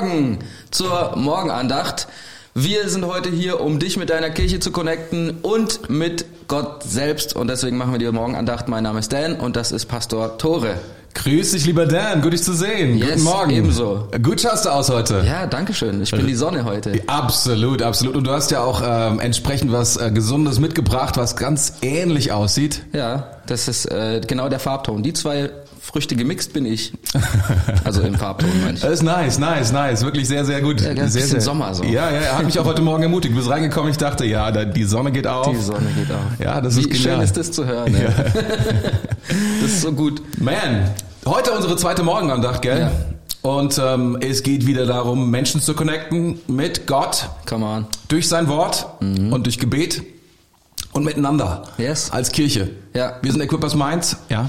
Morgen 0.00 0.38
zur 0.70 1.16
Morgenandacht. 1.16 2.06
Wir 2.54 2.88
sind 2.88 3.04
heute 3.04 3.30
hier, 3.30 3.60
um 3.60 3.80
dich 3.80 3.96
mit 3.96 4.10
deiner 4.10 4.30
Kirche 4.30 4.60
zu 4.60 4.70
connecten 4.70 5.38
und 5.42 5.90
mit 5.90 6.24
Gott 6.46 6.84
selbst. 6.84 7.34
Und 7.34 7.48
deswegen 7.48 7.76
machen 7.76 7.90
wir 7.90 7.98
die 7.98 8.08
Morgenandacht. 8.12 8.68
Mein 8.68 8.84
Name 8.84 9.00
ist 9.00 9.12
Dan 9.12 9.40
und 9.40 9.56
das 9.56 9.72
ist 9.72 9.86
Pastor 9.86 10.38
Tore. 10.38 10.74
Grüß 11.14 11.50
dich, 11.50 11.66
lieber 11.66 11.86
Dan. 11.86 12.22
Gut, 12.22 12.32
dich 12.32 12.44
zu 12.44 12.52
sehen. 12.52 12.96
Yes, 12.96 13.08
Guten 13.14 13.22
Morgen. 13.24 13.50
ebenso. 13.50 14.08
Gut 14.22 14.40
schaust 14.40 14.66
du 14.66 14.68
aus 14.68 14.88
heute. 14.88 15.24
Ja, 15.26 15.46
danke 15.48 15.74
schön. 15.74 16.00
Ich 16.00 16.12
bin 16.12 16.28
die 16.28 16.36
Sonne 16.36 16.64
heute. 16.64 17.00
Absolut, 17.08 17.82
absolut. 17.82 18.14
Und 18.14 18.24
du 18.24 18.30
hast 18.30 18.52
ja 18.52 18.62
auch 18.62 18.80
ähm, 18.86 19.18
entsprechend 19.18 19.72
was 19.72 19.96
äh, 19.96 20.12
Gesundes 20.12 20.60
mitgebracht, 20.60 21.16
was 21.16 21.34
ganz 21.34 21.72
ähnlich 21.82 22.30
aussieht. 22.30 22.82
Ja, 22.92 23.32
das 23.46 23.66
ist 23.66 23.86
äh, 23.86 24.20
genau 24.24 24.48
der 24.48 24.60
Farbton. 24.60 25.02
Die 25.02 25.12
zwei 25.12 25.50
Früchte 25.80 26.16
gemixt 26.16 26.52
bin 26.52 26.66
ich. 26.66 26.92
Also 27.84 28.02
im 28.02 28.14
Farbton 28.16 28.48
meine 28.64 28.78
Das 28.80 28.90
ist 28.92 29.02
nice, 29.02 29.38
nice, 29.38 29.72
nice. 29.72 30.02
Wirklich 30.04 30.28
sehr, 30.28 30.44
sehr 30.44 30.60
gut. 30.60 30.80
Ja, 30.80 30.92
ganz 30.94 31.12
sehr, 31.12 31.26
sehr. 31.26 31.40
Sommer 31.40 31.74
so. 31.74 31.84
Ja, 31.84 32.10
ja, 32.10 32.18
er 32.20 32.38
hat 32.38 32.44
mich 32.44 32.58
auch 32.58 32.64
heute 32.64 32.82
Morgen 32.82 33.02
ermutigt. 33.04 33.32
Du 33.32 33.38
bist 33.38 33.48
reingekommen, 33.50 33.90
ich 33.90 33.96
dachte, 33.96 34.24
ja, 34.26 34.50
da, 34.50 34.64
die 34.64 34.84
Sonne 34.84 35.12
geht 35.12 35.26
auf. 35.26 35.48
Die 35.50 35.62
Sonne 35.62 35.88
geht 35.96 36.10
auf. 36.10 36.38
Ja, 36.44 36.60
das 36.60 36.76
Wie 36.76 36.80
ist 36.80 36.90
genial. 36.90 37.14
schön 37.16 37.20
ist 37.22 37.36
das 37.36 37.52
zu 37.52 37.64
hören. 37.64 37.92
Ne? 37.92 38.12
das 39.62 39.70
ist 39.70 39.80
so 39.82 39.92
gut. 39.92 40.22
Man, 40.38 40.90
heute 41.26 41.52
unsere 41.52 41.76
zweite 41.76 42.02
Morgenandacht, 42.02 42.62
gell? 42.62 42.80
Ja. 42.80 42.90
Und 43.48 43.80
ähm, 43.82 44.18
es 44.20 44.42
geht 44.42 44.66
wieder 44.66 44.84
darum, 44.84 45.30
Menschen 45.30 45.60
zu 45.62 45.74
connecten 45.74 46.40
mit 46.48 46.86
Gott, 46.86 47.28
Come 47.46 47.64
on. 47.64 47.86
durch 48.08 48.28
sein 48.28 48.48
Wort 48.48 48.86
und 49.00 49.44
durch 49.44 49.58
Gebet 49.58 50.02
und 50.92 51.04
miteinander 51.04 51.62
Yes. 51.78 52.10
als 52.10 52.32
Kirche. 52.32 52.70
Ja. 52.94 53.16
Wir 53.22 53.30
sind 53.32 53.40
Equippers 53.40 53.74
Minds. 53.76 54.16
Ja. 54.28 54.48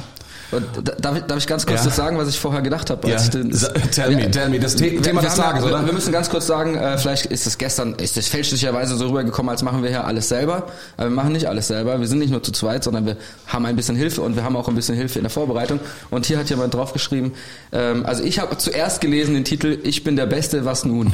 Darf, 1.01 1.15
ich, 1.17 1.23
darf 1.23 1.37
ich 1.37 1.45
ganz 1.47 1.65
kurz 1.65 1.81
Ja. 1.81 1.85
das 1.85 1.95
sagen, 1.95 2.17
was 2.17 2.27
ich 2.29 2.39
vorher 2.39 2.61
gedacht 2.61 2.89
habe? 2.89 3.07
Ja. 3.07 3.13
als 3.15 3.25
ich 3.25 3.29
den- 3.29 3.51
tell 3.91 4.15
me, 4.15 4.31
tell 4.31 4.49
me. 4.49 4.59
Das 4.59 4.75
Thema 4.75 5.03
wir 5.03 5.21
des 5.21 5.35
Tages, 5.35 5.63
ja, 5.63 5.69
oder? 5.69 5.85
Wir 5.85 5.93
müssen 5.93 6.11
ganz 6.11 6.29
kurz 6.29 6.47
sagen, 6.47 6.75
äh, 6.75 6.97
vielleicht 6.97 7.27
ist 7.27 7.45
es 7.45 7.57
gestern, 7.57 7.93
ist 7.95 8.17
es 8.17 8.27
fälschlicherweise 8.27 8.95
so 8.97 9.07
rübergekommen, 9.07 9.49
als 9.49 9.61
machen 9.61 9.83
wir 9.83 9.89
hier 9.89 10.05
alles 10.05 10.27
selber. 10.29 10.67
Aber 10.97 11.07
wir 11.09 11.15
machen 11.15 11.33
nicht 11.33 11.45
alles 11.47 11.67
selber. 11.67 11.99
Wir 11.99 12.07
sind 12.07 12.19
nicht 12.19 12.31
nur 12.31 12.41
zu 12.41 12.51
zweit, 12.51 12.83
sondern 12.83 13.05
wir 13.05 13.17
haben 13.47 13.65
ein 13.65 13.75
bisschen 13.75 13.95
Hilfe 13.95 14.21
und 14.21 14.35
wir 14.35 14.43
haben 14.43 14.55
auch 14.55 14.67
ein 14.67 14.75
bisschen 14.75 14.95
Hilfe 14.95 15.19
in 15.19 15.23
der 15.23 15.29
Vorbereitung. 15.29 15.79
Und 16.09 16.25
hier 16.25 16.37
hat 16.39 16.49
jemand 16.49 16.73
draufgeschrieben, 16.73 17.33
ähm, 17.71 18.05
also 18.05 18.23
ich 18.23 18.39
habe 18.39 18.57
zuerst 18.57 19.01
gelesen 19.01 19.35
den 19.35 19.43
Titel 19.45 19.77
Ich 19.83 20.03
bin 20.03 20.15
der 20.15 20.25
Beste, 20.25 20.65
was 20.65 20.83
nun? 20.85 21.13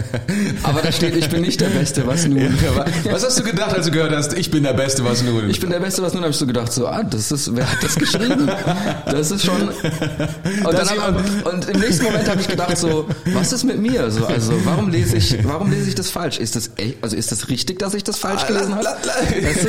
Aber 0.62 0.80
da 0.80 0.92
steht, 0.92 1.16
ich 1.16 1.28
bin 1.28 1.42
nicht 1.42 1.60
der 1.60 1.68
Beste, 1.68 2.06
was 2.06 2.26
nun? 2.26 2.38
Ja, 2.38 2.76
wa- 2.76 2.86
Was 3.10 3.24
hast 3.24 3.38
du 3.38 3.42
gedacht, 3.42 3.74
als 3.74 3.86
du 3.86 3.92
gehört 3.92 4.14
hast, 4.14 4.32
ich 4.32 4.50
bin 4.50 4.62
der 4.62 4.72
Beste, 4.74 5.04
was 5.04 5.22
nun? 5.22 5.50
Ich 5.50 5.60
bin 5.60 5.70
der 5.70 5.80
Beste, 5.80 6.02
was 6.02 6.14
nun, 6.14 6.22
habe 6.22 6.30
ich 6.32 6.36
so 6.38 6.46
gedacht, 6.46 6.72
so, 6.72 6.86
ah, 6.86 7.02
das 7.02 7.30
ist, 7.32 7.54
wer 7.54 7.70
hat 7.70 7.82
das 7.82 7.96
geschrieben? 7.96 8.50
Das 9.06 9.30
ist 9.30 9.44
schon, 9.44 9.60
und, 9.68 10.72
Das 10.72 10.88
dann 10.88 11.00
hab, 11.00 11.52
und 11.52 11.68
im 11.68 11.80
nächsten 11.80 12.04
Moment 12.04 12.28
habe 12.28 12.40
ich 12.40 12.48
gedacht, 12.48 12.76
so, 12.76 13.06
was 13.32 13.52
ist 13.52 13.64
mit 13.64 13.78
mir? 13.78 14.10
So, 14.10 14.24
also, 14.26 14.52
warum 14.64 14.88
lese 14.90 15.16
ich, 15.16 15.36
warum 15.44 15.70
lese 15.70 15.88
ich 15.88 15.94
das 15.94 16.10
falsch? 16.10 16.38
Ist 16.38 16.56
das 16.56 16.70
echt, 16.76 16.96
also 17.02 17.16
ist 17.16 17.32
das 17.32 17.48
richtig, 17.48 17.78
dass 17.78 17.94
ich 17.94 18.04
das 18.04 18.18
falsch 18.18 18.46
gelesen 18.46 18.74
habe? 18.74 18.86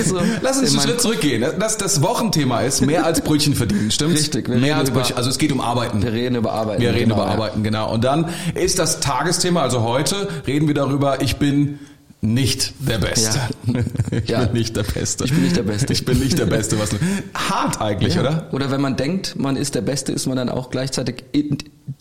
So, 0.06 0.20
Lass 0.42 0.58
uns 0.60 0.72
in 0.74 0.80
einen 0.80 0.88
Schritt 0.88 1.02
zurückgehen. 1.02 1.44
Das, 1.60 1.78
das 1.78 2.02
Wochenthema 2.02 2.62
ist 2.62 2.82
mehr 2.82 3.06
als 3.06 3.22
Brötchen 3.22 3.56
verdienen, 3.56 3.92
stimmt's? 3.92 4.22
Richtig, 4.22 4.48
Mehr 4.48 4.78
als 4.78 4.90
über- 4.90 5.00
Brötchen. 5.00 5.18
Also 5.18 5.30
es 5.30 5.38
geht 5.38 5.52
um 5.52 5.62
Arbeiten. 5.62 6.02
Wir 6.02 6.12
reden 6.14 6.36
über 6.36 6.52
Arbeiten. 6.54 6.82
Wir 6.82 6.90
reden 6.94 7.10
genau, 7.10 7.16
über 7.16 7.26
ja. 7.26 7.32
Arbeiten, 7.32 7.64
genau. 7.64 7.92
Und 7.94 8.04
dann 8.04 8.30
ist 8.56 8.80
das 8.80 9.00
Tagesthema, 9.00 9.62
also 9.62 9.82
heute 9.84 10.28
reden 10.48 10.68
wir 10.68 10.76
darüber, 10.76 11.22
ich 11.22 11.38
bin 11.38 11.80
nicht 12.24 12.74
der 12.80 12.98
Beste. 13.00 13.40
Ich 14.12 14.30
Ja. 14.30 14.46
bin 14.46 14.54
nicht 14.54 14.76
der 14.76 14.84
Beste. 14.84 15.26
Ich 15.26 15.32
bin 15.32 15.42
nicht 15.44 15.56
der 15.56 15.64
Beste. 15.64 15.92
Ich 15.92 16.06
bin 16.06 16.20
nicht 16.20 16.38
der 16.38 16.46
Beste. 16.46 16.80
Was 16.80 16.92
hart 17.34 17.82
eigentlich, 17.82 18.16
Ja. 18.16 18.22
oder? 18.22 18.48
Oder 18.52 18.72
wenn 18.72 18.80
man 18.82 18.96
denkt, 18.96 19.36
man 19.38 19.56
ist 19.58 19.76
der 19.76 19.82
Beste, 19.82 20.12
ist 20.12 20.28
man 20.28 20.38
dann 20.38 20.50
auch 20.50 20.70
gleichzeitig 20.70 21.24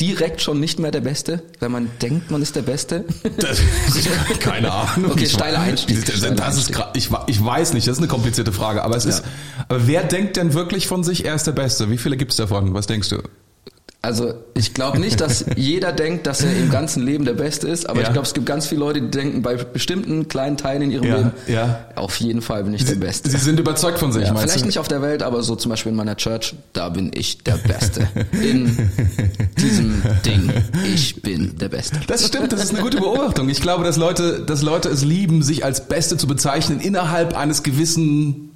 direkt 0.01 0.41
schon 0.43 0.61
nicht 0.61 0.79
mehr 0.79 0.91
der 0.91 1.01
Beste, 1.01 1.43
wenn 1.59 1.73
man 1.73 1.91
denkt, 2.01 2.31
man 2.31 2.41
ist 2.43 2.55
der 2.55 2.63
Beste. 2.63 3.05
Das, 3.39 3.61
keine 4.41 4.71
Ahnung. 4.73 5.11
Okay, 5.13 5.27
steiler 5.27 5.61
Einstieg. 5.61 6.05
Das, 6.05 6.19
Steiler 6.19 6.37
das 6.37 6.59
ist 6.59 6.71
ich, 6.95 7.09
ich 7.27 7.45
weiß 7.45 7.73
nicht, 7.73 7.87
das 7.89 7.95
ist 7.95 7.99
eine 7.99 8.09
komplizierte 8.09 8.53
Frage, 8.53 8.85
aber 8.85 8.97
es 8.97 9.05
ist. 9.07 9.25
Aber 9.69 9.87
wer 9.87 10.05
denkt 10.05 10.37
denn 10.37 10.55
wirklich 10.55 10.87
von 10.87 11.03
sich, 11.03 11.25
er 11.25 11.35
ist 11.35 11.47
der 11.47 11.53
Beste? 11.53 11.91
Wie 11.91 11.99
viele 11.99 12.17
gibt's 12.17 12.37
davon? 12.37 12.75
Was 12.75 12.87
denkst 12.87 13.09
du? 13.09 13.23
Also 14.05 14.35
ich 14.55 14.75
glaube 14.75 14.99
nicht, 14.99 15.21
dass 15.21 15.45
jeder 15.57 15.93
denkt, 15.93 16.27
dass 16.27 16.43
er 16.43 16.51
im 16.57 16.71
ganzen 16.71 17.05
Leben 17.05 17.25
der 17.25 17.35
Beste 17.35 17.69
ist, 17.69 17.89
aber 17.89 18.01
Ja. 18.01 18.09
ich 18.09 18.13
glaube, 18.13 18.27
es 18.27 18.35
gibt 18.35 18.47
ganz 18.47 18.67
viele 18.67 18.81
Leute, 18.81 19.01
die 19.01 19.11
denken 19.13 19.43
bei 19.43 19.55
bestimmten 19.55 20.27
kleinen 20.27 20.57
Teilen 20.57 20.83
in 20.83 20.91
ihrem 20.91 21.05
Ja, 21.05 21.17
Leben, 21.19 21.31
ja. 21.47 21.85
auf 21.95 22.17
jeden 22.17 22.43
Fall 22.43 22.65
bin 22.65 22.75
ich 22.75 22.85
der 22.85 22.97
Beste. 22.97 23.31
Sie 23.31 23.37
sind 23.37 23.61
überzeugt 23.61 24.01
von 24.01 24.11
sich, 24.11 24.25
ja, 24.25 24.33
meinst 24.33 24.43
vielleicht 24.49 24.63
du? 24.65 24.67
nicht 24.67 24.81
auf 24.81 24.89
der 24.89 25.03
Welt, 25.03 25.23
aber 25.23 25.45
so 25.45 25.55
zum 25.55 25.71
Beispiel 25.71 25.91
in 25.91 25.97
meiner 25.97 26.17
Church, 26.17 26.55
da 26.73 26.89
bin 26.89 27.13
ich 27.15 27.45
der 27.45 27.57
Beste. 27.59 28.09
In 28.33 28.77
diesem 29.59 30.03
Ding, 30.27 30.51
ich 30.93 31.23
bin 31.23 31.57
der 31.59 31.69
Beste. 31.69 32.01
Das 32.09 32.27
stimmt, 32.27 32.53
das 32.53 32.65
ist 32.65 32.71
eine 32.75 32.83
gute 32.83 32.97
Beobachtung. 32.99 33.49
Ich 33.49 33.61
glaube, 33.61 33.85
dass 33.85 33.97
Leute, 33.97 34.41
dass 34.41 34.63
Leute 34.63 34.89
es 34.89 35.05
lieben, 35.05 35.43
sich 35.45 35.65
als 35.65 35.87
Beste 35.87 36.17
zu 36.17 36.27
bezeichnen 36.27 36.81
innerhalb 36.81 37.37
eines 37.37 37.63
gewissen 37.63 38.49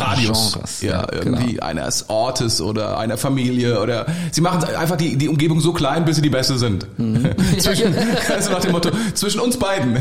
Radius. 0.00 0.52
Genres, 0.52 0.80
ja, 0.82 0.90
ja, 0.90 1.06
irgendwie 1.12 1.52
genau. 1.54 1.66
eines 1.66 2.08
Ortes 2.08 2.60
oder 2.60 2.98
einer 2.98 3.16
Familie 3.16 3.80
oder 3.80 4.06
sie 4.30 4.40
machen 4.40 4.62
einfach 4.76 4.96
die, 4.96 5.16
die 5.16 5.28
Umgebung 5.28 5.60
so 5.60 5.72
klein, 5.72 6.04
bis 6.04 6.16
sie 6.16 6.22
die 6.22 6.30
Beste 6.30 6.58
sind. 6.58 6.86
zwischen, 7.58 7.94
also 8.32 8.50
nach 8.50 8.60
dem 8.60 8.72
Motto, 8.72 8.90
zwischen 9.14 9.40
uns 9.40 9.56
beiden, 9.58 9.96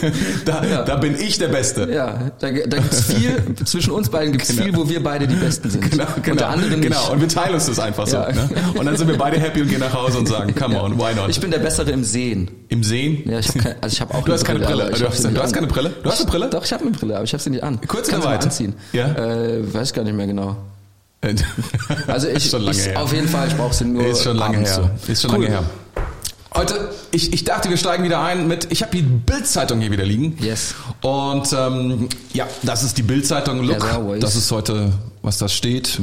da, 0.44 0.64
Ja. 0.64 0.82
da 0.82 0.96
bin 0.96 1.14
ich 1.18 1.38
der 1.38 1.48
Beste. 1.48 1.88
Ja, 1.90 2.30
da, 2.38 2.50
da 2.50 2.76
gibt's 2.78 3.04
viel, 3.04 3.36
zwischen 3.64 3.90
uns 3.92 4.08
beiden 4.08 4.32
gibt's 4.32 4.52
viel, 4.52 4.74
wo 4.76 4.88
wir 4.88 5.02
beide 5.02 5.26
die 5.26 5.34
Besten 5.36 5.70
sind. 5.70 5.90
Genau, 5.90 6.04
Und 6.16 6.22
genau, 6.24 6.36
der 6.36 6.48
andere 6.50 6.70
nicht. 6.70 6.82
genau. 6.82 7.12
Und 7.12 7.20
wir 7.20 7.28
teilen 7.28 7.54
uns 7.54 7.66
das 7.66 7.78
einfach 7.78 8.06
Ja. 8.08 8.32
so. 8.32 8.40
Ne? 8.40 8.48
Und 8.78 8.86
dann 8.86 8.96
sind 8.96 9.08
wir 9.08 9.16
beide 9.18 9.38
happy 9.40 9.62
und 9.62 9.68
gehen 9.68 9.80
nach 9.80 9.94
Hause 9.94 10.18
und 10.18 10.28
sagen, 10.28 10.54
come 10.58 10.80
on, 10.80 10.98
why 10.98 11.14
not? 11.14 11.28
Ich 11.28 11.40
bin 11.40 11.50
der 11.50 11.58
Bessere 11.58 11.90
im 11.90 12.04
Sehen. 12.04 12.50
Im 12.70 12.82
Sehen? 12.84 13.22
Ja, 13.30 13.38
ich 13.38 13.48
habe 13.48 13.58
keine, 13.60 13.76
also 13.82 13.94
ich 13.94 14.00
habe 14.00 14.14
auch 14.14 14.24
Du 14.24 14.32
hast 14.32 14.44
keine 14.44 14.58
Brille. 14.60 14.90
Du 14.90 15.04
hab 15.04 15.10
hast- 15.12 15.24
du 15.24 15.42
hast 15.42 15.52
keine 15.54 15.66
Brille? 15.66 15.90
Du 16.02 16.10
hast 16.10 16.20
eine 16.20 16.30
Brille? 16.30 16.48
Doch, 16.50 16.64
ich 16.64 16.72
habe 16.72 16.82
eine 16.82 16.90
Brille, 16.92 17.14
aber 17.16 17.24
ich 17.24 17.32
habe 17.32 17.42
sie 17.42 17.50
nicht 17.50 17.62
an. 17.62 17.80
Kurz 17.86 18.08
Kann 18.08 18.16
oder 18.20 18.22
sie 18.22 18.28
mal 18.28 18.34
weit? 18.36 18.44
anziehen. 18.44 18.74
Ja. 18.92 19.06
Äh, 19.14 19.72
weiß 19.74 19.92
gar 19.92 20.04
nicht 20.04 20.14
mehr 20.16 20.26
genau. 20.26 20.56
Also 22.06 22.28
ich, 22.28 22.36
ist 22.36 22.50
schon 22.50 22.62
lange 22.62 22.76
ich 22.78 22.86
her. 22.86 23.02
auf 23.02 23.12
jeden 23.12 23.28
Fall, 23.28 23.48
ich 23.48 23.56
brauche 23.56 23.74
sie 23.74 23.84
nur 23.84 24.06
Ist 24.06 24.22
schon 24.22 24.36
lange 24.36 24.56
abends 24.58 24.76
her. 24.76 24.90
So. 25.06 25.12
Ist 25.12 25.22
schon 25.22 25.30
Cool. 25.32 25.36
lange 25.44 25.48
her. 25.48 25.64
Heute, 26.54 26.90
ich, 27.10 27.32
ich 27.32 27.44
dachte, 27.44 27.68
wir 27.70 27.76
steigen 27.76 28.04
wieder 28.04 28.20
ein 28.22 28.48
mit, 28.48 28.68
ich 28.70 28.82
habe 28.82 28.96
die 28.96 29.02
Bild-Zeitung 29.02 29.80
hier 29.80 29.90
wieder 29.90 30.04
liegen. 30.04 30.36
Yes. 30.40 30.74
Und 31.02 31.52
ähm, 31.52 32.08
ja, 32.32 32.46
das 32.62 32.82
ist 32.84 32.96
die 32.98 33.02
Bild-Zeitung. 33.02 33.62
Look, 33.64 33.84
das 34.20 34.34
ist 34.36 34.50
heute, 34.50 34.92
was 35.22 35.38
da 35.38 35.48
steht. 35.48 35.98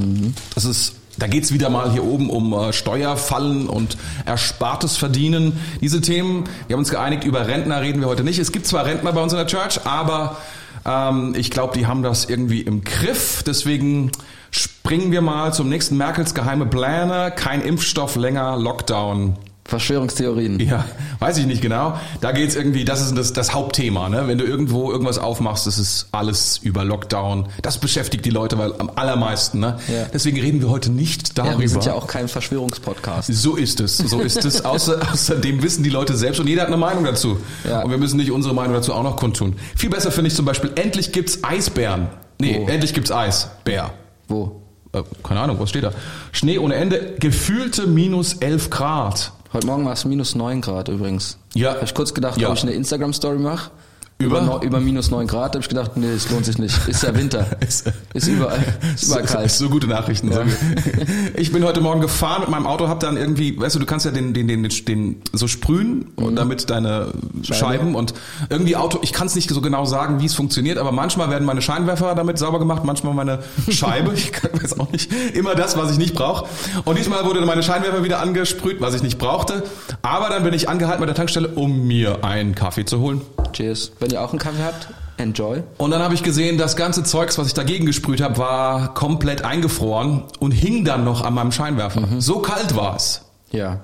Das 0.54 0.66
ist, 0.66 0.94
da 1.18 1.28
geht's 1.28 1.54
wieder 1.54 1.70
mal 1.70 1.92
hier 1.92 2.04
oben 2.04 2.30
um 2.30 2.54
äh, 2.54 2.74
Steuerfallen 2.74 3.68
und 3.68 3.98
erspartes 4.26 4.98
Verdienen. 4.98 5.60
Diese 5.82 6.02
Themen, 6.02 6.46
wir 6.68 6.76
haben 6.76 6.82
uns 6.82 6.90
geeinigt, 6.90 7.24
über 7.24 7.48
Rentner 7.48 7.82
reden 7.82 8.02
wir 8.02 8.08
heute 8.08 8.24
nicht. 8.24 8.40
Es 8.40 8.52
gibt 8.52 8.68
zwar 8.68 8.86
Rentner 8.86 9.14
bei 9.14 9.22
uns 9.22 9.34
in 9.34 9.38
der 9.38 9.48
Church, 9.48 9.86
aber 9.86 10.38
ähm, 10.86 11.34
ich 11.38 11.52
glaube, 11.52 11.78
die 11.78 11.88
haben 11.88 12.04
das 12.04 12.26
irgendwie 12.26 12.62
im 12.62 12.84
Griff. 12.84 13.44
Deswegen 13.44 14.12
springen 14.52 15.12
wir 15.12 15.22
mal 15.22 15.54
zum 15.54 15.70
nächsten 15.70 15.98
Merkels 15.98 16.34
geheime 16.34 16.66
Pläne. 16.66 17.32
Kein 17.36 17.62
Impfstoff 17.62 18.16
länger, 18.16 18.58
Lockdown. 18.58 19.38
Verschwörungstheorien. 19.68 20.60
Ja, 20.60 20.86
weiß 21.18 21.40
ich 21.40 21.48
nicht 21.48 21.62
genau. 21.62 21.98
Da 22.22 22.32
geht's 22.32 22.56
irgendwie, 22.56 22.86
das 22.86 23.02
ist 23.02 23.18
das, 23.18 23.34
das 23.34 23.54
Hauptthema. 23.56 24.10
Ne? 24.10 24.28
Wenn 24.28 24.38
du 24.38 24.46
irgendwo 24.46 24.92
irgendwas 24.92 25.18
aufmachst, 25.18 25.66
das 25.66 25.80
ist 25.80 26.08
alles 26.12 26.60
über 26.60 26.84
Lockdown. 26.84 27.48
Das 27.64 27.80
beschäftigt 27.80 28.26
die 28.26 28.30
Leute 28.30 28.60
weil 28.60 28.74
am 28.78 28.92
allermeisten. 28.96 29.60
Ne? 29.60 29.80
Ja. 29.88 30.06
Deswegen 30.14 30.40
reden 30.40 30.62
wir 30.62 30.70
heute 30.70 30.92
nicht 30.92 31.40
darüber. 31.40 31.54
Ja, 31.54 31.60
wir 31.60 31.70
sind 31.70 31.86
ja 31.86 31.94
auch 31.94 32.06
kein 32.06 32.28
Verschwörungspodcast. 32.28 33.34
so 33.34 33.56
ist 33.56 33.80
es, 33.80 33.98
so 33.98 34.20
ist 34.20 34.46
es. 34.46 34.64
Außer, 34.66 35.00
außerdem 35.12 35.64
wissen 35.64 35.84
die 35.84 35.90
Leute 35.90 36.16
selbst 36.16 36.40
und 36.40 36.48
jeder 36.48 36.62
hat 36.62 36.68
eine 36.68 36.78
Meinung 36.78 37.04
dazu. 37.04 37.40
Ja. 37.68 37.82
Und 37.82 37.90
wir 37.90 37.98
müssen 37.98 38.18
nicht 38.18 38.32
unsere 38.32 38.54
Meinung 38.54 38.76
dazu 38.76 38.94
auch 38.94 39.04
noch 39.04 39.16
kundtun. 39.16 39.56
Viel 39.76 39.90
besser 39.90 40.12
finde 40.12 40.28
ich 40.28 40.36
zum 40.36 40.46
Beispiel, 40.46 40.72
endlich 40.76 41.12
gibt's 41.12 41.44
Eisbären. 41.44 42.08
Nee, 42.40 42.62
Wo? 42.62 42.72
endlich 42.72 42.94
gibt's 42.94 43.12
Eis. 43.12 43.50
Bär. 43.64 43.92
Wo? 44.28 44.62
Äh, 44.94 45.02
keine 45.24 45.40
Ahnung, 45.40 45.60
was 45.60 45.70
steht 45.70 45.84
da? 45.84 45.92
Schnee 46.32 46.60
ohne 46.60 46.76
Ende, 46.76 47.16
gefühlte 47.20 47.88
minus 47.88 48.34
11 48.34 48.70
Grad. 48.70 49.32
Heute 49.56 49.68
Morgen 49.68 49.86
war 49.86 49.94
es 49.94 50.04
minus 50.04 50.36
9 50.36 50.60
Grad 50.60 50.90
übrigens. 50.90 51.38
Ja. 51.54 51.76
Habe 51.76 51.86
ich 51.86 51.94
kurz 51.94 52.14
gedacht, 52.14 52.38
Ja. 52.38 52.50
ob 52.50 52.56
ich 52.56 52.64
eine 52.64 52.74
Instagram-Story 52.74 53.38
mache. 53.40 53.72
Über? 54.18 54.42
Über, 54.42 54.62
über 54.64 54.80
minus 54.80 55.12
9 55.12 55.28
Grad 55.28 55.56
habe 55.56 55.60
ich 55.60 55.68
gedacht, 55.68 55.98
nee, 55.98 56.08
es 56.08 56.32
lohnt 56.32 56.46
sich 56.46 56.58
nicht. 56.58 56.88
Ist 56.88 57.04
ja 57.04 57.14
Winter. 57.14 57.46
Ist- 57.60 57.92
ist 58.14 58.28
überall, 58.30 58.60
ist 58.96 59.08
überall 59.08 59.28
so, 59.28 59.34
kalt. 59.34 59.52
So 59.52 59.70
gute 59.70 59.88
Nachrichten. 59.88 60.32
So. 60.32 60.40
Ich 61.36 61.52
bin 61.52 61.66
heute 61.66 61.82
Morgen 61.82 62.00
gefahren 62.00 62.40
mit 62.42 62.50
meinem 62.50 62.66
Auto, 62.66 62.88
hab 62.88 63.02
dann 63.02 63.18
irgendwie, 63.18 63.60
weißt 63.60 63.76
du, 63.76 63.80
du 63.80 63.86
kannst 63.86 64.06
ja 64.06 64.12
den, 64.14 64.34
den, 64.34 64.48
den, 64.48 64.64
den 64.88 65.22
so 65.34 65.48
sprühen 65.48 66.06
und 66.16 66.38
damit 66.38 66.70
deine 66.70 67.10
Scheiben 67.44 67.94
und 67.94 68.14
irgendwie 68.50 68.78
Auto, 68.78 69.00
ich 69.02 69.12
kann 69.12 69.28
es 69.28 69.36
nicht 69.36 69.50
so 69.50 69.60
genau 69.60 69.84
sagen, 69.84 70.22
wie 70.22 70.26
es 70.26 70.34
funktioniert, 70.34 70.78
aber 70.78 70.94
manchmal 70.94 71.30
werden 71.30 71.44
meine 71.44 71.62
Scheinwerfer 71.62 72.16
damit 72.16 72.38
sauber 72.38 72.60
gemacht, 72.60 72.84
manchmal 72.86 73.14
meine 73.14 73.40
Scheibe, 73.70 74.14
ich 74.14 74.32
kann, 74.32 74.52
weiß 74.54 74.80
auch 74.80 74.90
nicht, 74.94 75.12
immer 75.36 75.56
das, 75.56 75.76
was 75.78 75.92
ich 75.92 75.98
nicht 75.98 76.14
brauche. 76.16 76.46
Und 76.86 76.98
diesmal 76.98 77.26
wurde 77.26 77.42
meine 77.46 77.64
Scheinwerfer 77.64 78.04
wieder 78.06 78.22
angesprüht, 78.22 78.80
was 78.80 78.94
ich 78.96 79.04
nicht 79.04 79.18
brauchte, 79.18 79.64
aber 80.02 80.30
dann 80.30 80.44
bin 80.44 80.54
ich 80.54 80.70
angehalten 80.70 81.02
bei 81.02 81.06
der 81.06 81.16
Tankstelle, 81.16 81.50
um 81.50 81.86
mir 81.86 82.24
einen 82.24 82.56
Kaffee 82.56 82.86
zu 82.86 83.00
holen. 83.00 83.20
Cheers. 83.52 83.92
Wenn 84.06 84.12
ihr 84.12 84.22
auch 84.22 84.30
einen 84.30 84.38
Kaffee 84.38 84.62
habt, 84.64 84.88
enjoy. 85.18 85.64
Und 85.80 85.90
dann 85.90 86.00
habe 86.00 86.14
ich 86.14 86.22
gesehen, 86.22 86.60
das 86.60 86.76
ganze 86.76 87.04
Zeugs, 87.04 87.40
was 87.40 87.48
ich 87.48 87.56
dagegen 87.56 87.88
gesprüht 87.88 88.22
habe, 88.22 88.38
war 88.38 88.94
komplett 88.94 89.44
eingefroren 89.44 90.26
und 90.38 90.52
hing 90.52 90.86
dann 90.86 91.04
noch 91.04 91.24
an 91.24 91.34
meinem 91.34 91.52
Scheinwerfer. 91.52 92.08
So 92.20 92.38
kalt 92.38 92.76
war 92.76 92.98
es. 92.98 93.22
Ja. 93.50 93.80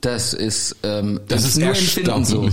Das 0.00 0.34
ist, 0.34 0.74
ähm, 0.82 1.20
Das 1.28 1.44
ist 1.44 1.56
nur 1.56 1.68
Empfinden 1.68 2.24
so. 2.24 2.48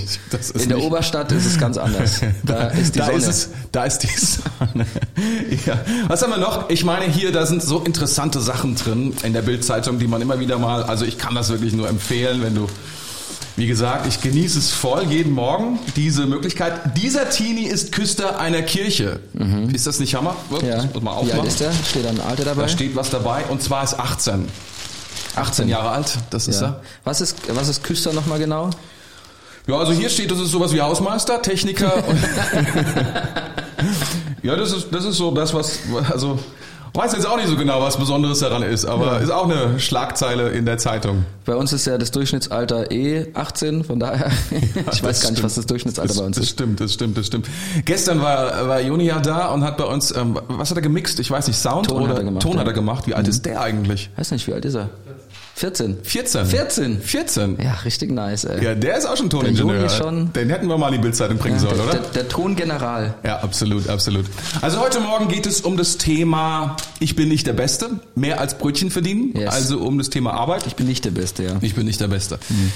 In 0.60 0.70
der 0.70 0.80
Oberstadt 0.80 1.32
ist 1.32 1.48
es 1.48 1.58
ganz 1.58 1.80
anders. 1.80 2.22
Da 2.44 2.68
ist 2.68 2.94
die 2.94 3.00
da 3.00 3.06
Sonne. 3.08 3.18
ist 3.18 3.28
es, 3.28 3.50
da 3.72 3.84
ist 3.86 3.98
die 4.04 4.16
Sonne. 4.16 4.86
ja. 5.66 5.80
Was 6.08 6.22
haben 6.22 6.30
wir 6.30 6.38
noch? 6.38 6.70
Ich 6.70 6.86
meine 6.86 7.06
hier, 7.06 7.32
da 7.32 7.48
sind 7.48 7.64
so 7.64 7.80
interessante 7.80 8.42
Sachen 8.42 8.76
drin 8.76 9.16
in 9.24 9.34
der 9.34 9.42
Bildzeitung, 9.42 9.98
die 9.98 10.06
man 10.06 10.22
immer 10.22 10.40
wieder 10.40 10.60
mal, 10.60 10.84
also 10.84 11.04
ich 11.04 11.18
kann 11.18 11.34
das 11.34 11.50
wirklich 11.50 11.74
nur 11.74 11.90
empfehlen, 11.90 12.44
wenn 12.44 12.54
du, 12.54 12.68
wie 13.58 13.66
gesagt, 13.66 14.06
ich 14.06 14.22
genieße 14.22 14.60
es 14.60 14.72
voll 14.72 15.04
jeden 15.06 15.34
Morgen, 15.34 15.80
diese 15.96 16.28
Möglichkeit. 16.28 16.96
Dieser 16.96 17.30
Teenie 17.30 17.66
ist 17.66 17.92
Küster 17.92 18.40
einer 18.40 18.62
Kirche. 18.62 19.20
Ist 19.74 19.88
das 19.88 20.00
nicht 20.00 20.14
Hammer? 20.14 20.36
Mhm. 20.50 20.68
ja. 20.68 20.84
Muss 20.94 21.02
mal 21.02 21.12
Wie 21.12 21.32
alt 21.32 21.32
aufmachen. 21.32 21.48
ist 21.48 21.60
der? 21.60 21.72
Steht 21.74 22.06
ein 22.06 22.22
Alter 22.22 22.46
dabei? 22.46 22.62
Da 22.62 22.68
steht 22.68 22.96
was 22.96 23.10
dabei 23.10 23.46
und 23.46 23.64
zwar 23.64 23.84
ist 23.84 24.00
18. 24.00 24.48
18 25.36 25.70
Jahre 25.70 25.90
alt, 25.90 26.18
das 26.30 26.48
ist 26.48 26.62
ja. 26.62 26.68
er. 26.68 26.82
Was 27.04 27.20
ist, 27.22 27.36
was 27.50 27.68
ist 27.68 27.84
Küster 27.84 28.14
nochmal 28.14 28.40
genau? 28.40 28.70
Ja, 29.68 29.78
also 29.78 29.92
hier 29.92 30.10
steht, 30.10 30.32
das 30.32 30.40
ist 30.40 30.52
sowas 30.52 30.72
wie 30.74 30.82
Hausmeister, 30.82 31.42
Techniker. 31.42 32.08
Und 32.08 32.20
ja, 34.44 34.56
das 34.56 34.72
ist, 34.72 34.88
das 34.92 35.04
ist 35.04 35.18
so 35.18 35.32
das, 35.32 35.54
was, 35.54 35.80
also, 36.10 36.40
weiß 36.98 37.14
jetzt 37.14 37.28
auch 37.28 37.38
nicht 37.38 37.48
so 37.48 37.56
genau, 37.56 37.82
was 37.82 37.98
Besonderes 37.98 38.40
daran 38.40 38.64
ist, 38.64 38.86
aber 38.86 39.22
ist 39.22 39.30
auch 39.30 39.50
eine 39.50 39.80
Schlagzeile 39.80 40.50
in 40.50 40.66
der 40.66 40.78
Zeitung. 40.78 41.26
Bei 41.46 41.56
uns 41.56 41.72
ist 41.72 41.86
ja 41.86 41.98
das 41.98 42.12
Durchschnittsalter 42.12 42.92
eh 42.92 43.28
18, 43.34 43.84
von 43.84 44.00
daher, 44.00 44.32
ich 44.92 45.04
weiß 45.04 45.22
gar 45.22 45.32
nicht, 45.32 45.44
was 45.44 45.56
das 45.56 45.66
Durchschnittsalter 45.68 46.08
das, 46.08 46.18
bei 46.18 46.26
uns 46.26 46.36
das 46.38 46.46
ist. 46.46 46.52
stimmt, 46.52 46.80
das 46.80 46.94
stimmt, 46.94 47.18
das 47.18 47.28
stimmt. 47.28 47.48
Gestern 47.86 48.22
war, 48.22 48.68
war 48.68 48.82
Joni 48.82 49.06
ja 49.06 49.20
da 49.20 49.48
und 49.50 49.64
hat 49.64 49.78
bei 49.78 49.86
uns, 49.86 50.16
ähm, 50.16 50.40
was 50.48 50.72
hat 50.72 50.78
er 50.78 50.82
gemixt? 50.82 51.20
Ich 51.20 51.30
weiß 51.30 51.48
nicht, 51.48 51.58
Sound 51.58 51.88
Ton 51.88 52.02
oder 52.02 52.10
hat 52.10 52.18
er 52.18 52.24
gemacht, 52.24 52.42
Ton 52.42 52.54
ja. 52.54 52.60
hat 52.60 52.68
er 52.68 52.74
gemacht. 52.74 53.08
Wie 53.08 53.14
alt 53.14 53.28
ist 53.28 53.46
der 53.46 53.62
eigentlich? 53.62 54.10
Weiß 54.18 54.32
nicht, 54.32 54.48
wie 54.48 54.54
alt 54.54 54.66
ist 54.66 54.76
er? 54.76 54.90
14. 55.58 55.98
14. 56.04 56.46
14? 56.46 57.02
14. 57.02 57.58
Ja, 57.60 57.74
richtig 57.84 58.12
nice, 58.12 58.44
ey. 58.44 58.64
Ja, 58.64 58.76
der 58.76 58.96
ist 58.96 59.06
auch 59.08 59.18
schon 59.18 59.28
Toningenieur. 59.32 59.86
Ist 59.88 59.98
schon- 59.98 60.32
Den 60.34 60.52
hätten 60.52 60.68
wir 60.68 60.78
mal 60.78 60.90
in 60.90 60.94
die 60.94 61.00
Bildzeitung 61.00 61.40
bringen 61.40 61.58
sollen, 61.58 61.78
der, 61.78 61.84
oder? 61.86 61.94
Der, 61.94 62.02
der 62.12 62.28
Tongeneral. 62.28 63.16
Ja, 63.24 63.40
absolut, 63.40 63.90
absolut. 63.90 64.28
Also 64.62 64.80
heute 64.80 65.00
Morgen 65.00 65.28
geht 65.30 65.48
es 65.48 65.62
um 65.62 65.76
das 65.76 65.98
Thema 65.98 66.78
Ich 67.00 67.16
bin 67.16 67.28
nicht 67.30 67.48
der 67.48 67.54
Beste, 67.54 67.90
mehr 68.14 68.40
als 68.40 68.60
Brötchen 68.60 68.92
verdienen, 68.92 69.36
Yes. 69.36 69.52
also 69.52 69.80
um 69.80 69.98
das 69.98 70.12
Thema 70.12 70.34
Arbeit. 70.36 70.68
Ich 70.68 70.76
bin 70.76 70.86
nicht 70.86 71.04
der 71.06 71.12
Beste, 71.12 71.44
ja. 71.44 71.58
Ich 71.62 71.74
bin 71.74 71.88
nicht 71.88 72.00
der 72.02 72.08
Beste. 72.08 72.38
traurig. 72.38 72.72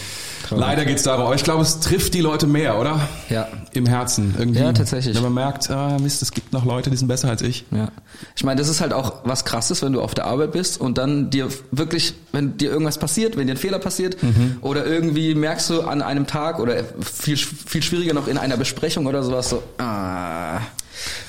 Leider 0.50 0.86
geht's 0.86 1.04
darum, 1.04 1.26
aber 1.26 1.36
ich 1.36 1.44
glaube, 1.44 1.62
es 1.62 1.80
trifft 1.80 2.14
die 2.14 2.22
Leute 2.22 2.48
mehr, 2.48 2.80
oder? 2.80 3.00
Ja. 3.30 3.48
Im 3.74 3.86
Herzen 3.86 4.36
irgendwie. 4.38 4.60
Ja, 4.60 4.74
tatsächlich. 4.74 5.16
Wenn 5.16 5.24
man 5.24 5.34
merkt, 5.34 5.70
ah, 5.70 5.98
Mist, 6.00 6.22
es 6.22 6.32
gibt 6.32 6.52
noch 6.52 6.66
Leute, 6.66 6.90
die 6.90 6.98
sind 6.98 7.08
besser 7.08 7.30
als 7.30 7.42
ich. 7.42 7.66
Ja. 7.72 7.90
Ich 8.36 8.44
meine, 8.44 8.60
das 8.60 8.68
ist 8.68 8.82
halt 8.82 8.94
auch 8.94 9.20
was 9.24 9.46
krasses, 9.46 9.82
wenn 9.82 9.94
du 9.94 10.02
auf 10.02 10.14
der 10.14 10.26
Arbeit 10.26 10.52
bist 10.52 10.80
und 10.80 10.98
dann 10.98 11.30
dir 11.30 11.48
wirklich, 11.72 12.14
wenn 12.32 12.58
dir 12.58 12.72
irgendwas 12.72 12.98
passiert, 12.98 13.38
wenn 13.38 13.48
dir 13.48 13.54
ein 13.54 13.58
Fehler 13.58 13.80
passiert 13.80 14.18
oder 14.62 14.86
irgendwie 14.86 15.36
merkst 15.36 15.70
du 15.70 15.82
an 15.82 16.02
einem 16.02 16.28
Tag 16.28 16.60
oder 16.60 16.84
viel, 17.02 17.38
viel 17.38 17.82
schwieriger 17.82 18.14
noch 18.14 18.28
in 18.28 18.38
einer 18.38 18.58
Besprechung 18.58 19.06
oder 19.08 19.24
sowas 19.24 19.50
so, 19.50 19.64
ah, 19.78 20.60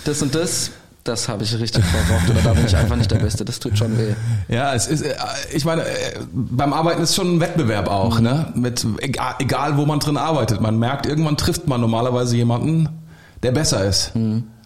das 0.05 0.23
und 0.23 0.35
das, 0.35 0.73
das 1.05 1.29
habe 1.29 1.43
ich 1.43 1.59
richtig 1.59 1.85
verbraucht 1.85 2.31
oder 2.31 2.41
da 2.43 2.53
bin 2.53 2.67
ich 2.67 2.77
einfach 2.77 2.97
nicht 2.97 3.11
der 3.11 3.19
Beste, 3.19 3.45
das 3.45 3.59
tut 3.59 3.77
schon 3.77 3.99
weh. 3.99 4.15
Ja, 4.49 4.75
es 4.75 4.87
ist, 4.87 5.03
äh, 5.03 5.15
ich 5.53 5.65
meine, 5.65 5.83
äh, 5.83 6.19
beim 6.33 6.73
Arbeiten 6.73 7.03
ist 7.03 7.15
schon 7.15 7.37
ein 7.37 7.41
Wettbewerb 7.41 7.89
auch, 7.89 8.21
ne? 8.21 8.53
Mit 8.55 8.87
egal, 8.99 9.35
egal, 9.39 9.77
wo 9.77 9.87
man 9.87 9.99
drin 9.99 10.17
arbeitet. 10.17 10.61
Man 10.61 10.79
merkt, 10.79 11.07
irgendwann 11.07 11.37
trifft 11.37 11.67
man 11.67 11.81
normalerweise 11.81 12.37
jemanden, 12.37 12.89
der 13.43 13.53
besser 13.53 13.85
ist. 13.85 14.13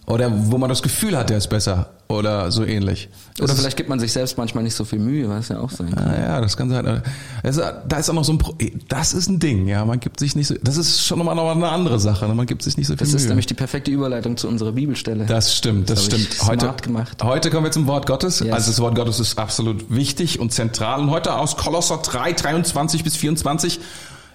Oder 0.05 0.31
wo 0.51 0.57
man 0.57 0.69
das 0.69 0.81
Gefühl 0.81 1.17
hat, 1.17 1.29
der 1.29 1.37
ist 1.37 1.47
besser. 1.47 1.89
Oder 2.09 2.51
so 2.51 2.63
ähnlich. 2.63 3.09
Oder 3.37 3.47
Das 3.47 3.59
vielleicht 3.59 3.75
gibt 3.75 3.89
man 3.89 3.99
sich 3.99 4.13
selbst 4.13 4.37
manchmal 4.37 4.63
nicht 4.63 4.75
so 4.75 4.85
viel 4.85 4.97
Mühe, 4.99 5.27
was 5.27 5.49
ja 5.49 5.59
auch 5.59 5.69
sein 5.69 5.93
kann. 5.93 6.07
Ah, 6.07 6.17
ja, 6.17 6.41
das 6.41 6.55
kann 6.55 6.69
sein. 6.69 7.03
Also, 7.43 7.61
da 7.85 7.97
ist 7.97 8.09
auch 8.09 8.13
noch 8.13 8.23
so 8.23 8.31
ein 8.31 8.37
Pro 8.37 8.55
Das 8.87 9.11
ist 9.11 9.27
ein 9.29 9.39
Ding, 9.39 9.67
ja. 9.67 9.83
Man 9.83 9.99
gibt 9.99 10.19
sich 10.21 10.33
nicht 10.35 10.47
so. 10.47 10.55
Das 10.63 10.77
ist 10.77 11.03
schon 11.05 11.17
nochmal 11.19 11.35
noch 11.35 11.51
eine 11.51 11.67
andere 11.67 11.99
Sache. 11.99 12.25
Ne? 12.27 12.33
Man 12.33 12.45
gibt 12.45 12.63
sich 12.63 12.77
nicht 12.77 12.87
so 12.87 12.93
viel 12.93 12.99
Das 12.99 13.09
Mühe. 13.09 13.17
ist 13.17 13.27
nämlich 13.27 13.45
die 13.45 13.55
perfekte 13.55 13.91
Überleitung 13.91 14.37
zu 14.37 14.47
unserer 14.47 14.71
Bibelstelle. 14.71 15.25
Das 15.25 15.53
stimmt, 15.53 15.89
das, 15.89 16.07
Das 16.07 16.21
stimmt. 16.21 16.47
Heute, 16.47 16.73
gemacht. 16.81 17.21
heute 17.23 17.49
kommen 17.49 17.65
wir 17.65 17.71
zum 17.71 17.87
Wort 17.87 18.05
Gottes. 18.07 18.39
Yes. 18.39 18.53
Also 18.53 18.71
das 18.71 18.79
Wort 18.79 18.95
Gottes 18.95 19.19
ist 19.19 19.37
absolut 19.37 19.93
wichtig 19.93 20.39
und 20.39 20.53
zentral. 20.53 21.01
Und 21.01 21.09
heute 21.11 21.35
aus 21.35 21.57
Kolosser 21.57 21.97
3, 21.97 22.31
23 22.31 23.03
bis 23.03 23.17
24. 23.17 23.81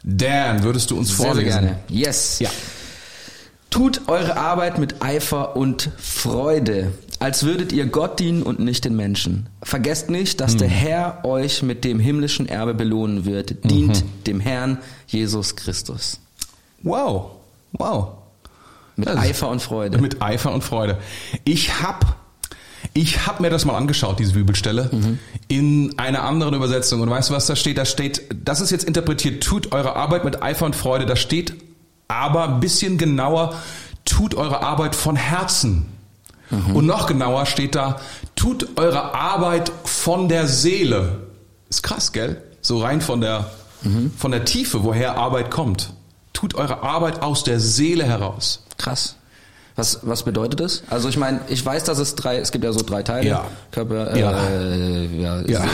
Dan, 0.05 0.63
würdest 0.63 0.91
du 0.91 0.99
uns 0.99 1.09
Sehr, 1.09 1.17
sehr 1.17 1.27
vorlesen? 1.27 1.49
gerne. 1.61 1.79
Yes. 1.89 2.39
Ja. 2.39 2.51
Tut 3.71 4.03
eure 4.09 4.37
Arbeit 4.37 4.79
mit 4.79 5.01
Eifer 5.03 5.57
und 5.57 5.89
Freude, 5.97 6.93
als 7.23 7.45
würdet 7.45 7.73
ihr 7.73 7.87
Gott 7.87 8.19
dienen 8.21 8.43
und 8.43 8.59
nicht 8.59 8.85
den 8.85 8.97
Menschen. 8.97 9.47
Vergesst 9.63 10.11
nicht, 10.11 10.41
dass 10.41 10.53
Hm. 10.53 10.59
der 10.59 10.69
Herr 10.69 11.25
euch 11.25 11.63
mit 11.63 11.85
dem 11.85 11.99
himmlischen 12.01 12.49
Erbe 12.49 12.75
belohnen 12.75 13.25
wird. 13.25 13.65
Dient 13.71 14.03
Mhm. 14.05 14.25
dem 14.27 14.41
Herrn 14.41 14.79
Jesus 15.07 15.57
Christus. 15.57 16.19
Wow. 16.83 17.31
Wow. 17.73 18.09
Mit 18.97 19.09
ist- 19.09 19.17
Eifer 19.19 19.49
und 19.49 19.63
Freude. 19.63 19.99
Mit 19.99 20.21
Eifer 20.21 20.53
und 20.53 20.63
Freude. 20.65 20.99
Ich 21.45 21.81
hab, 21.83 22.17
ich 22.93 23.27
hab 23.27 23.41
mir 23.41 23.49
das 23.51 23.65
mal 23.65 23.77
angeschaut, 23.77 24.19
diese 24.19 24.33
Bibelstelle, 24.35 24.91
in 25.49 25.99
einer 25.99 26.25
anderen 26.25 26.55
Übersetzung. 26.55 27.01
Und 27.01 27.09
weißt 27.09 27.31
du, 27.31 27.35
was 27.35 27.47
da 27.47 27.57
steht? 27.57 27.79
Da 27.79 27.85
steht, 27.85 28.23
das 28.45 28.61
ist 28.61 28.71
jetzt 28.71 28.85
interpretiert, 28.85 29.43
tut 29.43 29.73
eure 29.73 29.97
Arbeit 29.97 30.25
mit 30.25 30.43
Eifer 30.43 30.67
und 30.67 30.77
Freude. 30.77 31.07
Da 31.07 31.17
steht 31.17 31.55
aber 32.09 32.49
ein 32.49 32.61
bisschen 32.61 32.99
genauer, 32.99 33.55
tut 34.05 34.35
eure 34.35 34.61
Arbeit 34.63 34.95
von 34.95 35.17
Herzen. 35.17 35.87
Und 36.75 36.87
noch 36.87 37.07
genauer 37.07 37.47
steht 37.47 37.75
da, 37.75 38.01
tut 38.37 38.77
eure 38.77 39.15
Arbeit 39.15 39.73
von 39.85 40.29
der 40.29 40.47
Seele. 40.47 41.29
Ist 41.71 41.83
krass, 41.83 42.13
gell? 42.13 42.43
So 42.61 42.81
rein 42.83 43.01
von 43.01 43.21
der, 43.21 43.51
von 44.19 44.31
der 44.31 44.45
Tiefe, 44.45 44.85
woher 44.85 45.17
Arbeit 45.17 45.51
kommt. 45.51 45.95
Tut 46.33 46.55
eure 46.55 46.83
Arbeit 46.83 47.23
aus 47.23 47.43
der 47.45 47.59
Seele 47.59 48.05
heraus. 48.05 48.65
Krass. 48.77 49.17
Was, 49.75 50.01
was 50.03 50.23
bedeutet 50.25 50.61
das? 50.61 50.83
Also 50.91 51.09
ich 51.09 51.17
meine, 51.17 51.41
ich 51.49 51.65
weiß, 51.65 51.85
dass 51.85 51.99
es 51.99 52.15
drei, 52.15 52.37
es 52.37 52.53
gibt 52.53 52.63
ja 52.63 52.73
so 52.73 52.81
drei 52.83 53.03
Teile. 53.03 53.27
Ja. 53.27 53.47
Körper, 53.71 54.15
Ja. 54.17 54.33
Äh, 54.49 55.07
ja, 55.19 55.41
Ja. 55.47 55.65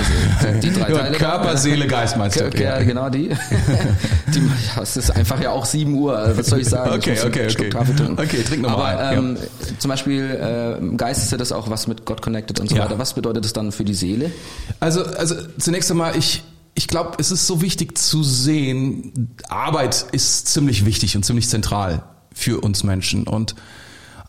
die 0.62 0.70
drei 0.72 0.88
Ja, 0.90 0.98
Teile. 0.98 1.16
Körper, 1.18 1.56
Seele, 1.56 1.86
Geist 1.88 2.16
meinst 2.16 2.38
du? 2.38 2.44
Ja, 2.56 2.78
ja, 2.78 2.82
genau 2.84 3.08
die. 3.10 3.28
die 4.34 4.38
ja, 4.76 4.82
es 4.82 4.96
ist 4.96 5.10
einfach 5.10 5.40
ja 5.40 5.50
auch 5.50 5.64
7 5.64 5.92
Uhr, 5.94 6.32
was 6.37 6.46
soll 6.46 6.61
ich 6.61 6.68
sagen? 6.68 6.92
Okay, 6.94 7.14
ich 7.14 7.25
okay, 7.25 7.49
okay. 7.50 7.70
Kaffee 7.70 7.94
trinken. 7.96 8.12
Okay, 8.23 8.42
trink 8.44 8.62
noch 8.62 8.78
mal 8.78 8.94
Aber 8.99 9.12
ähm, 9.16 9.37
zum 9.80 9.88
Beispiel 9.88 10.30
äh, 10.30 10.96
Geist 10.96 11.25
ist 11.25 11.32
ja 11.32 11.38
das 11.38 11.50
auch 11.50 11.68
was 11.68 11.88
mit 11.88 12.04
Gott 12.04 12.23
connected 12.23 12.61
und 12.61 12.68
so 12.70 12.76
Ja. 12.76 12.84
weiter. 12.84 12.99
Was 13.00 13.14
bedeutet 13.14 13.44
das 13.44 13.52
dann 13.52 13.73
für 13.73 13.84
die 13.84 13.94
Seele? 13.94 14.30
Also, 14.78 15.02
also 15.02 15.34
zunächst 15.58 15.90
einmal, 15.90 16.16
ich, 16.16 16.44
ich 16.75 16.87
glaube, 16.87 17.12
es 17.18 17.32
ist 17.32 17.49
so 17.49 17.61
wichtig 17.62 17.99
zu 17.99 18.23
sehen, 18.23 19.34
Arbeit 19.49 20.06
ist 20.12 20.46
ziemlich 20.46 20.84
wichtig 20.87 21.16
und 21.16 21.25
ziemlich 21.25 21.49
zentral 21.49 22.04
für 22.32 22.61
uns 22.61 22.84
Menschen. 22.84 23.25
Und 23.26 23.56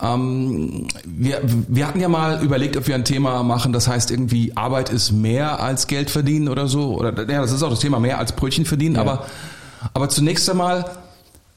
ähm, 0.02 0.88
wir, 1.06 1.42
wir 1.44 1.88
hatten 1.88 2.00
ja 2.00 2.08
mal 2.08 2.42
überlegt, 2.42 2.78
ob 2.78 2.88
wir 2.88 2.96
ein 2.96 3.06
Thema 3.06 3.44
machen, 3.44 3.74
das 3.74 3.88
heißt 3.88 4.12
irgendwie, 4.12 4.56
Arbeit 4.56 4.90
ist 4.90 5.12
mehr 5.12 5.60
als 5.60 5.88
Geld 5.88 6.10
verdienen 6.10 6.48
oder 6.48 6.68
so. 6.68 6.98
Oder 6.98 7.10
ja, 7.30 7.42
das 7.42 7.52
ist 7.52 7.64
auch 7.64 7.70
das 7.70 7.80
Thema, 7.80 8.00
mehr 8.00 8.18
als 8.18 8.32
Brötchen 8.32 8.66
verdienen. 8.66 8.96
Ja. 8.96 9.02
Aber, 9.02 9.26
aber 9.94 10.10
zunächst 10.10 10.50
einmal 10.50 10.86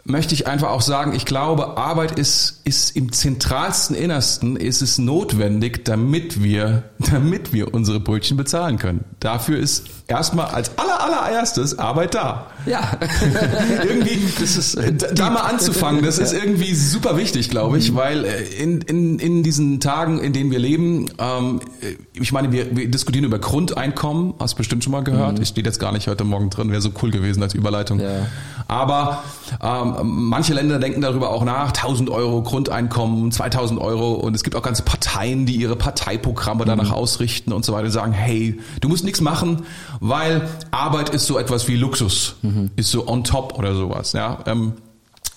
möchte 0.05 0.35
ich 0.35 0.47
einfach 0.49 0.71
auch 0.71 0.81
sagen, 0.81 1.13
ich 1.15 1.25
glaube, 1.25 1.77
Arbeit 1.77 2.19
ist, 2.19 2.61
ist 2.65 2.97
im 2.97 3.13
zentralsten 3.13 3.95
Innersten, 3.95 4.57
ist 4.57 4.83
es 4.83 4.99
notwendig, 4.99 5.85
damit 5.85 6.43
wir, 6.43 6.85
damit 6.99 7.53
wir 7.53 7.73
unsere 7.73 8.01
Brötchen 8.01 8.37
bezahlen 8.37 8.79
können. 8.79 9.05
Dafür 9.21 9.59
ist 9.59 9.85
erstmal 10.09 10.47
als 10.47 10.77
aller, 10.77 11.01
allererstes 11.01 11.79
Arbeit 11.79 12.15
da. 12.15 12.49
Ja. 12.67 12.99
irgendwie, 13.85 14.19
Das 14.41 14.57
ist, 14.57 14.75
äh, 14.75 14.93
da, 14.93 15.07
da 15.13 15.31
mal 15.31 15.43
anzufangen, 15.43 16.05
das 16.05 16.19
ist 16.19 16.33
irgendwie 16.33 16.75
super 16.75 17.17
wichtig, 17.17 17.49
glaube 17.49 17.79
ich, 17.79 17.95
weil 17.95 18.25
äh, 18.25 18.43
in, 18.61 18.81
in, 18.81 19.19
in 19.21 19.43
diesen 19.45 19.79
Tagen, 19.79 20.19
in 20.19 20.33
denen 20.33 20.51
wir 20.51 20.59
leben, 20.59 21.07
ähm, 21.19 21.61
äh, 21.81 21.97
ich 22.21 22.33
meine, 22.33 22.51
wir, 22.51 22.77
wir 22.77 22.91
diskutieren 22.91 23.25
über 23.25 23.39
Grundeinkommen, 23.39 24.35
hast 24.41 24.55
du 24.55 24.59
bestimmt 24.59 24.83
schon 24.83 24.93
mal 24.93 25.05
gehört. 25.05 25.39
Ich 25.39 25.49
stehe 25.49 25.65
jetzt 25.65 25.79
gar 25.79 25.93
nicht 25.93 26.09
heute 26.09 26.25
Morgen 26.25 26.51
drin, 26.51 26.71
wäre 26.71 26.81
so 26.81 26.91
cool 27.03 27.11
gewesen 27.11 27.43
als 27.43 27.55
Überleitung. 27.55 28.01
Ja. 28.01 28.27
Aber 28.69 29.23
ähm, 29.61 29.95
manche 30.05 30.55
Länder 30.55 30.79
denken 30.79 31.01
darüber 31.01 31.31
auch 31.31 31.45
nach, 31.45 31.69
1000 31.69 32.11
Euro 32.11 32.43
Grundeinkommen, 32.43 33.33
2000 33.33 33.81
Euro 33.81 34.13
und 34.13 34.35
es 34.35 34.45
gibt 34.45 34.57
auch 34.57 34.63
ganze 34.63 34.83
Parteien, 34.83 35.47
die 35.47 35.57
ihre 35.57 35.77
Parteiprogramme 35.77 36.65
danach 36.65 36.93
ausrichten 36.93 37.53
und 37.53 37.65
so 37.65 37.73
weiter, 37.73 37.91
sagen, 37.91 38.13
hey, 38.13 38.61
du 38.81 38.89
musst 38.89 39.05
nichts 39.05 39.21
machen, 39.21 39.63
weil 40.01 40.49
Arbeit 40.71 41.11
ist 41.11 41.27
so 41.27 41.39
etwas 41.39 41.69
wie 41.69 41.77
Luxus, 41.77 42.37
ist 42.77 42.91
so 42.91 43.09
on 43.09 43.25
top 43.25 43.59
oder 43.59 43.75
sowas. 43.75 44.13
Ja, 44.13 44.39
ähm, 44.47 44.75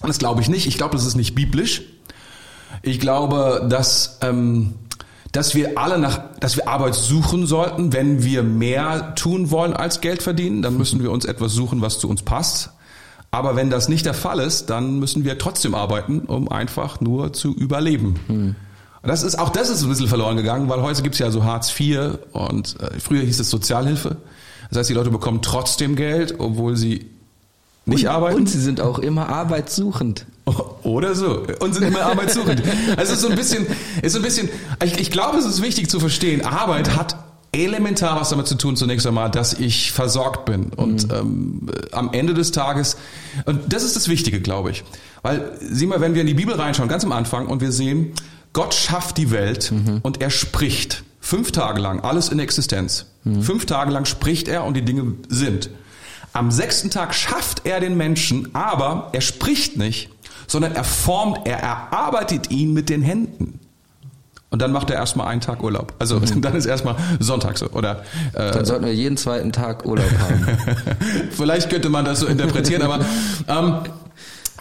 und 0.02 0.08
das 0.10 0.18
glaube 0.18 0.42
ich 0.42 0.50
nicht. 0.50 0.68
Ich 0.68 0.78
glaube, 0.78 0.96
das 0.96 1.06
ist 1.06 1.16
nicht 1.16 1.36
biblisch. 1.36 1.82
Ich 2.84 3.00
glaube, 3.00 3.66
dass 3.70 4.20
ähm, 4.22 4.76
dass 5.36 5.54
wir 5.54 5.78
alle 5.78 5.98
nach, 5.98 6.22
dass 6.40 6.56
wir 6.56 6.70
Arbeit 6.70 6.96
suchen 6.96 7.46
sollten, 7.46 7.92
wenn 7.92 8.24
wir 8.24 8.42
mehr 8.42 9.16
tun 9.16 9.52
wollen 9.52 9.74
als 9.74 10.00
Geld 10.00 10.24
verdienen, 10.24 10.62
dann 10.62 10.78
müssen 10.78 11.04
wir 11.04 11.12
uns 11.12 11.26
etwas 11.26 11.52
suchen, 11.52 11.82
was 11.82 12.00
zu 12.00 12.10
uns 12.10 12.22
passt. 12.22 12.70
Aber 13.36 13.58
wenn 13.58 13.70
das 13.70 13.90
nicht 13.90 14.06
der 14.06 14.14
Fall 14.14 14.40
ist, 14.40 14.70
dann 14.70 14.98
müssen 15.00 15.26
wir 15.26 15.38
trotzdem 15.38 15.76
arbeiten, 15.76 16.20
um 16.22 16.48
einfach 16.50 17.02
nur 17.02 17.34
zu 17.34 17.54
überleben. 17.54 18.16
Und 18.30 18.56
Das 19.04 19.24
ist 19.24 19.38
auch 19.38 19.50
das 19.50 19.70
ist 19.70 19.84
ein 19.84 19.90
bisschen 19.90 20.08
verloren 20.08 20.38
gegangen, 20.38 20.70
weil 20.70 20.82
heute 20.82 21.04
gibt's 21.04 21.20
ja 21.20 21.30
so 21.32 21.44
Hartz 21.44 21.78
IV 21.78 22.18
und 22.32 22.80
äh, 22.80 22.98
früher 22.98 23.24
hieß 23.24 23.42
es 23.42 23.50
Sozialhilfe. 23.50 24.16
Das 24.70 24.80
heißt, 24.80 24.90
die 24.90 24.94
Leute 24.94 25.10
bekommen 25.12 25.42
trotzdem 25.42 25.98
Geld, 25.98 26.36
obwohl 26.40 26.78
sie 26.78 27.08
nicht 27.86 28.06
und, 28.06 28.12
arbeiten. 28.12 28.38
Und 28.38 28.50
sie 28.50 28.62
sind 28.62 28.80
auch 28.80 29.00
immer 29.00 29.28
arbeitssuchend. 29.28 30.26
Oder 30.84 31.14
so. 31.14 31.44
Und 31.60 31.74
sind 31.74 31.84
immer 31.84 32.04
arbeitssuchend. 32.04 32.64
Also 32.96 33.02
es 33.02 33.20
ist 33.20 33.22
so 33.22 33.28
ein 33.28 33.36
bisschen, 33.36 33.68
ist 34.02 34.14
so 34.14 34.20
ein 34.20 34.24
bisschen, 34.24 34.48
ich, 34.82 34.98
ich 34.98 35.12
glaube, 35.12 35.40
es 35.40 35.46
ist 35.46 35.62
wichtig 35.62 35.90
zu 35.90 36.00
verstehen, 36.00 36.46
Arbeit 36.46 36.96
hat 36.96 37.18
elementar 37.56 38.20
was 38.20 38.30
damit 38.30 38.48
zu 38.48 38.56
tun, 38.56 38.76
zunächst 38.76 39.08
einmal, 39.08 39.32
dass 39.32 39.54
ich 39.54 39.92
versorgt 39.92 40.46
bin. 40.46 40.66
Und 40.76 41.08
mhm. 41.08 41.16
ähm, 41.16 41.70
am 41.92 42.14
Ende 42.14 42.34
des 42.34 42.52
Tages, 42.52 42.98
und 43.46 43.74
das 43.74 43.84
ist 43.84 43.96
das 43.96 44.08
Wichtige, 44.08 44.42
glaube 44.42 44.72
ich. 44.72 44.84
Weil, 45.22 45.58
sieh 45.60 45.86
mal, 45.86 46.02
wenn 46.02 46.14
wir 46.14 46.22
in 46.22 46.28
die 46.28 46.34
Bibel 46.34 46.56
reinschauen, 46.56 46.90
ganz 46.90 47.04
am 47.04 47.12
Anfang, 47.12 47.48
und 47.48 47.62
wir 47.62 47.72
sehen, 47.72 48.14
Gott 48.54 48.74
schafft 48.74 49.18
die 49.18 49.32
Welt 49.32 49.72
mhm. 49.72 50.00
und 50.02 50.22
er 50.22 50.30
spricht. 50.30 51.04
Fünf 51.20 51.52
Tage 51.52 51.82
lang, 51.82 52.02
alles 52.02 52.30
in 52.30 52.40
Existenz. 52.40 53.08
Mhm. 53.24 53.42
Fünf 53.42 53.66
Tage 53.66 53.92
lang 53.92 54.06
spricht 54.06 54.48
er 54.48 54.64
und 54.64 54.76
die 54.76 54.86
Dinge 54.86 55.14
sind. 55.28 55.72
Am 56.34 56.52
sechsten 56.52 56.90
Tag 56.90 57.16
schafft 57.16 57.66
er 57.66 57.80
den 57.80 57.98
Menschen, 57.98 58.54
aber 58.54 59.10
er 59.14 59.22
spricht 59.22 59.78
nicht, 59.78 60.10
sondern 60.48 60.74
er 60.74 60.84
formt, 60.84 61.48
er 61.48 61.60
erarbeitet 61.60 62.52
ihn 62.52 62.74
mit 62.74 62.90
den 62.90 63.02
Händen. 63.02 63.60
Und 64.56 64.62
dann 64.62 64.72
macht 64.72 64.90
er 64.90 64.96
erstmal 64.96 65.28
einen 65.28 65.42
Tag 65.42 65.62
Urlaub. 65.62 65.96
Also 66.00 66.18
mhm. 66.18 66.40
dann 66.42 66.56
ist 66.56 66.66
erstmal 66.66 66.96
Sonntag 67.20 67.58
so. 67.58 67.68
Oder, 67.72 68.06
äh, 68.32 68.52
dann 68.52 68.64
sollten 68.64 68.86
wir 68.86 68.96
jeden 68.96 69.18
zweiten 69.18 69.52
Tag 69.52 69.86
Urlaub 69.86 70.10
haben. 70.18 70.48
Vielleicht 71.32 71.70
könnte 71.70 71.90
man 71.90 72.06
das 72.06 72.22
so 72.22 72.26
interpretieren, 72.26 72.82
aber 72.82 73.04
ähm, 73.50 73.80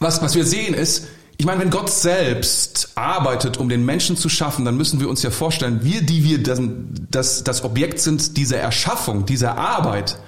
was, 0.00 0.20
was 0.20 0.34
wir 0.34 0.44
sehen 0.44 0.74
ist, 0.74 1.06
ich 1.36 1.46
meine, 1.46 1.60
wenn 1.60 1.70
Gott 1.70 1.90
selbst 1.90 2.88
arbeitet, 2.96 3.56
um 3.56 3.68
den 3.68 3.84
Menschen 3.84 4.16
zu 4.16 4.28
schaffen, 4.28 4.64
dann 4.64 4.76
müssen 4.76 4.98
wir 4.98 5.08
uns 5.08 5.22
ja 5.22 5.30
vorstellen, 5.30 5.84
wir, 5.84 6.02
die 6.02 6.24
wir 6.24 6.42
das, 6.42 6.60
das, 7.12 7.44
das 7.44 7.62
Objekt 7.62 8.00
sind 8.00 8.36
dieser 8.36 8.56
Erschaffung, 8.56 9.26
dieser 9.26 9.56
Arbeit, 9.56 10.18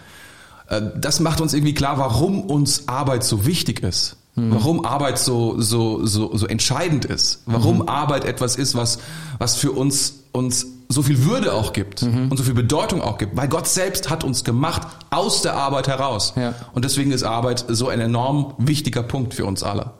äh, 0.68 0.80
das 0.96 1.18
macht 1.18 1.40
uns 1.40 1.54
irgendwie 1.54 1.74
klar, 1.74 1.98
warum 1.98 2.40
uns 2.42 2.86
Arbeit 2.86 3.24
so 3.24 3.46
wichtig 3.46 3.82
ist. 3.82 4.16
Mhm. 4.36 4.54
Warum 4.54 4.84
Arbeit 4.84 5.18
so, 5.18 5.60
so, 5.60 6.04
so, 6.06 6.36
so 6.36 6.46
entscheidend 6.46 7.04
ist. 7.04 7.42
Warum 7.46 7.78
mhm. 7.78 7.88
Arbeit 7.88 8.24
etwas 8.24 8.56
ist, 8.56 8.74
was, 8.74 8.98
was 9.38 9.56
für 9.56 9.72
uns, 9.72 10.24
uns 10.32 10.66
so 10.88 11.02
viel 11.02 11.24
Würde 11.24 11.52
auch 11.54 11.72
gibt 11.72 12.02
mhm. 12.02 12.30
und 12.30 12.36
so 12.36 12.44
viel 12.44 12.54
Bedeutung 12.54 13.00
auch 13.00 13.18
gibt. 13.18 13.36
Weil 13.36 13.48
Gott 13.48 13.66
selbst 13.66 14.10
hat 14.10 14.24
uns 14.24 14.44
gemacht 14.44 14.86
aus 15.10 15.42
der 15.42 15.54
Arbeit 15.54 15.88
heraus. 15.88 16.34
Ja. 16.36 16.54
Und 16.74 16.84
deswegen 16.84 17.12
ist 17.12 17.24
Arbeit 17.24 17.64
so 17.68 17.88
ein 17.88 17.98
enorm 17.98 18.54
wichtiger 18.58 19.02
Punkt 19.02 19.34
für 19.34 19.46
uns 19.46 19.62
alle. 19.62 19.92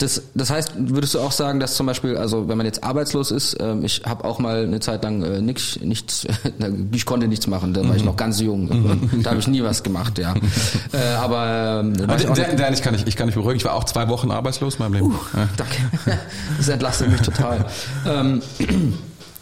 Das, 0.00 0.22
das 0.34 0.48
heißt, 0.48 0.72
würdest 0.76 1.12
du 1.14 1.20
auch 1.20 1.30
sagen, 1.30 1.60
dass 1.60 1.74
zum 1.74 1.84
Beispiel, 1.84 2.16
also 2.16 2.48
wenn 2.48 2.56
man 2.56 2.64
jetzt 2.64 2.82
arbeitslos 2.82 3.30
ist, 3.30 3.54
ähm, 3.60 3.84
ich 3.84 4.02
habe 4.06 4.24
auch 4.24 4.38
mal 4.38 4.64
eine 4.64 4.80
Zeit 4.80 5.04
lang 5.04 5.22
äh, 5.22 5.42
nix, 5.42 5.78
nichts, 5.80 6.26
ich 6.92 7.04
konnte 7.04 7.28
nichts 7.28 7.46
machen, 7.46 7.74
da 7.74 7.86
war 7.86 7.94
ich 7.94 8.00
mhm. 8.00 8.08
noch 8.08 8.16
ganz 8.16 8.40
jung, 8.40 8.64
mhm. 8.64 9.22
da 9.22 9.30
habe 9.30 9.40
ich 9.40 9.46
nie 9.46 9.62
was 9.62 9.82
gemacht, 9.82 10.18
ja. 10.18 10.34
äh, 10.92 10.96
aber 11.20 11.82
ähm, 11.84 11.92
aber 12.02 12.16
ich, 12.16 12.24
der, 12.24 12.54
der, 12.54 12.72
ich 12.72 12.80
kann 12.80 12.94
nicht, 12.94 13.06
ich 13.06 13.14
kann 13.14 13.26
nicht 13.26 13.34
beruhigen. 13.34 13.58
Ich 13.58 13.64
war 13.66 13.74
auch 13.74 13.84
zwei 13.84 14.08
Wochen 14.08 14.30
arbeitslos 14.30 14.76
in 14.76 14.78
meinem 14.80 14.94
Leben. 14.94 15.06
Uh, 15.06 15.18
ja. 15.36 15.48
Danke. 15.56 15.76
Das 16.56 16.68
entlastet 16.68 17.10
mich 17.10 17.20
total. 17.20 17.66
ähm, 18.06 18.42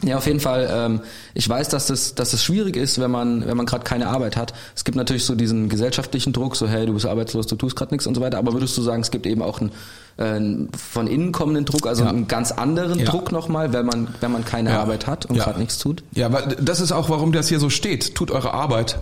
ja, 0.02 0.16
auf 0.16 0.26
jeden 0.26 0.38
Fall. 0.38 0.68
Ähm, 0.70 1.00
ich 1.34 1.48
weiß, 1.48 1.68
dass 1.68 1.90
es, 1.90 2.14
dass 2.14 2.32
es 2.32 2.42
schwierig 2.44 2.76
ist, 2.76 3.00
wenn 3.00 3.10
man, 3.10 3.46
wenn 3.46 3.56
man 3.56 3.66
gerade 3.66 3.84
keine 3.84 4.08
Arbeit 4.08 4.36
hat. 4.36 4.54
Es 4.76 4.84
gibt 4.84 4.96
natürlich 4.96 5.24
so 5.24 5.34
diesen 5.34 5.68
gesellschaftlichen 5.68 6.32
Druck, 6.32 6.54
so 6.54 6.68
hey, 6.68 6.86
du 6.86 6.94
bist 6.94 7.06
arbeitslos, 7.06 7.48
du 7.48 7.56
tust 7.56 7.74
gerade 7.74 7.92
nichts 7.92 8.06
und 8.06 8.14
so 8.14 8.20
weiter. 8.20 8.38
Aber 8.38 8.52
würdest 8.52 8.76
du 8.76 8.82
sagen, 8.82 9.02
es 9.02 9.10
gibt 9.10 9.26
eben 9.26 9.42
auch 9.42 9.60
einen, 9.60 10.68
äh, 10.70 10.76
von 10.76 11.08
innen 11.08 11.32
kommenden 11.32 11.64
Druck, 11.64 11.86
also 11.86 12.04
ja. 12.04 12.10
einen 12.10 12.28
ganz 12.28 12.52
anderen 12.52 13.00
ja. 13.00 13.06
Druck 13.06 13.32
nochmal, 13.32 13.72
wenn 13.72 13.86
man, 13.86 14.08
wenn 14.20 14.30
man 14.30 14.44
keine 14.44 14.70
ja. 14.70 14.80
Arbeit 14.80 15.08
hat 15.08 15.26
und 15.26 15.34
ja. 15.36 15.44
gerade 15.44 15.58
nichts 15.58 15.78
tut? 15.78 16.04
Ja, 16.12 16.32
weil 16.32 16.56
das 16.60 16.80
ist 16.80 16.92
auch, 16.92 17.10
warum 17.10 17.32
das 17.32 17.48
hier 17.48 17.58
so 17.58 17.70
steht. 17.70 18.14
Tut 18.14 18.30
eure 18.30 18.54
Arbeit 18.54 19.00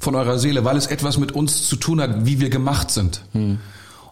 von 0.00 0.16
eurer 0.16 0.38
Seele, 0.38 0.64
weil 0.64 0.76
es 0.76 0.88
etwas 0.88 1.18
mit 1.18 1.30
uns 1.32 1.68
zu 1.68 1.76
tun 1.76 2.00
hat, 2.00 2.26
wie 2.26 2.40
wir 2.40 2.50
gemacht 2.50 2.90
sind. 2.90 3.22
Hm. 3.32 3.58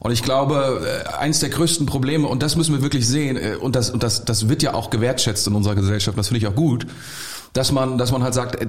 Und 0.00 0.12
ich 0.12 0.22
glaube, 0.22 1.04
äh, 1.06 1.16
eins 1.18 1.40
der 1.40 1.50
größten 1.50 1.84
Probleme, 1.84 2.26
und 2.26 2.42
das 2.42 2.56
müssen 2.56 2.74
wir 2.74 2.82
wirklich 2.82 3.06
sehen, 3.06 3.36
äh, 3.36 3.56
und 3.60 3.76
das, 3.76 3.90
und 3.90 4.02
das, 4.02 4.24
das 4.24 4.48
wird 4.48 4.62
ja 4.62 4.72
auch 4.72 4.88
gewertschätzt 4.88 5.46
in 5.46 5.54
unserer 5.54 5.74
Gesellschaft, 5.74 6.16
das 6.16 6.28
finde 6.28 6.38
ich 6.38 6.46
auch 6.46 6.56
gut, 6.56 6.86
dass 7.52 7.70
man, 7.70 7.98
dass 7.98 8.10
man 8.10 8.22
halt 8.22 8.32
sagt, 8.32 8.56
äh, 8.56 8.66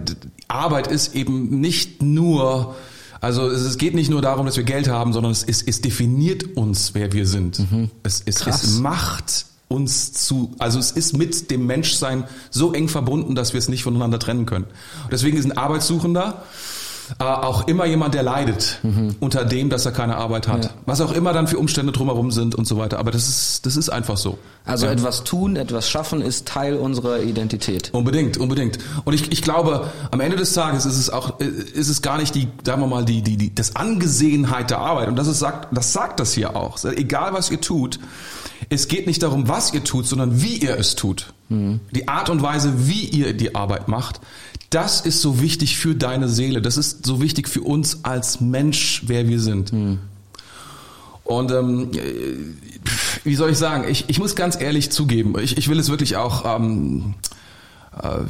Arbeit 0.49 0.87
ist 0.87 1.15
eben 1.15 1.61
nicht 1.61 2.01
nur, 2.01 2.75
also 3.21 3.47
es 3.47 3.77
geht 3.77 3.95
nicht 3.95 4.09
nur 4.09 4.21
darum, 4.21 4.45
dass 4.45 4.57
wir 4.57 4.65
Geld 4.65 4.89
haben, 4.89 5.13
sondern 5.13 5.31
es, 5.31 5.43
es, 5.43 5.61
es 5.61 5.79
definiert 5.79 6.57
uns, 6.57 6.93
wer 6.95 7.13
wir 7.13 7.25
sind. 7.25 7.59
Mhm. 7.59 7.89
Es, 8.03 8.21
es, 8.25 8.45
es 8.45 8.79
macht 8.79 9.45
uns 9.69 10.11
zu, 10.11 10.53
also 10.59 10.79
es 10.79 10.91
ist 10.91 11.17
mit 11.17 11.49
dem 11.49 11.65
Menschsein 11.65 12.25
so 12.49 12.73
eng 12.73 12.89
verbunden, 12.89 13.35
dass 13.35 13.53
wir 13.53 13.59
es 13.59 13.69
nicht 13.69 13.83
voneinander 13.83 14.19
trennen 14.19 14.45
können. 14.45 14.65
Und 14.65 15.13
deswegen 15.13 15.37
ist 15.37 15.45
ein 15.45 15.57
Arbeitssuchender 15.57 16.43
äh, 17.19 17.23
auch 17.23 17.67
immer 17.67 17.85
jemand, 17.85 18.13
der 18.13 18.23
leidet 18.23 18.79
mhm. 18.83 19.15
unter 19.19 19.45
dem, 19.45 19.69
dass 19.69 19.85
er 19.85 19.91
keine 19.91 20.17
Arbeit 20.17 20.47
hat. 20.47 20.65
Ja. 20.65 20.71
Was 20.85 21.01
auch 21.01 21.11
immer 21.11 21.33
dann 21.33 21.47
für 21.47 21.57
Umstände 21.57 21.91
drumherum 21.91 22.31
sind 22.31 22.55
und 22.55 22.65
so 22.65 22.77
weiter. 22.77 22.99
Aber 22.99 23.11
das 23.11 23.27
ist, 23.27 23.65
das 23.65 23.75
ist 23.75 23.89
einfach 23.89 24.17
so. 24.17 24.37
Also 24.65 24.85
ja. 24.85 24.91
etwas 24.91 25.23
tun, 25.23 25.55
etwas 25.55 25.89
schaffen 25.89 26.21
ist 26.21 26.47
Teil 26.47 26.75
unserer 26.75 27.21
Identität. 27.21 27.89
Unbedingt, 27.93 28.37
unbedingt. 28.37 28.77
Und 29.05 29.13
ich, 29.13 29.31
ich 29.31 29.41
glaube, 29.41 29.89
am 30.11 30.19
Ende 30.19 30.37
des 30.37 30.53
Tages 30.53 30.85
ist 30.85 30.97
es 30.97 31.09
auch, 31.09 31.39
ist 31.39 31.89
es 31.89 32.01
gar 32.01 32.17
nicht 32.17 32.35
die, 32.35 32.47
sagen 32.63 32.81
wir 32.81 32.87
mal, 32.87 33.05
die, 33.05 33.21
die, 33.21 33.37
die, 33.37 33.53
das 33.53 33.75
Angesehenheit 33.75 34.69
der 34.69 34.79
Arbeit. 34.79 35.07
Und 35.07 35.15
das 35.15 35.27
ist, 35.27 35.39
sagt, 35.39 35.75
das 35.75 35.93
sagt 35.93 36.19
das 36.19 36.33
hier 36.33 36.55
auch. 36.55 36.83
Egal 36.83 37.33
was 37.33 37.49
ihr 37.49 37.59
tut, 37.59 37.99
es 38.69 38.87
geht 38.87 39.07
nicht 39.07 39.23
darum, 39.23 39.47
was 39.47 39.73
ihr 39.73 39.83
tut, 39.83 40.07
sondern 40.07 40.41
wie 40.41 40.57
ihr 40.57 40.77
es 40.77 40.95
tut. 40.95 41.33
Mhm. 41.49 41.79
Die 41.91 42.07
Art 42.07 42.29
und 42.29 42.41
Weise, 42.41 42.87
wie 42.87 43.05
ihr 43.05 43.33
die 43.33 43.55
Arbeit 43.55 43.87
macht, 43.87 44.21
das 44.71 45.01
ist 45.01 45.21
so 45.21 45.41
wichtig 45.41 45.77
für 45.77 45.95
deine 45.95 46.27
Seele. 46.27 46.61
Das 46.61 46.77
ist 46.77 47.05
so 47.05 47.21
wichtig 47.21 47.47
für 47.47 47.61
uns 47.61 48.03
als 48.03 48.39
Mensch, 48.39 49.03
wer 49.05 49.27
wir 49.27 49.39
sind. 49.39 49.71
Hm. 49.71 49.99
Und 51.23 51.51
ähm, 51.51 51.91
wie 53.23 53.35
soll 53.35 53.51
ich 53.51 53.57
sagen? 53.57 53.85
Ich, 53.87 54.05
ich 54.09 54.17
muss 54.17 54.35
ganz 54.35 54.59
ehrlich 54.59 54.91
zugeben, 54.91 55.35
ich, 55.39 55.57
ich 55.57 55.69
will 55.69 55.77
es 55.77 55.89
wirklich 55.89 56.17
auch. 56.17 56.45
Ähm, 56.45 57.13
äh, 58.01 58.23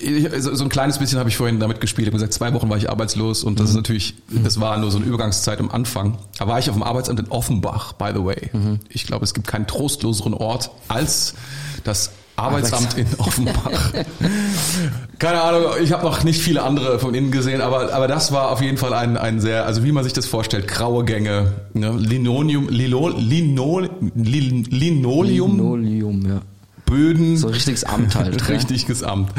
ich, 0.00 0.28
so 0.42 0.62
ein 0.62 0.68
kleines 0.68 0.98
bisschen 0.98 1.18
habe 1.18 1.28
ich 1.28 1.36
vorhin 1.36 1.58
damit 1.58 1.80
gespielt. 1.80 2.06
Ich 2.06 2.12
habe 2.12 2.18
gesagt, 2.18 2.32
zwei 2.32 2.54
Wochen 2.54 2.70
war 2.70 2.76
ich 2.76 2.88
arbeitslos 2.88 3.42
und 3.42 3.58
das 3.58 3.64
mhm. 3.64 3.70
ist 3.70 3.76
natürlich, 3.76 4.14
mhm. 4.28 4.44
das 4.44 4.60
war 4.60 4.76
nur 4.78 4.92
so 4.92 4.98
eine 4.98 5.06
Übergangszeit 5.06 5.58
am 5.58 5.70
Anfang. 5.70 6.18
Da 6.38 6.46
war 6.46 6.58
ich 6.58 6.70
auf 6.70 6.76
dem 6.76 6.84
Arbeitsamt 6.84 7.18
in 7.18 7.28
Offenbach, 7.28 7.94
by 7.94 8.10
the 8.14 8.24
way. 8.24 8.50
Mhm. 8.52 8.78
Ich 8.90 9.06
glaube, 9.06 9.24
es 9.24 9.34
gibt 9.34 9.48
keinen 9.48 9.66
trostloseren 9.66 10.34
Ort 10.34 10.70
als 10.86 11.34
das 11.82 12.12
Arbeitsamt 12.38 12.96
in 12.96 13.06
Offenbach. 13.18 13.92
Keine 15.18 15.42
Ahnung, 15.42 15.62
ich 15.82 15.92
habe 15.92 16.04
noch 16.04 16.22
nicht 16.22 16.40
viele 16.40 16.62
andere 16.62 16.98
von 16.98 17.14
innen 17.14 17.32
gesehen, 17.32 17.60
aber, 17.60 17.92
aber 17.92 18.06
das 18.06 18.30
war 18.30 18.50
auf 18.50 18.62
jeden 18.62 18.76
Fall 18.76 18.92
ein, 18.92 19.16
ein 19.16 19.40
sehr, 19.40 19.66
also 19.66 19.82
wie 19.82 19.90
man 19.90 20.04
sich 20.04 20.12
das 20.12 20.26
vorstellt, 20.26 20.68
graue 20.68 21.04
Gänge, 21.04 21.52
ne? 21.74 21.90
Linoleum, 21.90 22.68
Lino, 22.68 23.08
Lino, 23.08 23.80
Lin, 24.14 24.64
Linoleum. 24.64 25.56
Linoleum, 25.56 26.26
ja. 26.26 26.40
Böden. 26.86 27.36
So 27.36 27.48
ein 27.48 27.54
richtiges 27.54 27.84
Amt 27.84 28.14
halt. 28.14 28.48
richtiges 28.48 29.02
Amt. 29.02 29.30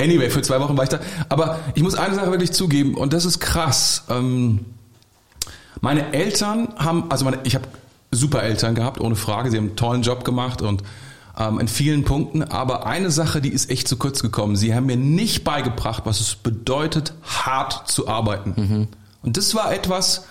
Anyway, 0.00 0.30
für 0.30 0.42
zwei 0.42 0.60
Wochen 0.60 0.76
war 0.76 0.84
ich 0.84 0.90
da. 0.90 1.00
Aber 1.28 1.60
ich 1.74 1.82
muss 1.82 1.94
eine 1.94 2.14
Sache 2.14 2.30
wirklich 2.30 2.52
zugeben, 2.52 2.94
und 2.94 3.12
das 3.12 3.24
ist 3.24 3.40
krass. 3.40 4.04
Ähm, 4.10 4.60
meine 5.80 6.12
Eltern 6.12 6.68
haben, 6.76 7.04
also 7.10 7.24
meine, 7.24 7.38
ich 7.44 7.54
habe 7.54 7.64
super 8.10 8.42
Eltern 8.42 8.74
gehabt, 8.74 9.00
ohne 9.00 9.16
Frage. 9.16 9.50
Sie 9.50 9.56
haben 9.56 9.68
einen 9.68 9.76
tollen 9.76 10.02
Job 10.02 10.24
gemacht 10.24 10.60
und 10.60 10.82
ähm, 11.40 11.58
in 11.58 11.68
vielen 11.68 12.04
Punkten. 12.04 12.44
Aber 12.44 12.86
eine 12.86 13.10
Sache, 13.10 13.40
die 13.40 13.48
ist 13.48 13.70
echt 13.70 13.88
zu 13.88 13.96
kurz 13.96 14.22
gekommen. 14.22 14.56
Sie 14.56 14.74
haben 14.74 14.86
mir 14.86 14.96
nicht 14.96 15.42
beigebracht, 15.42 16.02
was 16.04 16.20
es 16.20 16.34
bedeutet, 16.34 17.14
hart 17.22 17.88
zu 17.88 18.06
arbeiten. 18.06 18.54
Mhm. 18.56 18.88
Und 19.22 19.36
das 19.36 19.54
war 19.54 19.72
etwas, 19.72 20.24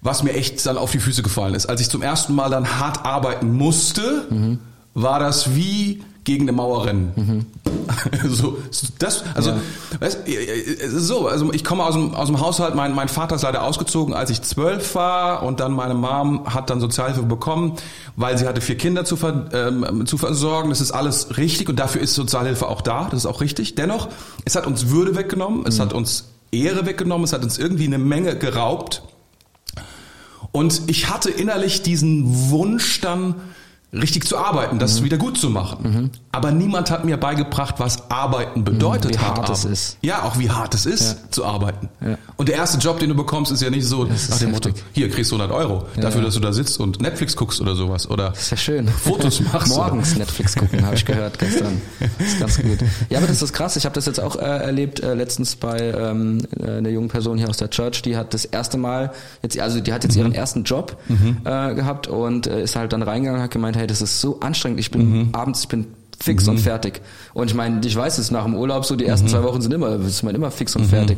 was 0.00 0.22
mir 0.22 0.32
echt 0.32 0.64
dann 0.66 0.76
auf 0.76 0.90
die 0.90 1.00
Füße 1.00 1.22
gefallen 1.22 1.54
ist. 1.54 1.66
Als 1.66 1.80
ich 1.80 1.88
zum 1.88 2.02
ersten 2.02 2.34
Mal 2.34 2.50
dann 2.50 2.78
hart 2.78 3.04
arbeiten 3.04 3.52
musste, 3.52 4.26
mhm. 4.28 4.58
war 4.94 5.20
das 5.20 5.54
wie 5.54 6.02
gegen 6.28 6.44
eine 6.44 6.52
Mauer 6.52 6.84
rennen. 6.84 7.12
Mhm. 7.16 7.46
so, 8.28 8.58
das, 8.98 9.24
also, 9.34 9.50
ja. 9.50 9.60
weißt, 9.98 10.18
so, 10.88 11.26
also 11.26 11.50
ich 11.54 11.64
komme 11.64 11.84
aus 11.84 11.94
dem, 11.94 12.14
aus 12.14 12.28
dem 12.28 12.38
Haushalt, 12.38 12.74
mein, 12.74 12.94
mein 12.94 13.08
Vater 13.08 13.36
ist 13.36 13.42
leider 13.42 13.62
ausgezogen, 13.62 14.12
als 14.12 14.28
ich 14.28 14.42
zwölf 14.42 14.94
war 14.94 15.42
und 15.42 15.58
dann 15.58 15.72
meine 15.72 15.94
Mom 15.94 16.52
hat 16.52 16.68
dann 16.68 16.80
Sozialhilfe 16.80 17.22
bekommen, 17.22 17.76
weil 18.14 18.36
sie 18.36 18.46
hatte 18.46 18.60
vier 18.60 18.76
Kinder 18.76 19.06
zu, 19.06 19.16
ver, 19.16 19.48
ähm, 19.54 20.04
zu 20.04 20.18
versorgen. 20.18 20.68
Das 20.68 20.82
ist 20.82 20.90
alles 20.90 21.38
richtig 21.38 21.70
und 21.70 21.78
dafür 21.78 22.02
ist 22.02 22.14
Sozialhilfe 22.14 22.68
auch 22.68 22.82
da, 22.82 23.04
das 23.10 23.20
ist 23.20 23.26
auch 23.26 23.40
richtig. 23.40 23.74
Dennoch, 23.74 24.08
es 24.44 24.54
hat 24.54 24.66
uns 24.66 24.90
Würde 24.90 25.16
weggenommen, 25.16 25.64
es 25.66 25.78
mhm. 25.78 25.82
hat 25.82 25.92
uns 25.94 26.26
Ehre 26.52 26.84
weggenommen, 26.84 27.24
es 27.24 27.32
hat 27.32 27.42
uns 27.42 27.56
irgendwie 27.56 27.86
eine 27.86 27.98
Menge 27.98 28.36
geraubt. 28.36 29.02
Und 30.52 30.82
ich 30.88 31.08
hatte 31.08 31.30
innerlich 31.30 31.80
diesen 31.80 32.50
Wunsch 32.50 33.00
dann, 33.00 33.34
richtig 33.92 34.26
zu 34.26 34.36
arbeiten, 34.36 34.78
das 34.78 35.02
wieder 35.02 35.16
gut 35.16 35.38
zu 35.38 35.48
machen. 35.48 36.10
Aber 36.30 36.50
niemand 36.52 36.90
hat 36.90 37.04
mir 37.04 37.16
beigebracht, 37.16 37.76
was 37.78 38.10
Arbeiten 38.10 38.62
bedeutet. 38.62 39.14
Wie 39.14 39.18
hart 39.18 39.38
arbeiten. 39.38 39.52
es 39.52 39.64
ist. 39.64 39.98
Ja, 40.02 40.22
auch 40.24 40.38
wie 40.38 40.50
hart 40.50 40.74
es 40.74 40.84
ist, 40.84 41.32
zu 41.32 41.44
arbeiten. 41.44 41.88
Ja. 42.04 42.18
Und 42.36 42.48
der 42.48 42.56
erste 42.56 42.78
Job, 42.78 42.98
den 42.98 43.08
du 43.08 43.14
bekommst, 43.14 43.50
ist 43.50 43.62
ja 43.62 43.70
nicht 43.70 43.86
so 43.86 44.04
ist 44.04 44.30
nach 44.30 44.38
dem 44.38 44.50
Motto, 44.50 44.70
hier 44.92 45.08
kriegst 45.08 45.32
du 45.32 45.36
100 45.36 45.56
Euro 45.56 45.86
dafür, 45.96 46.20
ja. 46.20 46.26
dass 46.26 46.34
du 46.34 46.40
da 46.40 46.52
sitzt 46.52 46.78
und 46.80 47.00
Netflix 47.00 47.34
guckst 47.34 47.60
oder 47.60 47.74
sowas. 47.74 48.08
Oder 48.10 48.32
Ist 48.32 48.50
ja 48.50 48.56
schön. 48.56 48.88
Fotos 48.88 49.40
machst. 49.52 49.74
Morgens 49.74 50.16
Netflix 50.16 50.54
gucken, 50.54 50.84
habe 50.84 50.94
ich 50.94 51.04
gehört 51.04 51.38
gestern. 51.38 51.80
Das 52.18 52.28
ist 52.28 52.40
ganz 52.40 52.60
gut. 52.60 52.78
Ja, 53.08 53.18
aber 53.18 53.26
das 53.26 53.40
ist 53.40 53.52
krass. 53.52 53.76
Ich 53.76 53.84
habe 53.84 53.94
das 53.94 54.06
jetzt 54.06 54.20
auch 54.20 54.36
äh, 54.36 54.40
erlebt 54.40 55.00
äh, 55.00 55.14
letztens 55.14 55.56
bei 55.56 55.78
ähm, 55.78 56.46
äh, 56.60 56.78
einer 56.78 56.90
jungen 56.90 57.08
Person 57.08 57.38
hier 57.38 57.48
aus 57.48 57.56
der 57.56 57.70
Church. 57.70 58.02
Die 58.02 58.16
hat 58.16 58.34
das 58.34 58.44
erste 58.44 58.76
Mal 58.76 59.12
jetzt, 59.42 59.58
also 59.58 59.80
die 59.80 59.92
hat 59.92 60.04
jetzt 60.04 60.16
ihren 60.16 60.34
ersten 60.34 60.64
Job 60.64 60.98
äh, 61.08 61.74
gehabt 61.74 62.06
und 62.06 62.46
äh, 62.46 62.62
ist 62.62 62.76
halt 62.76 62.92
dann 62.92 63.02
reingegangen 63.02 63.40
und 63.40 63.44
hat 63.44 63.50
gemeint, 63.50 63.77
hey, 63.78 63.86
das 63.86 64.02
ist 64.02 64.20
so 64.20 64.40
anstrengend. 64.40 64.80
Ich 64.80 64.90
bin 64.90 65.30
abends, 65.32 65.60
ich 65.62 65.68
bin 65.68 65.86
fix 66.20 66.46
und 66.48 66.58
fertig. 66.58 67.00
Und 67.32 67.48
ich 67.48 67.54
meine, 67.54 67.80
ich 67.86 67.94
weiß 67.96 68.18
es 68.18 68.30
nach 68.30 68.44
dem 68.44 68.54
Urlaub 68.56 68.84
so, 68.84 68.96
die 68.96 69.06
ersten 69.06 69.28
zwei 69.28 69.42
Wochen 69.44 69.60
sind 69.62 69.72
immer, 69.72 69.94
ist 70.04 70.22
man 70.22 70.34
immer 70.34 70.50
fix 70.50 70.74
und 70.76 70.84
fertig. 70.84 71.16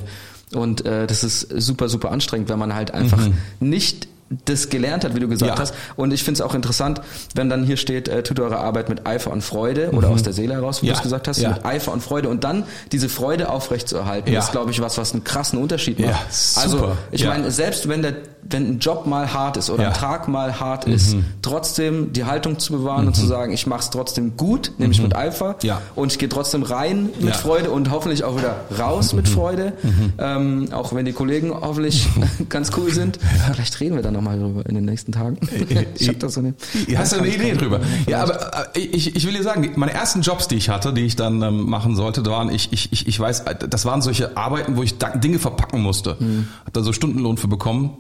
Und 0.55 0.85
äh, 0.85 1.07
das 1.07 1.25
ist 1.25 1.41
super, 1.61 1.89
super 1.89 2.11
anstrengend, 2.11 2.49
wenn 2.49 2.59
man 2.59 2.75
halt 2.75 2.93
einfach 2.93 3.27
nicht 3.61 4.09
das 4.45 4.69
gelernt 4.69 5.03
hat, 5.05 5.17
wie 5.17 5.21
du 5.21 5.27
gesagt 5.27 5.55
Ja. 5.55 5.59
hast. 5.61 5.75
Und 5.97 6.13
ich 6.13 6.23
finde 6.23 6.39
es 6.39 6.41
auch 6.41 6.55
interessant, 6.55 7.01
wenn 7.35 7.49
dann 7.49 7.65
hier 7.65 7.77
steht, 7.77 8.07
äh, 8.09 8.23
tut 8.23 8.39
eure 8.39 8.59
Arbeit 8.59 8.89
mit 8.89 9.05
Eifer 9.05 9.33
und 9.33 9.43
Freude 9.43 9.91
oder 9.91 10.09
aus 10.09 10.23
der 10.23 10.33
Seele 10.33 10.55
heraus, 10.55 10.83
wie 10.83 10.87
Ja. 10.87 10.93
du 10.93 10.99
es 10.99 11.03
gesagt 11.03 11.27
hast, 11.27 11.41
Ja. 11.41 11.51
mit 11.51 11.65
Eifer 11.65 11.93
und 11.93 12.01
Freude 12.01 12.29
und 12.29 12.45
dann 12.45 12.63
diese 12.93 13.09
Freude 13.09 13.49
aufrechtzuerhalten, 13.49 14.33
Ja. 14.33 14.39
ist, 14.39 14.53
glaube 14.53 14.71
ich, 14.71 14.81
was, 14.81 14.99
was 14.99 15.13
einen 15.15 15.25
krassen 15.25 15.59
Unterschied 15.61 15.99
macht. 15.99 16.27
Also, 16.57 16.93
ich 17.11 17.25
meine, 17.27 17.51
selbst 17.51 17.89
wenn 17.89 18.03
der, 18.03 18.15
wenn 18.51 18.67
ein 18.69 18.79
Job 18.81 19.07
mal 19.07 19.33
hart 19.33 19.57
ist 19.57 19.71
oder 19.71 19.85
Ja. 19.85 19.89
Mhm. 19.91 19.95
ein 19.95 20.01
Tag 20.01 20.29
mal 20.29 20.61
hart 20.61 20.85
ist, 20.87 21.17
trotzdem 21.43 22.13
die 22.13 22.25
Haltung 22.25 22.59
zu 22.59 22.73
bewahren 22.73 23.07
und 23.07 23.15
zu 23.15 23.27
sagen, 23.27 23.53
ich 23.53 23.67
mache 23.67 23.81
es 23.81 23.91
trotzdem 23.91 24.37
gut, 24.37 24.73
nämlich 24.79 25.01
mit 25.03 25.15
Eifer 25.17 25.51
Mhm. 25.63 25.67
Ja. 25.69 25.83
und 25.95 26.13
ich 26.13 26.19
gehe 26.19 26.29
trotzdem 26.29 26.63
rein 26.63 27.05
mit 27.19 27.21
Ja. 27.21 27.27
Mhm. 27.37 27.39
Freude 27.41 27.71
und 27.71 27.91
hoffentlich 27.91 28.25
auch 28.25 28.37
wieder 28.37 28.57
raus 28.79 29.13
mit 29.13 29.29
Freude, 29.29 29.73
ähm, 30.19 30.69
auch 30.73 30.93
wenn 30.95 31.05
die 31.05 31.13
Kollegen 31.13 31.53
hoffentlich 31.53 32.09
ganz 32.49 32.71
cool 32.77 32.93
sind. 32.93 33.19
Vielleicht 33.53 33.79
reden 33.81 33.97
wir 33.97 34.03
da 34.03 34.11
nochmal 34.11 34.39
drüber 34.39 34.65
in 34.69 34.75
den 34.75 34.85
nächsten 34.85 35.13
Tagen. 35.13 35.39
ich 35.99 36.09
habe 36.09 36.19
da 36.19 36.29
so 36.29 36.41
eine... 36.41 36.55
Hast 36.97 37.13
du 37.13 37.17
eine 37.19 37.29
Idee 37.29 37.55
drüber? 37.55 37.81
Ja, 38.07 38.23
aber 38.23 38.75
äh, 38.77 38.81
ich, 38.81 39.17
ich 39.17 39.27
will 39.27 39.33
dir 39.35 39.43
sagen, 39.43 39.71
meine 39.77 39.93
ersten 39.93 40.23
Jobs, 40.23 40.49
die 40.49 40.57
ich 40.57 40.69
hatte, 40.69 40.93
die 40.93 41.03
ich 41.03 41.17
dann 41.17 41.43
ähm, 41.43 41.69
machen 41.69 41.97
sollte, 41.97 42.23
da 42.23 42.31
waren 42.31 42.51
ich, 42.51 42.73
ich, 42.73 42.93
ich, 42.93 43.07
ich 43.07 43.19
weiß, 43.21 43.41
äh, 43.41 43.55
das 43.69 43.85
waren 43.85 44.03
solche 44.03 44.37
Arbeiten, 44.37 44.77
wo 44.77 44.83
ich 44.83 44.97
Dinge 44.99 45.39
verpacken 45.39 45.81
musste. 45.83 46.17
Hab 46.65 46.73
da 46.73 46.83
so 46.83 46.93
Stundenlohn 46.93 47.37
für 47.37 47.49
bekommen 47.49 47.91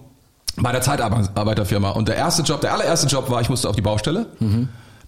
bei 0.56 0.72
der 0.72 0.80
Zeitarbeiterfirma. 0.82 1.90
Und 1.90 2.08
der 2.08 2.16
erste 2.16 2.42
Job, 2.42 2.60
der 2.60 2.72
allererste 2.72 3.06
Job 3.06 3.30
war, 3.30 3.40
ich 3.40 3.48
musste 3.48 3.68
auf 3.68 3.76
die 3.76 3.82
Baustelle. 3.82 4.26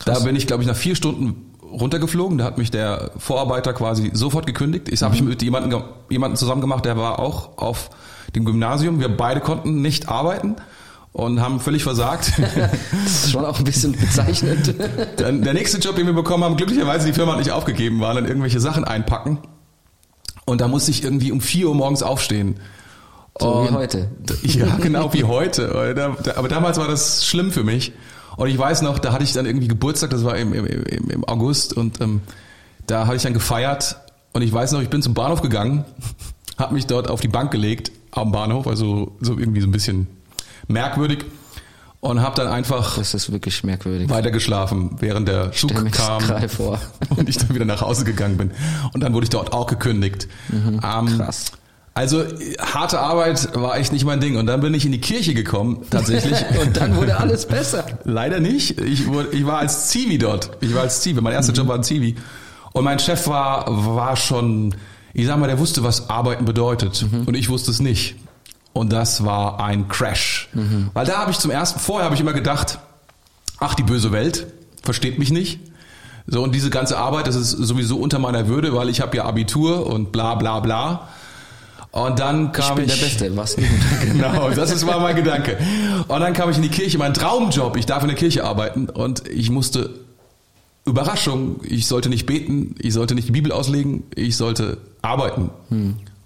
Da 0.04 0.18
bin 0.20 0.36
ich, 0.36 0.46
glaube 0.46 0.62
ich, 0.62 0.68
nach 0.68 0.76
vier 0.76 0.96
Stunden 0.96 1.52
runtergeflogen. 1.62 2.38
Da 2.38 2.44
hat 2.44 2.58
mich 2.58 2.70
der 2.70 3.10
Vorarbeiter 3.16 3.72
quasi 3.72 4.10
sofort 4.12 4.46
gekündigt. 4.46 4.88
Ich 4.88 5.02
habe 5.02 5.14
ich 5.14 5.22
mit 5.22 5.42
jemandem, 5.42 5.82
jemanden 6.10 6.36
zusammen 6.36 6.60
gemacht, 6.60 6.84
der 6.84 6.96
war 6.96 7.18
auch 7.18 7.56
auf 7.58 7.90
dem 8.34 8.44
Gymnasium. 8.44 9.00
Wir 9.00 9.14
beide 9.14 9.40
konnten 9.40 9.82
nicht 9.82 10.08
arbeiten 10.08 10.56
und 11.12 11.40
haben 11.40 11.60
völlig 11.60 11.82
versagt. 11.82 12.32
Das 13.04 13.24
ist 13.24 13.32
schon 13.32 13.44
auch 13.44 13.58
ein 13.58 13.64
bisschen 13.64 13.92
bezeichnend. 13.92 14.74
Der 15.18 15.54
nächste 15.54 15.78
Job, 15.78 15.96
den 15.96 16.06
wir 16.06 16.12
bekommen 16.12 16.44
haben, 16.44 16.56
glücklicherweise 16.56 17.06
die 17.06 17.12
Firma 17.12 17.32
hat 17.32 17.38
nicht 17.38 17.50
aufgegeben, 17.50 18.00
war 18.00 18.14
dann 18.14 18.26
irgendwelche 18.26 18.60
Sachen 18.60 18.84
einpacken. 18.84 19.38
Und 20.44 20.60
da 20.60 20.68
musste 20.68 20.90
ich 20.90 21.04
irgendwie 21.04 21.32
um 21.32 21.40
4 21.40 21.68
Uhr 21.68 21.74
morgens 21.74 22.02
aufstehen. 22.02 22.56
So 23.40 23.64
wie 23.64 23.68
Und- 23.68 23.74
heute. 23.74 24.08
Ja, 24.42 24.76
genau 24.76 25.12
wie 25.14 25.24
heute. 25.24 25.70
Aber 26.36 26.48
damals 26.48 26.78
war 26.78 26.88
das 26.88 27.24
schlimm 27.26 27.50
für 27.52 27.64
mich. 27.64 27.92
Und 28.36 28.48
ich 28.48 28.58
weiß 28.58 28.82
noch, 28.82 28.98
da 28.98 29.12
hatte 29.12 29.24
ich 29.24 29.32
dann 29.32 29.46
irgendwie 29.46 29.68
Geburtstag, 29.68 30.10
das 30.10 30.24
war 30.24 30.36
im, 30.38 30.52
im, 30.54 30.66
im, 30.66 31.24
August 31.28 31.74
und 31.76 32.00
ähm, 32.00 32.22
da 32.86 33.06
hatte 33.06 33.16
ich 33.16 33.22
dann 33.22 33.34
gefeiert 33.34 33.96
und 34.32 34.40
ich 34.42 34.50
weiß 34.52 34.72
noch, 34.72 34.80
ich 34.80 34.88
bin 34.88 35.02
zum 35.02 35.12
Bahnhof 35.12 35.42
gegangen, 35.42 35.84
habe 36.58 36.72
mich 36.74 36.86
dort 36.86 37.08
auf 37.10 37.20
die 37.20 37.28
Bank 37.28 37.50
gelegt 37.50 37.92
am 38.10 38.32
Bahnhof, 38.32 38.66
also 38.66 39.12
so 39.20 39.38
irgendwie 39.38 39.60
so 39.60 39.66
ein 39.66 39.70
bisschen 39.72 40.06
merkwürdig 40.66 41.26
und 42.00 42.22
habe 42.22 42.34
dann 42.36 42.48
einfach 42.48 42.96
Das 42.96 43.12
ist 43.12 43.30
wirklich 43.30 43.64
merkwürdig. 43.64 44.08
weiter 44.08 44.30
geschlafen, 44.30 44.96
während 45.00 45.28
der 45.28 45.52
Zug 45.52 45.72
kam 45.92 46.22
vor. 46.48 46.80
und 47.16 47.28
ich 47.28 47.36
dann 47.36 47.54
wieder 47.54 47.64
nach 47.66 47.82
Hause 47.82 48.04
gegangen 48.04 48.38
bin. 48.38 48.50
Und 48.94 49.02
dann 49.02 49.12
wurde 49.12 49.24
ich 49.24 49.30
dort 49.30 49.52
auch 49.52 49.66
gekündigt. 49.66 50.26
Ähm, 50.50 50.80
krass. 51.18 51.52
Also 51.94 52.24
harte 52.58 53.00
Arbeit 53.00 53.54
war 53.54 53.76
echt 53.76 53.92
nicht 53.92 54.04
mein 54.04 54.20
Ding. 54.20 54.36
Und 54.36 54.46
dann 54.46 54.60
bin 54.60 54.72
ich 54.72 54.86
in 54.86 54.92
die 54.92 55.00
Kirche 55.00 55.34
gekommen, 55.34 55.84
tatsächlich. 55.90 56.38
Und 56.62 56.76
dann 56.78 56.96
wurde 56.96 57.18
alles 57.18 57.46
besser. 57.46 57.84
Leider 58.04 58.40
nicht. 58.40 58.80
Ich, 58.80 59.06
wurde, 59.06 59.28
ich 59.32 59.46
war 59.46 59.58
als 59.58 59.88
Zivi 59.88 60.16
dort. 60.16 60.50
Ich 60.60 60.74
war 60.74 60.82
als 60.82 61.02
Zivi. 61.02 61.20
Mein 61.20 61.34
erster 61.34 61.52
Job 61.52 61.68
war 61.68 61.76
ein 61.76 61.82
Zivi. 61.84 62.16
Und 62.72 62.84
mein 62.84 62.98
Chef 62.98 63.26
war, 63.26 63.66
war 63.94 64.16
schon, 64.16 64.74
ich 65.12 65.26
sag 65.26 65.38
mal, 65.38 65.48
der 65.48 65.58
wusste, 65.58 65.84
was 65.84 66.08
Arbeiten 66.08 66.46
bedeutet. 66.46 67.04
Und 67.26 67.36
ich 67.36 67.50
wusste 67.50 67.70
es 67.70 67.80
nicht. 67.80 68.16
Und 68.72 68.90
das 68.90 69.22
war 69.26 69.60
ein 69.62 69.88
Crash. 69.88 70.48
Weil 70.94 71.04
da 71.04 71.18
habe 71.18 71.30
ich 71.30 71.38
zum 71.38 71.50
ersten, 71.50 71.78
vorher 71.78 72.06
habe 72.06 72.14
ich 72.14 72.22
immer 72.22 72.32
gedacht, 72.32 72.78
ach, 73.58 73.74
die 73.74 73.82
böse 73.82 74.12
Welt 74.12 74.46
versteht 74.82 75.18
mich 75.18 75.30
nicht. 75.30 75.60
So, 76.26 76.42
und 76.42 76.54
diese 76.54 76.70
ganze 76.70 76.96
Arbeit, 76.96 77.26
das 77.26 77.36
ist 77.36 77.50
sowieso 77.50 77.98
unter 77.98 78.18
meiner 78.18 78.48
Würde, 78.48 78.74
weil 78.74 78.88
ich 78.88 79.02
habe 79.02 79.14
ja 79.14 79.24
Abitur 79.24 79.86
und 79.86 80.10
bla 80.10 80.36
bla 80.36 80.60
bla. 80.60 81.08
Und 81.92 82.18
dann 82.18 82.52
kam 82.52 82.78
Ich 82.78 82.84
ich. 82.84 82.88
bin 82.90 82.98
der 83.00 83.06
Beste, 83.06 83.36
was? 83.36 83.56
Genau, 84.02 84.50
das 84.50 84.70
ist, 84.72 84.86
war 84.86 84.98
mein 85.00 85.14
Gedanke. 85.14 85.58
Und 86.08 86.20
dann 86.20 86.32
kam 86.32 86.48
ich 86.50 86.56
in 86.56 86.62
die 86.62 86.68
Kirche, 86.70 86.96
mein 86.98 87.12
Traumjob, 87.14 87.76
ich 87.76 87.84
darf 87.86 88.02
in 88.02 88.08
der 88.08 88.16
Kirche 88.16 88.44
arbeiten 88.44 88.88
und 88.88 89.28
ich 89.28 89.50
musste, 89.50 89.90
Überraschung, 90.84 91.60
ich 91.62 91.86
sollte 91.86 92.08
nicht 92.08 92.26
beten, 92.26 92.74
ich 92.78 92.92
sollte 92.94 93.14
nicht 93.14 93.28
die 93.28 93.32
Bibel 93.32 93.52
auslegen, 93.52 94.02
ich 94.14 94.36
sollte 94.36 94.78
arbeiten. 95.02 95.50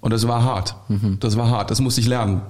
Und 0.00 0.12
das 0.12 0.26
war 0.28 0.44
hart. 0.44 0.76
Das 1.20 1.36
war 1.36 1.50
hart, 1.50 1.70
das 1.70 1.80
musste 1.80 2.00
ich 2.00 2.06
lernen. 2.06 2.40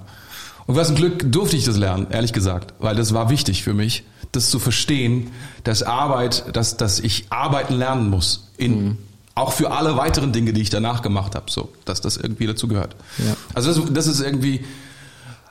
Und 0.66 0.76
was 0.76 0.90
ein 0.90 0.96
Glück 0.96 1.30
durfte 1.32 1.56
ich 1.56 1.64
das 1.64 1.76
lernen, 1.76 2.08
ehrlich 2.10 2.32
gesagt, 2.32 2.74
weil 2.80 2.96
das 2.96 3.14
war 3.14 3.30
wichtig 3.30 3.62
für 3.62 3.72
mich, 3.72 4.02
das 4.32 4.50
zu 4.50 4.58
verstehen, 4.58 5.30
dass 5.64 5.82
Arbeit, 5.82 6.44
dass, 6.54 6.76
dass 6.76 7.00
ich 7.00 7.26
arbeiten 7.30 7.74
lernen 7.74 8.10
muss. 8.10 8.48
In, 8.58 8.98
Auch 9.36 9.52
für 9.52 9.70
alle 9.70 9.96
weiteren 9.96 10.32
Dinge, 10.32 10.52
die 10.52 10.62
ich 10.62 10.70
danach 10.70 11.02
gemacht 11.02 11.34
habe, 11.36 11.50
so, 11.50 11.68
dass 11.84 12.00
das 12.00 12.16
irgendwie 12.16 12.46
dazu 12.46 12.66
gehört. 12.66 12.96
Ja. 13.18 13.36
Also 13.54 13.72
das, 13.72 13.92
das 13.92 14.06
ist 14.08 14.20
irgendwie, 14.20 14.64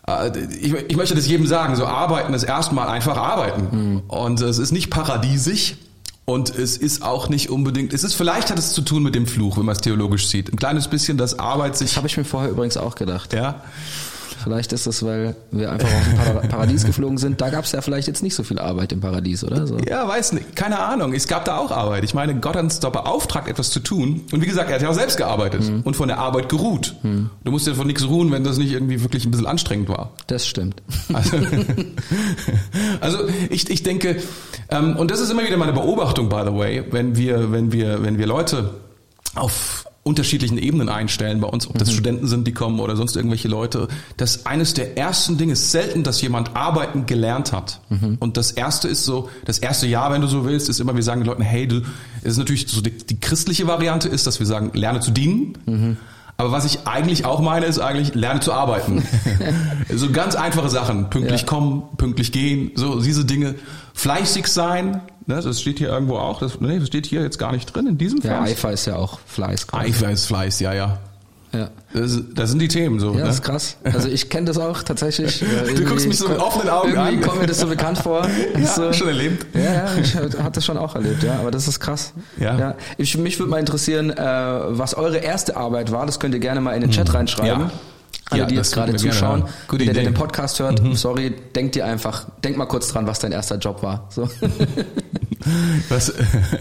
äh, 0.07 0.31
ich, 0.59 0.73
ich 0.73 0.97
möchte 0.97 1.15
das 1.15 1.27
jedem 1.27 1.45
sagen, 1.45 1.75
so 1.75 1.85
arbeiten 1.85 2.33
ist 2.33 2.43
erstmal 2.43 2.87
einfach 2.89 3.15
arbeiten. 3.15 4.01
Und 4.07 4.41
es 4.41 4.57
ist 4.57 4.71
nicht 4.71 4.89
paradiesig 4.89 5.77
und 6.25 6.49
es 6.49 6.77
ist 6.77 7.03
auch 7.03 7.29
nicht 7.29 7.51
unbedingt, 7.51 7.93
es 7.93 8.03
ist 8.03 8.15
vielleicht 8.15 8.49
hat 8.49 8.57
es 8.57 8.73
zu 8.73 8.81
tun 8.81 9.03
mit 9.03 9.13
dem 9.13 9.27
Fluch, 9.27 9.57
wenn 9.57 9.65
man 9.65 9.75
es 9.75 9.81
theologisch 9.81 10.27
sieht. 10.27 10.51
Ein 10.51 10.57
kleines 10.57 10.87
bisschen, 10.87 11.17
dass 11.19 11.37
Arbeit 11.37 11.77
sich, 11.77 11.91
Das 11.91 11.97
habe 11.97 12.07
ich 12.07 12.17
mir 12.17 12.25
vorher 12.25 12.49
übrigens 12.49 12.77
auch 12.77 12.95
gedacht. 12.95 13.33
ja, 13.33 13.61
Vielleicht 14.45 14.71
ist 14.73 14.85
es, 14.87 15.03
weil 15.03 15.35
wir 15.51 15.71
einfach 15.71 15.87
aus 15.89 16.05
dem 16.05 16.15
Para- 16.17 16.47
Paradies 16.47 16.85
geflogen 16.85 17.17
sind. 17.17 17.41
Da 17.41 17.49
gab 17.49 17.65
es 17.65 17.71
ja 17.73 17.81
vielleicht 17.81 18.07
jetzt 18.07 18.23
nicht 18.23 18.35
so 18.35 18.43
viel 18.43 18.59
Arbeit 18.59 18.93
im 18.93 19.01
Paradies, 19.01 19.43
oder? 19.43 19.65
So. 19.67 19.77
Ja, 19.79 20.07
weiß 20.07 20.31
nicht. 20.33 20.55
Keine 20.55 20.79
Ahnung. 20.79 21.13
Es 21.13 21.27
gab 21.27 21.45
da 21.45 21.57
auch 21.57 21.71
Arbeit. 21.71 22.03
Ich 22.03 22.13
meine, 22.13 22.35
Gott 22.39 22.55
hat 22.55 22.63
uns 22.63 22.79
da 22.79 22.89
beauftragt, 22.91 23.47
etwas 23.49 23.71
zu 23.71 23.79
tun. 23.81 24.21
Und 24.31 24.41
wie 24.41 24.45
gesagt, 24.45 24.69
er 24.69 24.75
hat 24.75 24.81
ja 24.83 24.89
auch 24.89 24.93
selbst 24.93 25.17
gearbeitet 25.17 25.63
und 25.83 25.95
von 25.95 26.07
der 26.07 26.19
Arbeit 26.19 26.47
geruht. 26.47 26.95
Du 27.43 27.51
musst 27.51 27.67
ja 27.67 27.73
von 27.73 27.87
nichts 27.87 28.07
ruhen, 28.07 28.31
wenn 28.31 28.43
das 28.43 28.57
nicht 28.57 28.71
irgendwie 28.71 29.01
wirklich 29.01 29.25
ein 29.25 29.31
bisschen 29.31 29.47
anstrengend 29.47 29.89
war. 29.89 30.11
Das 30.27 30.45
stimmt. 30.47 30.81
Also, 31.11 31.37
also 33.01 33.17
ich, 33.49 33.69
ich 33.69 33.83
denke, 33.83 34.17
ähm, 34.69 34.95
und 34.95 35.11
das 35.11 35.19
ist 35.19 35.29
immer 35.31 35.43
wieder 35.45 35.57
meine 35.57 35.73
Beobachtung, 35.73 36.29
by 36.29 36.41
the 36.45 36.53
way, 36.53 36.83
wenn 36.91 37.15
wir, 37.17 37.51
wenn 37.51 37.71
wir, 37.71 38.03
wenn 38.03 38.17
wir 38.17 38.27
Leute 38.27 38.71
auf 39.35 39.85
unterschiedlichen 40.05 40.59
Ebenen 40.59 40.87
einstellen 40.87 41.41
bei 41.41 41.47
uns, 41.47 41.67
ob 41.67 41.79
das 41.79 41.91
Studenten 41.91 42.27
sind, 42.27 42.45
die 42.47 42.51
kommen 42.53 42.79
oder 42.79 42.95
sonst 42.95 43.15
irgendwelche 43.15 43.47
Leute, 43.47 43.87
dass 44.17 44.45
eines 44.45 44.75
der 44.75 44.97
ersten 44.99 45.37
Dinge 45.39 45.53
ist 45.53 45.71
selten, 45.71 46.03
dass 46.03 46.21
jemand 46.21 46.55
arbeiten 46.55 47.07
gelernt 47.07 47.51
hat. 47.51 47.81
Und 48.19 48.37
das 48.37 48.51
erste 48.51 48.87
ist 48.87 49.03
so, 49.03 49.29
das 49.45 49.57
erste 49.57 49.87
Jahr, 49.87 50.11
wenn 50.11 50.21
du 50.21 50.27
so 50.27 50.45
willst, 50.45 50.69
ist 50.69 50.79
immer, 50.79 50.95
wir 50.95 51.01
sagen 51.01 51.21
den 51.21 51.27
Leuten, 51.27 51.41
hey, 51.41 51.67
du, 51.67 51.81
es 52.21 52.33
ist 52.33 52.37
natürlich 52.37 52.67
so 52.67 52.81
die, 52.81 52.91
die 52.91 53.19
christliche 53.19 53.65
Variante 53.65 54.07
ist, 54.07 54.27
dass 54.27 54.37
wir 54.39 54.45
sagen, 54.45 54.69
lerne 54.75 54.99
zu 54.99 55.09
dienen. 55.09 55.97
Aber 56.37 56.51
was 56.51 56.65
ich 56.65 56.85
eigentlich 56.85 57.25
auch 57.25 57.39
meine, 57.39 57.65
ist 57.65 57.79
eigentlich, 57.79 58.13
lerne 58.13 58.41
zu 58.41 58.53
arbeiten. 58.53 59.01
so 59.95 60.11
ganz 60.11 60.35
einfache 60.35 60.69
Sachen. 60.69 61.09
Pünktlich 61.09 61.41
Ja. 61.41 61.47
kommen, 61.47 61.83
pünktlich 61.97 62.31
gehen, 62.31 62.71
so 62.75 62.99
diese 63.01 63.25
Dinge. 63.25 63.55
Fleißig 63.93 64.47
sein, 64.47 65.01
ne, 65.27 65.41
das 65.41 65.61
steht 65.61 65.79
hier 65.79 65.89
irgendwo 65.89 66.17
auch. 66.17 66.39
Das, 66.39 66.59
nee, 66.59 66.79
das 66.79 66.87
steht 66.87 67.05
hier 67.05 67.21
jetzt 67.21 67.37
gar 67.39 67.51
nicht 67.51 67.73
drin 67.75 67.87
in 67.87 67.97
diesem 67.97 68.19
Ja, 68.21 68.43
Vers. 68.43 68.49
Eifer 68.51 68.71
ist 68.71 68.85
ja 68.85 68.95
auch 68.97 69.19
Fleiß. 69.25 69.67
quasi. 69.67 69.87
Eifer 69.89 70.11
ist 70.11 70.25
Fleiß, 70.25 70.59
ja, 70.59 70.73
ja. 70.73 70.97
Ja. 71.53 71.69
Das, 71.93 72.19
das 72.33 72.49
sind 72.49 72.59
die 72.59 72.67
Themen 72.67 72.99
so. 72.99 73.11
Ja, 73.11 73.19
ne? 73.19 73.23
das 73.23 73.35
ist 73.35 73.41
krass. 73.43 73.77
Also 73.85 74.09
ich 74.09 74.29
kenne 74.29 74.47
das 74.47 74.57
auch 74.57 74.83
tatsächlich. 74.83 75.41
Äh, 75.45 75.45
Du 75.45 75.55
irgendwie 75.67 75.83
guckst 75.85 76.07
mich 76.07 76.17
so 76.17 76.27
mit 76.27 76.37
offenen 76.39 76.67
Augen 76.69 76.89
irgendwie 76.89 77.15
an. 77.17 77.21
kommt 77.21 77.39
mir 77.39 77.47
das 77.47 77.59
so 77.59 77.67
bekannt 77.67 77.97
vor. 77.99 78.27
Ja, 78.59 78.65
so, 78.67 78.91
schon 78.91 79.07
erlebt. 79.07 79.45
Ja, 79.55 79.61
ja, 79.73 79.95
ich 79.95 80.15
habe 80.15 80.51
das 80.51 80.65
schon 80.65 80.77
auch 80.77 80.95
erlebt, 80.95 81.23
ja, 81.23 81.39
aber 81.39 81.51
das 81.51 81.69
ist 81.69 81.79
krass. 81.79 82.11
Ja. 82.37 82.75
Ich, 82.97 83.17
mich 83.17 83.39
würde 83.39 83.49
mal 83.51 83.59
interessieren, 83.59 84.09
äh, 84.09 84.17
was 84.17 84.95
eure 84.95 85.17
erste 85.19 85.55
Arbeit 85.55 85.91
war. 85.93 86.05
Das 86.05 86.19
könnt 86.19 86.33
ihr 86.33 86.41
gerne 86.41 86.59
mal 86.59 86.73
in 86.73 86.81
den 86.81 86.91
Chat 86.91 87.13
reinschreiben. 87.13 87.61
Ja. 87.61 87.71
Alle, 88.29 88.41
Ja, 88.41 88.47
die 88.47 88.55
jetzt 88.55 88.73
gerade 88.73 88.91
gerne 88.93 89.11
zuschauen, 89.11 89.43
jeder, 89.71 89.93
der. 89.93 90.01
Mhm. 90.03 90.07
den 90.07 90.13
Podcast 90.15 90.59
hört, 90.59 90.81
sorry, 90.93 91.33
denkt 91.55 91.75
dir 91.75 91.85
einfach, 91.85 92.25
denk 92.43 92.57
mal 92.57 92.65
kurz 92.65 92.87
dran, 92.89 93.05
was 93.07 93.19
dein 93.19 93.31
erster 93.31 93.57
Job 93.57 93.83
war. 93.83 94.07
So. 94.09 94.27
Was, 95.89 96.11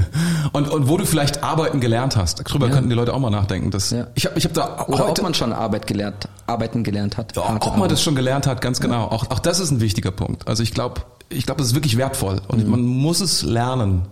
und, 0.53 0.69
und 0.69 0.89
wo 0.89 0.99
du 0.99 1.07
vielleicht 1.07 1.43
arbeiten 1.43 1.81
gelernt 1.81 2.17
hast, 2.17 2.41
darüber 2.47 2.67
Ja. 2.69 2.75
könnten 2.75 2.91
die 2.91 2.95
Leute 2.95 3.15
auch 3.15 3.19
mal 3.19 3.31
nachdenken. 3.31 3.71
Das, 3.71 3.91
Ja. 3.91 4.09
Ich 4.15 4.27
habe 4.27 4.39
ich 4.39 4.45
hab 4.45 4.53
da 4.53 4.85
Oder 4.87 5.05
heute, 5.09 5.11
ob 5.13 5.23
man 5.23 5.33
schon 5.35 5.55
Arbeit 5.55 5.87
gelernt, 5.87 6.29
arbeiten 6.47 6.85
gelernt 6.85 7.17
hat. 7.17 7.35
ja, 7.35 7.43
ob 7.43 7.49
man 7.49 7.63
Arbeit. 7.63 7.93
das 7.93 8.03
schon 8.03 8.15
gelernt 8.15 8.47
hat, 8.47 8.61
ganz 8.61 8.81
genau. 8.81 9.05
Auch, 9.07 9.31
auch 9.31 9.39
das 9.39 9.59
ist 9.61 9.71
ein 9.71 9.81
wichtiger 9.81 10.11
Punkt. 10.11 10.47
Also 10.49 10.63
ich 10.63 10.75
glaube, 10.75 11.01
ich 11.31 11.47
glaube, 11.47 11.61
das 11.61 11.69
ist 11.69 11.75
wirklich 11.75 11.97
wertvoll 11.97 12.35
Mhm. 12.37 12.41
und 12.49 12.69
man 12.69 12.83
muss 12.83 13.21
es 13.23 13.43
lernen, 13.43 14.03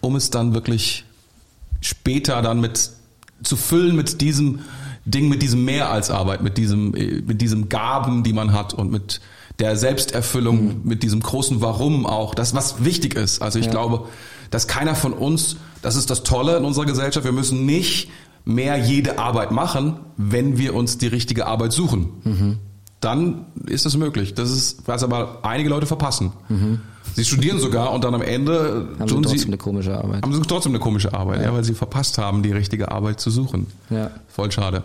um 0.00 0.16
es 0.16 0.30
dann 0.30 0.52
wirklich 0.52 1.04
später 1.80 2.42
dann 2.42 2.60
mit 2.60 2.90
zu 3.44 3.56
füllen 3.56 3.94
mit 3.94 4.20
diesem 4.20 4.60
Ding, 5.04 5.28
mit 5.28 5.42
diesem 5.42 5.64
mehr 5.64 5.90
als 5.90 6.10
Arbeit, 6.10 6.42
mit 6.42 6.56
diesem, 6.58 6.94
äh, 6.94 7.22
mit 7.26 7.40
diesem 7.40 7.68
Gaben, 7.68 8.22
die 8.22 8.32
man 8.32 8.52
hat 8.52 8.72
und 8.74 8.90
mit 8.90 9.20
der 9.58 9.76
Selbsterfüllung, 9.76 10.64
Mhm. 10.64 10.80
mit 10.84 11.02
diesem 11.02 11.20
großen 11.20 11.60
Warum 11.60 12.06
auch, 12.06 12.34
das 12.34 12.54
was 12.54 12.84
wichtig 12.84 13.14
ist. 13.14 13.42
Also 13.42 13.58
ich 13.58 13.70
glaube, 13.70 14.06
dass 14.50 14.66
keiner 14.66 14.94
von 14.94 15.12
uns, 15.12 15.56
das 15.82 15.96
ist 15.96 16.10
das 16.10 16.22
Tolle 16.22 16.56
in 16.56 16.64
unserer 16.64 16.86
Gesellschaft, 16.86 17.24
wir 17.24 17.32
müssen 17.32 17.66
nicht 17.66 18.10
mehr 18.44 18.76
jede 18.76 19.18
Arbeit 19.18 19.50
machen, 19.52 19.96
wenn 20.16 20.58
wir 20.58 20.74
uns 20.74 20.98
die 20.98 21.06
richtige 21.06 21.46
Arbeit 21.46 21.72
suchen. 21.72 22.08
Mhm. 22.24 22.58
Dann 23.00 23.46
ist 23.66 23.84
es 23.86 23.96
möglich. 23.96 24.34
Das 24.34 24.50
ist, 24.50 24.82
was 24.86 25.02
aber 25.02 25.40
einige 25.42 25.68
Leute 25.68 25.86
verpassen. 25.86 26.32
Sie 27.14 27.24
studieren 27.24 27.58
sogar 27.60 27.92
und 27.92 28.04
dann 28.04 28.14
am 28.14 28.22
Ende 28.22 28.86
Mhm. 28.94 28.98
Haben 29.00 29.08
sie 29.08 29.14
trotzdem 29.14 29.38
sie, 29.38 29.46
eine 29.48 29.56
komische 29.58 29.96
Arbeit. 29.96 30.22
haben 30.22 30.32
sie 30.34 30.40
trotzdem 30.42 30.72
eine 30.72 30.78
komische 30.80 31.12
Arbeit, 31.14 31.42
ja. 31.42 31.52
weil 31.52 31.64
sie 31.64 31.74
verpasst 31.74 32.18
haben, 32.18 32.42
die 32.42 32.52
richtige 32.52 32.90
Arbeit 32.90 33.20
zu 33.20 33.30
suchen. 33.30 33.66
Ja. 33.90 34.10
Voll 34.28 34.50
schade. 34.50 34.82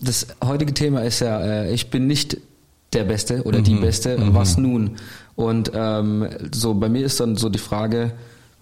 Das 0.00 0.26
heutige 0.44 0.74
Thema 0.74 1.00
ist 1.02 1.20
ja, 1.20 1.40
äh, 1.40 1.72
ich 1.72 1.90
bin 1.90 2.06
nicht 2.06 2.36
der 2.92 3.04
Beste 3.04 3.42
oder 3.44 3.58
Mhm. 3.60 3.64
die 3.64 3.74
Beste, 3.76 4.16
was 4.32 4.56
nun? 4.56 4.92
Und 5.36 5.72
ähm, 5.74 6.28
so 6.52 6.74
bei 6.74 6.88
mir 6.88 7.04
ist 7.06 7.18
dann 7.20 7.36
so 7.36 7.48
die 7.48 7.58
Frage, 7.58 8.12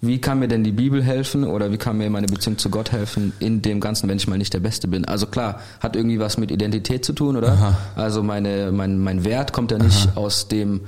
wie 0.01 0.19
kann 0.19 0.39
mir 0.39 0.47
denn 0.47 0.63
die 0.63 0.71
Bibel 0.71 1.01
helfen 1.03 1.43
oder 1.45 1.71
wie 1.71 1.77
kann 1.77 1.97
mir 1.97 2.09
meine 2.09 2.27
Beziehung 2.27 2.57
zu 2.57 2.69
Gott 2.69 2.91
helfen 2.91 3.31
in 3.39 3.61
dem 3.61 3.79
Ganzen, 3.79 4.09
wenn 4.09 4.17
ich 4.17 4.27
mal 4.27 4.37
nicht 4.37 4.53
der 4.53 4.59
Beste 4.59 4.87
bin? 4.87 5.05
Also 5.05 5.27
klar, 5.27 5.59
hat 5.79 5.95
irgendwie 5.95 6.19
was 6.19 6.37
mit 6.37 6.51
Identität 6.51 7.05
zu 7.05 7.13
tun, 7.13 7.37
oder? 7.37 7.53
Aha. 7.53 7.77
Also 7.95 8.21
meine, 8.23 8.71
mein, 8.73 8.97
mein 8.99 9.23
Wert 9.23 9.53
kommt 9.53 9.71
ja 9.71 9.77
nicht 9.77 10.09
aus 10.17 10.47
dem, 10.49 10.81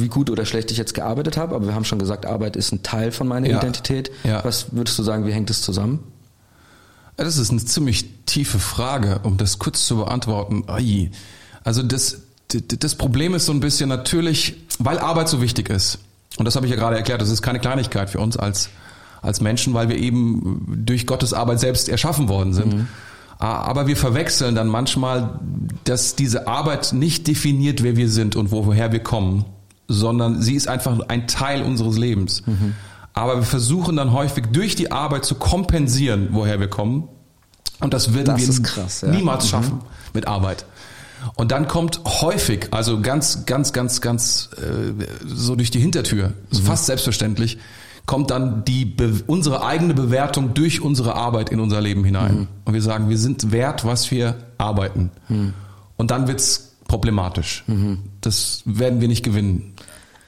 wie 0.00 0.08
gut 0.08 0.30
oder 0.30 0.44
schlecht 0.46 0.70
ich 0.70 0.78
jetzt 0.78 0.94
gearbeitet 0.94 1.36
habe, 1.36 1.54
aber 1.54 1.66
wir 1.66 1.74
haben 1.74 1.84
schon 1.84 1.98
gesagt, 1.98 2.26
Arbeit 2.26 2.56
ist 2.56 2.72
ein 2.72 2.82
Teil 2.82 3.12
von 3.12 3.26
meiner 3.28 3.48
Ja. 3.48 3.58
Identität. 3.58 4.10
Ja. 4.24 4.44
Was 4.44 4.66
würdest 4.72 4.98
du 4.98 5.02
sagen, 5.02 5.26
wie 5.26 5.32
hängt 5.32 5.50
es 5.50 5.62
zusammen? 5.62 6.00
Das 7.16 7.38
ist 7.38 7.50
eine 7.50 7.64
ziemlich 7.64 8.06
tiefe 8.26 8.58
Frage, 8.58 9.20
um 9.22 9.36
das 9.38 9.58
kurz 9.58 9.86
zu 9.86 9.96
beantworten. 9.96 10.64
Also 11.64 11.82
das, 11.82 12.22
das 12.78 12.94
Problem 12.94 13.34
ist 13.34 13.46
so 13.46 13.52
ein 13.52 13.60
bisschen 13.60 13.88
natürlich, 13.88 14.56
weil 14.78 14.98
Arbeit 14.98 15.28
so 15.28 15.40
wichtig 15.40 15.70
ist. 15.70 15.98
Und 16.38 16.44
das 16.44 16.56
habe 16.56 16.66
ich 16.66 16.70
ja 16.72 16.76
gerade 16.78 16.96
erklärt, 16.96 17.22
das 17.22 17.30
ist 17.30 17.40
keine 17.40 17.58
Kleinigkeit 17.60 18.10
für 18.10 18.18
uns 18.18 18.36
als, 18.36 18.68
als 19.22 19.40
Menschen, 19.40 19.72
weil 19.72 19.88
wir 19.88 19.96
eben 19.96 20.82
durch 20.84 21.06
Gottes 21.06 21.32
Arbeit 21.32 21.60
selbst 21.60 21.88
erschaffen 21.88 22.28
worden 22.28 22.52
sind. 22.52 22.86
A- 23.38 23.62
Aber 23.62 23.86
wir 23.86 23.96
verwechseln 23.96 24.54
dann 24.54 24.68
manchmal, 24.68 25.40
dass 25.84 26.16
diese 26.16 26.46
Arbeit 26.46 26.92
nicht 26.92 27.26
definiert, 27.26 27.82
wer 27.82 27.96
wir 27.96 28.10
sind 28.10 28.36
und 28.36 28.50
woher 28.50 28.92
wir 28.92 29.00
kommen, 29.02 29.46
sondern 29.88 30.42
sie 30.42 30.54
ist 30.54 30.68
einfach 30.68 30.98
ein 31.08 31.26
Teil 31.26 31.62
unseres 31.62 31.96
Lebens. 31.96 32.42
Aber 33.12 33.36
wir 33.36 33.44
versuchen 33.44 33.96
dann 33.96 34.12
häufig 34.12 34.46
durch 34.52 34.74
die 34.74 34.92
Arbeit 34.92 35.24
zu 35.24 35.36
kompensieren, 35.36 36.28
woher 36.32 36.60
wir 36.60 36.68
kommen. 36.68 37.08
Und 37.80 37.94
das 37.94 38.14
werden 38.14 38.36
Das 38.36 38.58
wir 38.58 38.62
krass, 38.62 39.00
ja. 39.02 39.08
niemals 39.08 39.48
schaffen 39.48 39.80
mit 40.12 40.26
Arbeit. 40.26 40.66
Und 41.34 41.50
dann 41.50 41.66
kommt 41.66 42.00
häufig, 42.04 42.68
also 42.72 43.00
ganz, 43.00 43.46
ganz, 43.46 43.72
ganz, 43.72 44.00
ganz 44.00 44.50
äh, 44.56 45.04
so 45.26 45.56
durch 45.56 45.70
die 45.70 45.80
Hintertür, 45.80 46.34
so 46.50 46.62
fast 46.62 46.86
selbstverständlich, 46.86 47.58
kommt 48.04 48.30
dann 48.30 48.64
die 48.64 48.94
unsere 49.26 49.64
eigene 49.64 49.92
Bewertung 49.94 50.54
durch 50.54 50.80
unsere 50.80 51.14
Arbeit 51.14 51.50
in 51.50 51.58
unser 51.58 51.80
Leben 51.80 52.04
hinein. 52.04 52.48
Und 52.64 52.74
wir 52.74 52.82
sagen, 52.82 53.08
wir 53.08 53.18
sind 53.18 53.50
wert, 53.50 53.84
was 53.84 54.10
wir 54.10 54.36
arbeiten. 54.58 55.10
Und 55.96 56.10
dann 56.10 56.28
wird's 56.28 56.76
problematisch. 56.86 57.64
Das 58.26 58.62
werden 58.64 59.00
wir 59.00 59.08
nicht 59.08 59.24
gewinnen. 59.24 59.74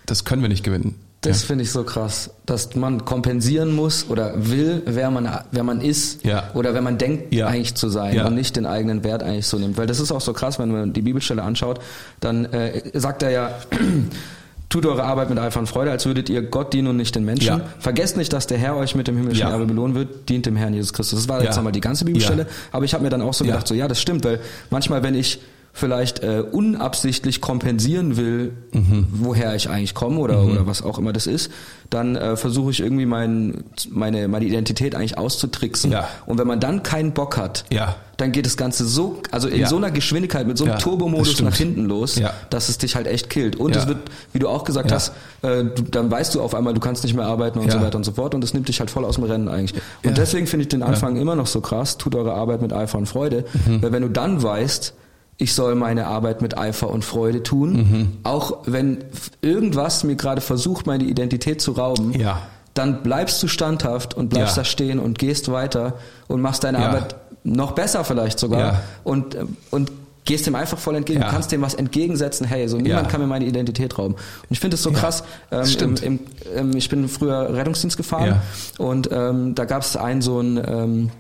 Das 0.07 0.25
können 0.25 0.41
wir 0.43 0.49
nicht 0.49 0.65
gewinnen. 0.65 0.95
Das 1.23 1.43
finde 1.43 1.65
ich 1.65 1.73
so 1.73 1.83
krass, 1.83 2.31
dass 2.47 2.77
man 2.77 3.05
kompensieren 3.05 3.75
muss 3.75 4.09
oder 4.09 4.35
will, 4.37 4.83
wer 4.87 5.11
man, 5.11 5.29
wer 5.51 5.65
man 5.65 5.81
ist 5.81 6.25
Ja. 6.25 6.51
oder 6.55 6.75
wer 6.75 6.81
man 6.81 6.97
denkt 6.97 7.35
Ja. 7.35 7.49
eigentlich 7.49 7.75
zu 7.75 7.89
sein 7.89 8.15
Ja. 8.15 8.27
und 8.27 8.37
nicht 8.37 8.55
den 8.55 8.67
eigenen 8.67 9.03
Wert 9.03 9.25
eigentlich 9.25 9.49
so 9.49 9.59
nimmt. 9.59 9.77
Weil 9.77 9.89
das 9.89 9.99
ist 9.99 10.13
auch 10.13 10.21
so 10.21 10.33
krass, 10.33 10.61
wenn 10.61 10.71
man 10.71 10.93
die 10.93 11.03
Bibelstelle 11.03 11.43
anschaut, 11.43 11.81
dann 12.21 12.45
äh, 12.47 12.83
sagt 12.95 13.25
er 13.25 13.31
ja, 13.31 13.51
tut 14.69 14.87
eure 14.87 15.03
Arbeit 15.03 15.29
mit 15.29 15.39
Eifer 15.41 15.59
und 15.59 15.67
Freude, 15.67 15.91
als 15.91 16.07
würdet 16.07 16.29
ihr 16.31 16.43
Gott 16.43 16.73
dienen 16.73 16.87
und 16.89 16.97
nicht 16.99 17.17
den 17.17 17.25
Menschen. 17.25 17.47
Ja. 17.49 17.61
Vergesst 17.81 18.17
nicht, 18.17 18.33
dass 18.33 18.47
der 18.47 18.59
Herr 18.59 18.77
euch 18.77 18.95
mit 18.95 19.09
dem 19.09 19.17
himmlischen 19.17 19.41
Ja. 19.41 19.51
Erbe 19.51 19.67
belohnen 19.67 19.97
wird, 19.97 20.29
dient 20.29 20.47
dem 20.47 20.55
Herrn 20.55 20.73
Jesus 20.73 20.93
Christus. 20.93 21.19
Das 21.19 21.29
war 21.29 21.41
jetzt 21.43 21.51
Ja. 21.51 21.57
nochmal 21.57 21.73
die 21.73 21.81
ganze 21.81 22.05
Bibelstelle, 22.05 22.43
Ja. 22.43 22.49
aber 22.71 22.85
ich 22.85 22.95
habe 22.95 23.03
mir 23.03 23.11
dann 23.11 23.23
auch 23.23 23.35
so 23.35 23.45
Ja. 23.45 23.53
gedacht, 23.53 23.67
so 23.67 23.75
ja, 23.75 23.89
das 23.89 24.01
stimmt, 24.01 24.25
weil 24.25 24.39
manchmal, 24.71 25.03
wenn 25.03 25.17
ich 25.17 25.41
vielleicht 25.72 26.22
äh, 26.24 26.42
unabsichtlich 26.50 27.40
kompensieren 27.40 28.16
will, 28.16 28.52
Mhm. 28.72 29.07
woher 29.12 29.54
ich 29.54 29.70
eigentlich 29.70 29.94
komme 29.94 30.18
oder, 30.18 30.42
oder 30.44 30.66
was 30.66 30.83
auch 30.83 30.98
immer 30.98 31.12
das 31.12 31.26
ist, 31.26 31.50
dann 31.88 32.16
äh, 32.16 32.37
versuche 32.37 32.70
ich 32.72 32.81
irgendwie 32.81 33.07
mein, 33.07 33.64
meine, 33.90 34.28
meine 34.28 34.44
Identität 34.44 34.94
eigentlich 34.94 35.16
auszutricksen. 35.16 35.90
Ja. 35.92 36.09
Und 36.26 36.38
wenn 36.38 36.46
man 36.46 36.61
dann 36.61 36.83
keinen 36.83 37.12
Bock 37.12 37.37
hat, 37.38 37.64
Ja. 37.72 37.96
dann 38.18 38.33
geht 38.33 38.44
das 38.44 38.57
Ganze 38.57 38.85
so, 38.87 39.22
also 39.31 39.48
in 39.48 39.61
Ja. 39.61 39.68
so 39.68 39.76
einer 39.76 39.90
Geschwindigkeit, 39.90 40.46
mit 40.46 40.59
so 40.59 40.64
einem 40.64 40.78
Turbomodus 40.78 41.40
nach 41.42 41.54
hinten 41.54 41.85
los, 41.87 42.16
Ja. 42.16 42.33
dass 42.50 42.68
es 42.68 42.76
dich 42.78 42.94
halt 42.96 43.07
echt 43.07 43.31
killt. 43.31 43.57
Und 43.57 43.74
es 43.76 43.87
wird, 43.87 43.98
wie 44.33 44.38
du 44.40 44.48
auch 44.48 44.64
gesagt 44.64 44.90
hast, 44.92 45.12
äh, 45.42 45.64
du, 45.64 45.83
dann 45.90 46.11
weißt 46.11 46.35
du 46.35 46.42
auf 46.42 46.54
einmal, 46.54 46.74
du 46.74 46.81
kannst 46.81 47.04
nicht 47.04 47.14
mehr 47.14 47.26
arbeiten 47.26 47.59
und 47.61 47.70
so 47.70 47.81
weiter 47.81 47.96
und 47.96 48.04
so 48.04 48.12
fort 48.12 48.35
und 48.35 48.42
das 48.42 48.52
nimmt 48.52 48.68
dich 48.68 48.81
halt 48.81 48.90
voll 48.90 49.04
aus 49.04 49.14
dem 49.14 49.24
Rennen 49.24 49.48
eigentlich. 49.48 49.81
Und 50.04 50.18
deswegen 50.18 50.46
finde 50.46 50.62
ich 50.64 50.68
den 50.68 50.83
Anfang 50.83 51.16
immer 51.16 51.37
noch 51.37 51.46
so 51.46 51.61
krass, 51.61 51.96
tut 51.96 52.14
eure 52.16 52.35
Arbeit 52.35 52.61
mit 52.62 52.72
Eifer 52.72 52.98
und 52.98 53.07
Freude, 53.07 53.44
Mhm. 53.66 53.81
weil 53.83 53.92
wenn 53.92 54.02
du 54.02 54.09
dann 54.11 54.42
weißt, 54.42 54.92
ich 55.38 55.55
soll 55.55 55.74
meine 55.77 56.07
Arbeit 56.09 56.42
mit 56.42 56.59
Eifer 56.59 56.90
und 56.90 57.05
Freude 57.05 57.42
tun, 57.42 57.72
Mhm. 57.72 58.09
auch 58.24 58.59
wenn 58.66 58.98
irgendwas 59.40 60.03
mir 60.05 60.16
gerade 60.16 60.40
versucht, 60.40 60.87
meine 60.87 61.05
Identität 61.05 61.61
zu 61.62 61.72
rauben, 61.72 62.12
Ja. 62.18 62.42
dann 62.74 63.03
bleibst 63.05 63.42
du 63.42 63.48
standhaft 63.48 64.14
und 64.14 64.29
bleibst 64.31 64.57
Ja. 64.57 64.62
da 64.62 64.64
stehen 64.64 64.98
und 64.98 65.18
gehst 65.18 65.51
weiter 65.51 65.94
und 66.27 66.40
machst 66.40 66.64
deine 66.64 66.79
Ja. 66.81 66.88
Arbeit 66.88 67.14
noch 67.44 67.72
besser 67.72 68.03
vielleicht 68.05 68.38
sogar 68.40 68.83
und, 69.05 69.37
und 69.70 69.92
gehst 70.24 70.46
dem 70.46 70.55
einfach 70.57 70.77
voll 70.77 70.96
entgegen. 70.96 71.22
Ja. 71.22 71.31
Kannst 71.31 71.53
dem 71.53 71.62
was 71.62 71.72
entgegensetzen. 71.74 72.46
Hey, 72.46 72.68
so 72.68 72.77
niemand 72.77 73.07
Ja. 73.07 73.11
kann 73.11 73.20
mir 73.22 73.27
meine 73.27 73.46
Identität 73.46 73.96
rauben. 73.96 74.14
Und 74.14 74.20
ich 74.51 74.61
finde 74.61 74.74
es 74.74 74.83
so 74.83 74.90
Ja. 74.90 74.98
krass. 74.98 75.24
Ähm, 75.51 75.64
stimmt. 75.64 76.03
Im, 76.03 76.18
im, 76.55 76.70
ähm, 76.70 76.77
ich 76.77 76.88
bin 76.90 77.09
früher 77.09 77.55
Rettungsdienst 77.55 77.96
gefahren 77.96 78.42
und 78.77 79.09
ähm, 79.12 79.55
da 79.55 79.64
gab 79.64 79.83
es 79.83 79.96
einen 79.96 80.20
so 80.20 80.40
einen 80.40 80.59
ähm, 80.66 81.11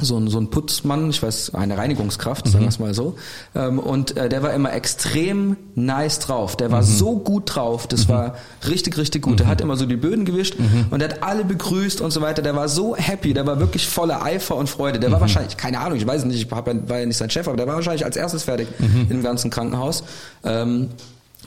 so 0.00 0.16
ein, 0.16 0.28
so 0.28 0.38
ein 0.38 0.48
Putzmann, 0.50 1.10
ich 1.10 1.22
weiß, 1.22 1.54
eine 1.54 1.76
Reinigungskraft, 1.76 2.46
sagen 2.48 2.64
wir 2.64 2.68
es 2.68 2.78
mal 2.78 2.94
so. 2.94 3.16
Ähm, 3.54 3.78
und 3.78 4.16
äh, 4.16 4.28
der 4.28 4.42
war 4.42 4.52
immer 4.52 4.72
extrem 4.72 5.56
nice 5.74 6.18
drauf. 6.20 6.56
Der 6.56 6.70
war 6.70 6.82
so 6.82 7.18
gut 7.18 7.54
drauf, 7.54 7.86
das 7.86 8.08
war 8.08 8.34
richtig, 8.68 8.96
richtig 8.96 9.22
gut. 9.22 9.40
Der 9.40 9.46
hat 9.46 9.60
immer 9.60 9.76
so 9.76 9.86
die 9.86 9.96
Böden 9.96 10.24
gewischt 10.24 10.56
und 10.90 11.00
der 11.00 11.10
hat 11.10 11.22
alle 11.22 11.44
begrüßt 11.44 12.00
und 12.00 12.10
so 12.10 12.20
weiter. 12.20 12.42
Der 12.42 12.54
war 12.54 12.68
so 12.68 12.96
happy, 12.96 13.34
der 13.34 13.46
war 13.46 13.60
wirklich 13.60 13.88
voller 13.88 14.22
Eifer 14.22 14.56
und 14.56 14.68
Freude. 14.68 14.98
Der 15.00 15.10
war 15.10 15.20
wahrscheinlich, 15.20 15.56
keine 15.56 15.80
Ahnung, 15.80 15.98
ich 15.98 16.06
weiß 16.06 16.24
nicht, 16.24 16.42
ich 16.42 16.50
hab, 16.50 16.66
war 16.66 16.98
ja 16.98 17.06
nicht 17.06 17.16
sein 17.16 17.30
Chef, 17.30 17.48
aber 17.48 17.56
der 17.56 17.66
war 17.66 17.74
wahrscheinlich 17.74 18.04
als 18.04 18.16
erstes 18.16 18.44
fertig 18.44 18.68
im 19.08 19.22
ganzen 19.22 19.50
Krankenhaus. 19.50 20.04
Ähm, 20.44 20.88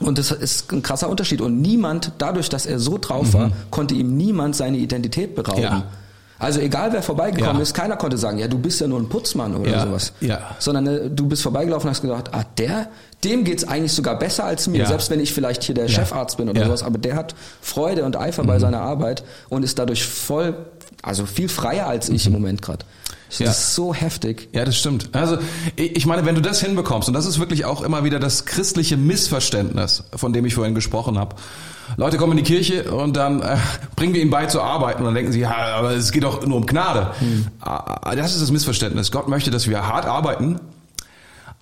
und 0.00 0.18
das 0.18 0.30
ist 0.30 0.72
ein 0.72 0.82
krasser 0.82 1.08
Unterschied. 1.08 1.40
Und 1.40 1.60
niemand, 1.60 2.12
dadurch, 2.18 2.48
dass 2.48 2.66
er 2.66 2.78
so 2.78 2.98
drauf 2.98 3.34
war, 3.34 3.52
konnte 3.70 3.94
ihm 3.94 4.16
niemand 4.16 4.56
seine 4.56 4.78
Identität 4.78 5.34
berauben. 5.34 5.62
Ja. 5.62 5.84
Also 6.42 6.58
egal 6.60 6.92
wer 6.92 7.02
vorbeigekommen 7.02 7.56
Ja. 7.56 7.62
ist, 7.62 7.72
keiner 7.72 7.96
konnte 7.96 8.18
sagen, 8.18 8.38
ja, 8.38 8.48
du 8.48 8.58
bist 8.58 8.80
ja 8.80 8.88
nur 8.88 8.98
ein 8.98 9.08
Putzmann 9.08 9.54
oder 9.54 9.70
Ja, 9.70 9.86
sowas. 9.86 10.12
ja. 10.20 10.40
Sondern 10.58 10.86
äh, 10.88 11.08
du 11.08 11.26
bist 11.28 11.42
vorbeigelaufen 11.42 11.86
und 11.88 11.94
hast 11.94 12.02
gedacht, 12.02 12.30
ah, 12.32 12.44
der, 12.58 12.88
dem 13.22 13.44
geht's 13.44 13.62
eigentlich 13.62 13.92
sogar 13.92 14.18
besser 14.18 14.44
als 14.44 14.66
mir, 14.66 14.78
Ja. 14.80 14.86
selbst 14.86 15.08
wenn 15.10 15.20
ich 15.20 15.32
vielleicht 15.32 15.62
hier 15.62 15.74
der 15.76 15.86
Chefarzt 15.88 16.36
bin 16.38 16.48
oder. 16.48 16.60
Mhm. 16.60 16.66
sowas, 16.66 16.82
aber 16.82 16.98
der 16.98 17.14
hat 17.14 17.34
Freude 17.60 18.04
und 18.04 18.16
Eifer 18.16 18.42
bei 18.42 18.58
seiner 18.58 18.80
Arbeit 18.80 19.22
und 19.50 19.62
ist 19.62 19.78
dadurch 19.78 20.04
voll, 20.04 20.54
also 21.02 21.26
viel 21.26 21.48
freier 21.48 21.86
als 21.86 22.08
ich 22.08 22.26
im 22.26 22.32
Moment 22.32 22.60
gerade. 22.60 22.84
Das. 23.32 23.38
Ja. 23.38 23.50
ist 23.50 23.74
so 23.74 23.94
heftig. 23.94 24.48
Ja, 24.52 24.64
das 24.64 24.76
stimmt. 24.76 25.08
Also 25.12 25.38
ich 25.76 26.04
meine, 26.06 26.26
wenn 26.26 26.34
du 26.34 26.42
das 26.42 26.60
hinbekommst, 26.60 27.08
und 27.08 27.14
das 27.14 27.24
ist 27.26 27.38
wirklich 27.38 27.64
auch 27.64 27.82
immer 27.82 28.04
wieder 28.04 28.18
das 28.20 28.44
christliche 28.44 28.96
Missverständnis, 28.96 30.04
von 30.14 30.32
dem 30.32 30.44
ich 30.44 30.54
vorhin 30.54 30.74
gesprochen 30.74 31.18
habe. 31.18 31.36
Leute 31.96 32.16
kommen 32.16 32.38
in 32.38 32.44
die 32.44 32.50
Kirche 32.50 32.92
und 32.92 33.16
dann 33.16 33.42
äh, 33.42 33.56
bringen 33.96 34.14
wir 34.14 34.22
ihnen 34.22 34.30
bei 34.30 34.46
zu 34.46 34.60
arbeiten 34.62 35.00
und 35.00 35.06
dann 35.06 35.14
denken 35.14 35.32
sie, 35.32 35.40
ja, 35.40 35.50
aber 35.76 35.90
es 35.92 36.12
geht 36.12 36.22
doch 36.24 36.46
nur 36.46 36.58
um 36.58 36.66
Gnade. 36.66 37.10
Ah, 37.60 38.14
Das 38.14 38.32
ist 38.34 38.40
das 38.42 38.50
Missverständnis. 38.50 39.10
Gott 39.10 39.28
möchte, 39.28 39.50
dass 39.50 39.68
wir 39.68 39.86
hart 39.86 40.06
arbeiten, 40.06 40.60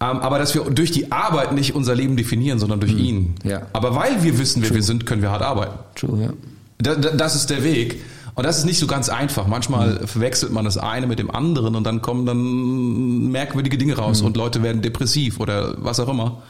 ähm, 0.01 0.19
aber 0.21 0.39
dass 0.39 0.55
wir 0.55 0.63
durch 0.65 0.91
die 0.93 1.11
Arbeit 1.13 1.53
nicht 1.53 1.75
unser 1.75 1.95
Leben 1.95 2.17
definieren, 2.17 2.59
sondern 2.59 2.81
durch 2.81 2.93
ihn. 2.93 3.35
Ja. 3.45 3.63
Aber 3.73 3.95
weil 3.95 4.23
wir 4.23 4.39
wissen, 4.39 4.63
wer 4.63 4.75
wir 4.75 4.83
sind, 4.83 5.07
können 5.07 5.23
wir 5.23 5.31
hart 5.31 5.43
arbeiten. 5.43 5.75
True, 5.95 6.23
ja. 6.23 6.31
Da- 6.79 6.95
da- 6.95 7.11
Das 7.11 7.35
ist 7.35 7.51
der 7.51 7.63
Weg. 7.65 8.03
Und 8.35 8.45
das 8.45 8.59
ist 8.59 8.65
nicht 8.65 8.79
so 8.79 8.87
ganz 8.87 9.09
einfach. 9.09 9.47
Manchmal 9.47 10.07
verwechselt 10.07 10.53
man 10.53 10.65
das 10.65 10.77
eine 10.79 11.07
mit 11.07 11.19
dem 11.19 11.31
anderen 11.31 11.75
und 11.77 11.85
dann 11.85 12.01
kommen 12.03 12.27
dann 12.27 13.31
merkwürdige 13.31 13.77
Dinge 13.79 13.97
raus 13.97 14.21
und 14.23 14.37
Leute 14.37 14.63
werden 14.63 14.83
depressiv 14.83 15.41
oder 15.41 15.75
was 15.79 16.01
auch 16.01 16.09
immer. 16.09 16.43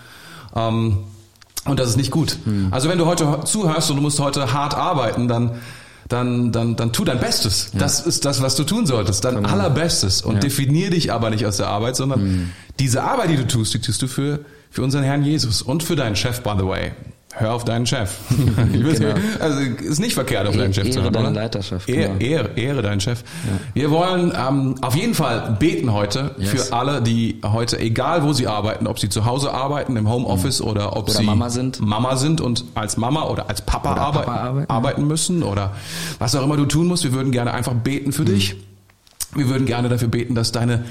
Ähm, 0.54 0.98
Und 1.66 1.78
das 1.78 1.90
ist 1.90 1.96
nicht 1.96 2.10
gut. 2.10 2.38
Also 2.70 2.88
wenn 2.88 2.98
du 2.98 3.06
heute 3.06 3.40
zuhörst 3.44 3.90
und 3.90 3.96
du 3.96 4.02
musst 4.02 4.18
heute 4.20 4.52
hart 4.52 4.74
arbeiten, 4.74 5.28
dann 5.28 5.52
dann, 6.08 6.50
dann, 6.50 6.74
dann 6.74 6.92
tu 6.92 7.04
dein 7.04 7.20
Bestes. 7.20 7.70
Das 7.72 8.00
ist 8.04 8.24
das, 8.24 8.42
was 8.42 8.56
du 8.56 8.64
tun 8.64 8.84
solltest. 8.84 9.22
Dein 9.24 9.46
allerbestes. 9.46 10.22
Und 10.22 10.42
definier 10.42 10.90
dich 10.90 11.12
aber 11.12 11.30
nicht 11.30 11.46
aus 11.46 11.58
der 11.58 11.68
Arbeit, 11.68 11.94
sondern 11.94 12.22
Mhm. 12.24 12.50
diese 12.80 13.04
Arbeit, 13.04 13.30
die 13.30 13.36
du 13.36 13.46
tust, 13.46 13.74
die 13.74 13.78
tust 13.80 14.02
du 14.02 14.08
für, 14.08 14.40
für 14.72 14.82
unseren 14.82 15.04
Herrn 15.04 15.22
Jesus 15.22 15.62
und 15.62 15.84
für 15.84 15.94
deinen 15.94 16.16
Chef, 16.16 16.42
by 16.42 16.50
the 16.58 16.66
way. 16.66 16.90
Hör 17.34 17.54
auf 17.54 17.64
deinen 17.64 17.86
Chef. 17.86 18.16
Genau. 18.72 19.14
Also 19.38 19.60
ist 19.60 20.00
nicht 20.00 20.14
verkehrt, 20.14 20.46
auf 20.48 20.54
E- 20.54 20.58
deinen 20.58 20.74
Chef 20.74 20.84
zu 20.90 20.98
Ehre 20.98 21.02
hören, 21.04 21.12
deine 21.12 21.28
oder? 21.30 21.40
Leiterschaft, 21.42 21.88
Ehre, 21.88 22.14
genau. 22.18 22.20
Ehre, 22.24 22.50
Ehre 22.56 22.82
deinen 22.82 23.00
Chef. 23.00 23.22
Wir 23.72 23.90
wollen 23.90 24.32
ähm, 24.36 24.74
auf 24.82 24.94
jeden 24.96 25.14
Fall 25.14 25.56
beten 25.58 25.92
heute 25.92 26.34
Yes. 26.38 26.50
für 26.50 26.72
alle, 26.76 27.00
die 27.02 27.40
heute, 27.44 27.78
egal 27.78 28.24
wo 28.24 28.32
sie 28.32 28.46
arbeiten, 28.48 28.86
ob 28.86 28.98
sie 28.98 29.08
zu 29.08 29.24
Hause 29.26 29.52
arbeiten, 29.54 29.96
im 29.96 30.08
Homeoffice 30.08 30.60
oder 30.60 30.96
ob 30.96 31.04
Oder 31.04 31.12
sie 31.18 31.22
Mama 31.24 31.50
sind. 31.50 31.80
Mama 31.80 32.16
sind 32.16 32.40
und 32.40 32.64
als 32.74 32.96
Mama 32.96 33.24
oder 33.24 33.48
als 33.48 33.62
Papa, 33.62 33.92
Oder 33.92 34.00
arbeiten, 34.00 34.26
Papa 34.26 34.40
arbeiten, 34.40 34.66
ja. 34.68 34.74
arbeiten 34.76 35.06
müssen 35.06 35.42
oder 35.42 35.72
was 36.18 36.34
auch 36.34 36.42
immer 36.42 36.56
du 36.56 36.66
tun 36.66 36.88
musst. 36.88 37.04
Wir 37.04 37.12
würden 37.12 37.30
gerne 37.32 37.52
einfach 37.54 37.74
beten 37.74 38.12
für 38.12 38.24
dich. 38.24 38.56
Wir 39.34 39.48
würden 39.48 39.66
gerne 39.66 39.88
dafür 39.88 40.08
beten, 40.08 40.34
dass 40.34 40.50
deine 40.52 40.84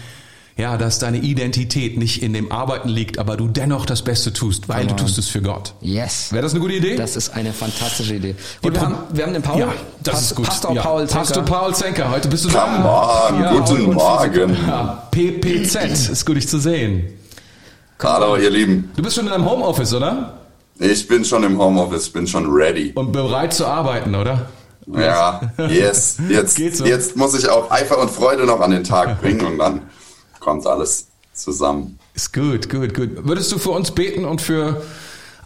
ja, 0.59 0.77
dass 0.77 0.99
deine 0.99 1.17
Identität 1.19 1.97
nicht 1.97 2.21
in 2.21 2.33
dem 2.33 2.51
Arbeiten 2.51 2.89
liegt, 2.89 3.17
aber 3.17 3.37
du 3.37 3.47
dennoch 3.47 3.85
das 3.85 4.01
Beste 4.03 4.33
tust, 4.33 4.67
weil 4.67 4.81
du 4.83 4.89
Come 4.89 4.99
on. 5.01 5.05
tust 5.07 5.17
es 5.17 5.27
für 5.29 5.41
Gott. 5.41 5.73
Yes. 5.81 6.31
Wäre 6.33 6.43
das 6.43 6.51
eine 6.51 6.59
gute 6.59 6.73
Idee? 6.73 6.95
Das 6.97 7.15
ist 7.15 7.29
eine 7.33 7.53
fantastische 7.53 8.15
Idee. 8.15 8.35
Die 8.63 8.67
Und 8.67 8.73
wir 8.75 8.81
haben, 8.81 8.95
wir 9.13 9.23
haben 9.25 9.33
den 9.33 9.41
Paul. 9.41 9.59
ja, 9.61 9.67
das 10.03 10.13
Past- 10.15 10.25
ist 10.31 10.35
gut. 10.35 10.45
Pastor 10.47 10.73
ja. 10.75 10.81
Paul 10.81 11.07
Zenker. 11.07 11.17
Pastor 11.19 11.43
Paul 11.43 11.73
Zenker, 11.75 12.11
heute 12.11 12.27
bist 12.27 12.45
du 12.45 12.49
Come 12.49 12.79
da. 12.83 13.27
on, 13.29 13.41
Ja, 13.41 13.51
guten 13.53 13.85
und- 13.85 13.93
Morgen. 13.93 14.57
Ja, 14.67 15.07
PPZ, 15.11 16.09
ist 16.11 16.25
gut 16.25 16.35
dich 16.35 16.47
zu 16.49 16.59
sehen. 16.59 17.07
Hallo, 18.03 18.35
ihr 18.37 18.49
Lieben. 18.49 18.91
Du 18.95 19.01
bist 19.03 19.15
schon 19.15 19.25
in 19.25 19.31
deinem 19.31 19.49
Homeoffice, 19.49 19.93
oder? 19.93 20.33
Ich 20.77 21.07
bin 21.07 21.25
schon 21.25 21.43
im 21.43 21.57
Homeoffice, 21.57 22.09
bin 22.09 22.27
schon 22.27 22.45
ready. 22.51 22.91
Und 22.95 23.11
bereit 23.11 23.53
zu 23.53 23.65
arbeiten, 23.65 24.15
oder? 24.15 24.47
Ja, 24.87 25.41
yes. 25.69 26.17
Jetzt, 26.29 26.57
so. 26.77 26.85
jetzt 26.85 27.15
muss 27.15 27.37
ich 27.37 27.47
auch 27.47 27.69
Eifer 27.69 27.97
und 27.99 28.09
Freude 28.09 28.45
noch 28.45 28.59
an 28.61 28.71
den 28.71 28.83
Tag 28.83 29.21
bringen 29.21 29.45
und 29.45 29.57
dann 29.59 29.81
kommt 30.39 30.65
alles 30.67 31.07
zusammen. 31.33 31.99
Ist 32.13 32.33
gut, 32.33 32.69
gut, 32.69 32.93
gut. 32.93 33.09
Würdest 33.25 33.51
du 33.51 33.57
für 33.57 33.71
uns 33.71 33.91
beten 33.91 34.25
und 34.25 34.41
für 34.41 34.81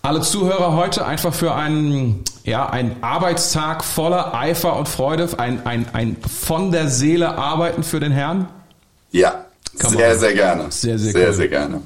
alle 0.01 0.21
Zuhörer 0.21 0.73
heute 0.75 1.05
einfach 1.05 1.33
für 1.33 1.53
einen, 1.55 2.23
ja, 2.43 2.67
einen 2.69 3.01
Arbeitstag 3.01 3.83
voller 3.83 4.33
Eifer 4.33 4.75
und 4.75 4.89
Freude, 4.89 5.29
ein, 5.37 5.65
ein, 5.65 5.85
ein 5.93 6.17
von 6.21 6.71
der 6.71 6.89
Seele 6.89 7.37
arbeiten 7.37 7.83
für 7.83 7.99
den 7.99 8.11
Herrn? 8.11 8.47
Ja, 9.11 9.45
Come 9.79 9.95
sehr, 9.97 10.13
on. 10.13 10.19
sehr 10.19 10.33
gerne. 10.33 10.71
Sehr, 10.71 10.99
sehr 10.99 11.11
sehr, 11.13 11.27
cool. 11.29 11.33
sehr 11.33 11.47
gerne. 11.47 11.81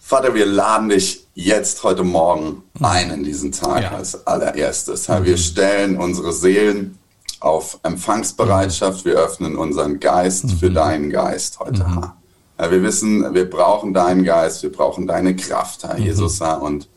Vater, 0.00 0.34
wir 0.34 0.46
laden 0.46 0.90
dich 0.90 1.26
jetzt 1.34 1.82
heute 1.84 2.02
Morgen 2.04 2.62
ein 2.80 3.10
in 3.10 3.24
diesen 3.24 3.50
Tag 3.52 3.82
Ja. 3.82 3.90
Mhm. 3.90 3.96
als 3.96 4.26
allererstes. 4.26 5.08
Herr, 5.08 5.24
wir 5.24 5.38
stellen 5.38 5.96
unsere 5.96 6.32
Seelen 6.32 6.98
auf 7.44 7.78
Empfangsbereitschaft. 7.82 9.04
Wir 9.04 9.14
öffnen 9.14 9.56
unseren 9.56 10.00
Geist 10.00 10.50
für 10.52 10.70
Mhm. 10.70 10.74
deinen 10.74 11.10
Geist 11.10 11.58
heute, 11.60 11.86
Herr. 11.86 12.16
Herr. 12.56 12.70
Wir 12.70 12.82
wissen, 12.82 13.34
wir 13.34 13.48
brauchen 13.48 13.92
deinen 13.94 14.24
Geist, 14.24 14.62
wir 14.62 14.72
brauchen 14.72 15.06
deine 15.06 15.34
Kraft, 15.36 15.84
Herr 15.84 15.98
Jesus, 15.98 16.40
Herr. 16.40 16.62
Und 16.62 16.88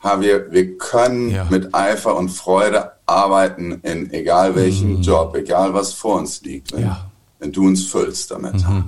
Herr, 0.00 0.20
wir, 0.20 0.50
wir 0.52 0.78
können 0.78 1.26
Mhm. 1.26 1.30
Ja. 1.34 1.46
mit 1.50 1.74
Eifer 1.74 2.16
und 2.16 2.28
Freude 2.28 2.92
arbeiten 3.06 3.80
in 3.82 4.12
egal 4.12 4.54
welchem 4.54 5.00
Job, 5.00 5.34
egal 5.34 5.74
was 5.74 5.92
vor 5.92 6.16
uns 6.16 6.42
liegt. 6.42 6.72
Wenn, 6.72 6.80
Mhm. 6.80 6.86
Ja. 6.86 7.04
wenn 7.40 7.52
du 7.52 7.66
uns 7.66 7.84
füllst 7.86 8.30
damit. 8.30 8.54
Herr. 8.64 8.84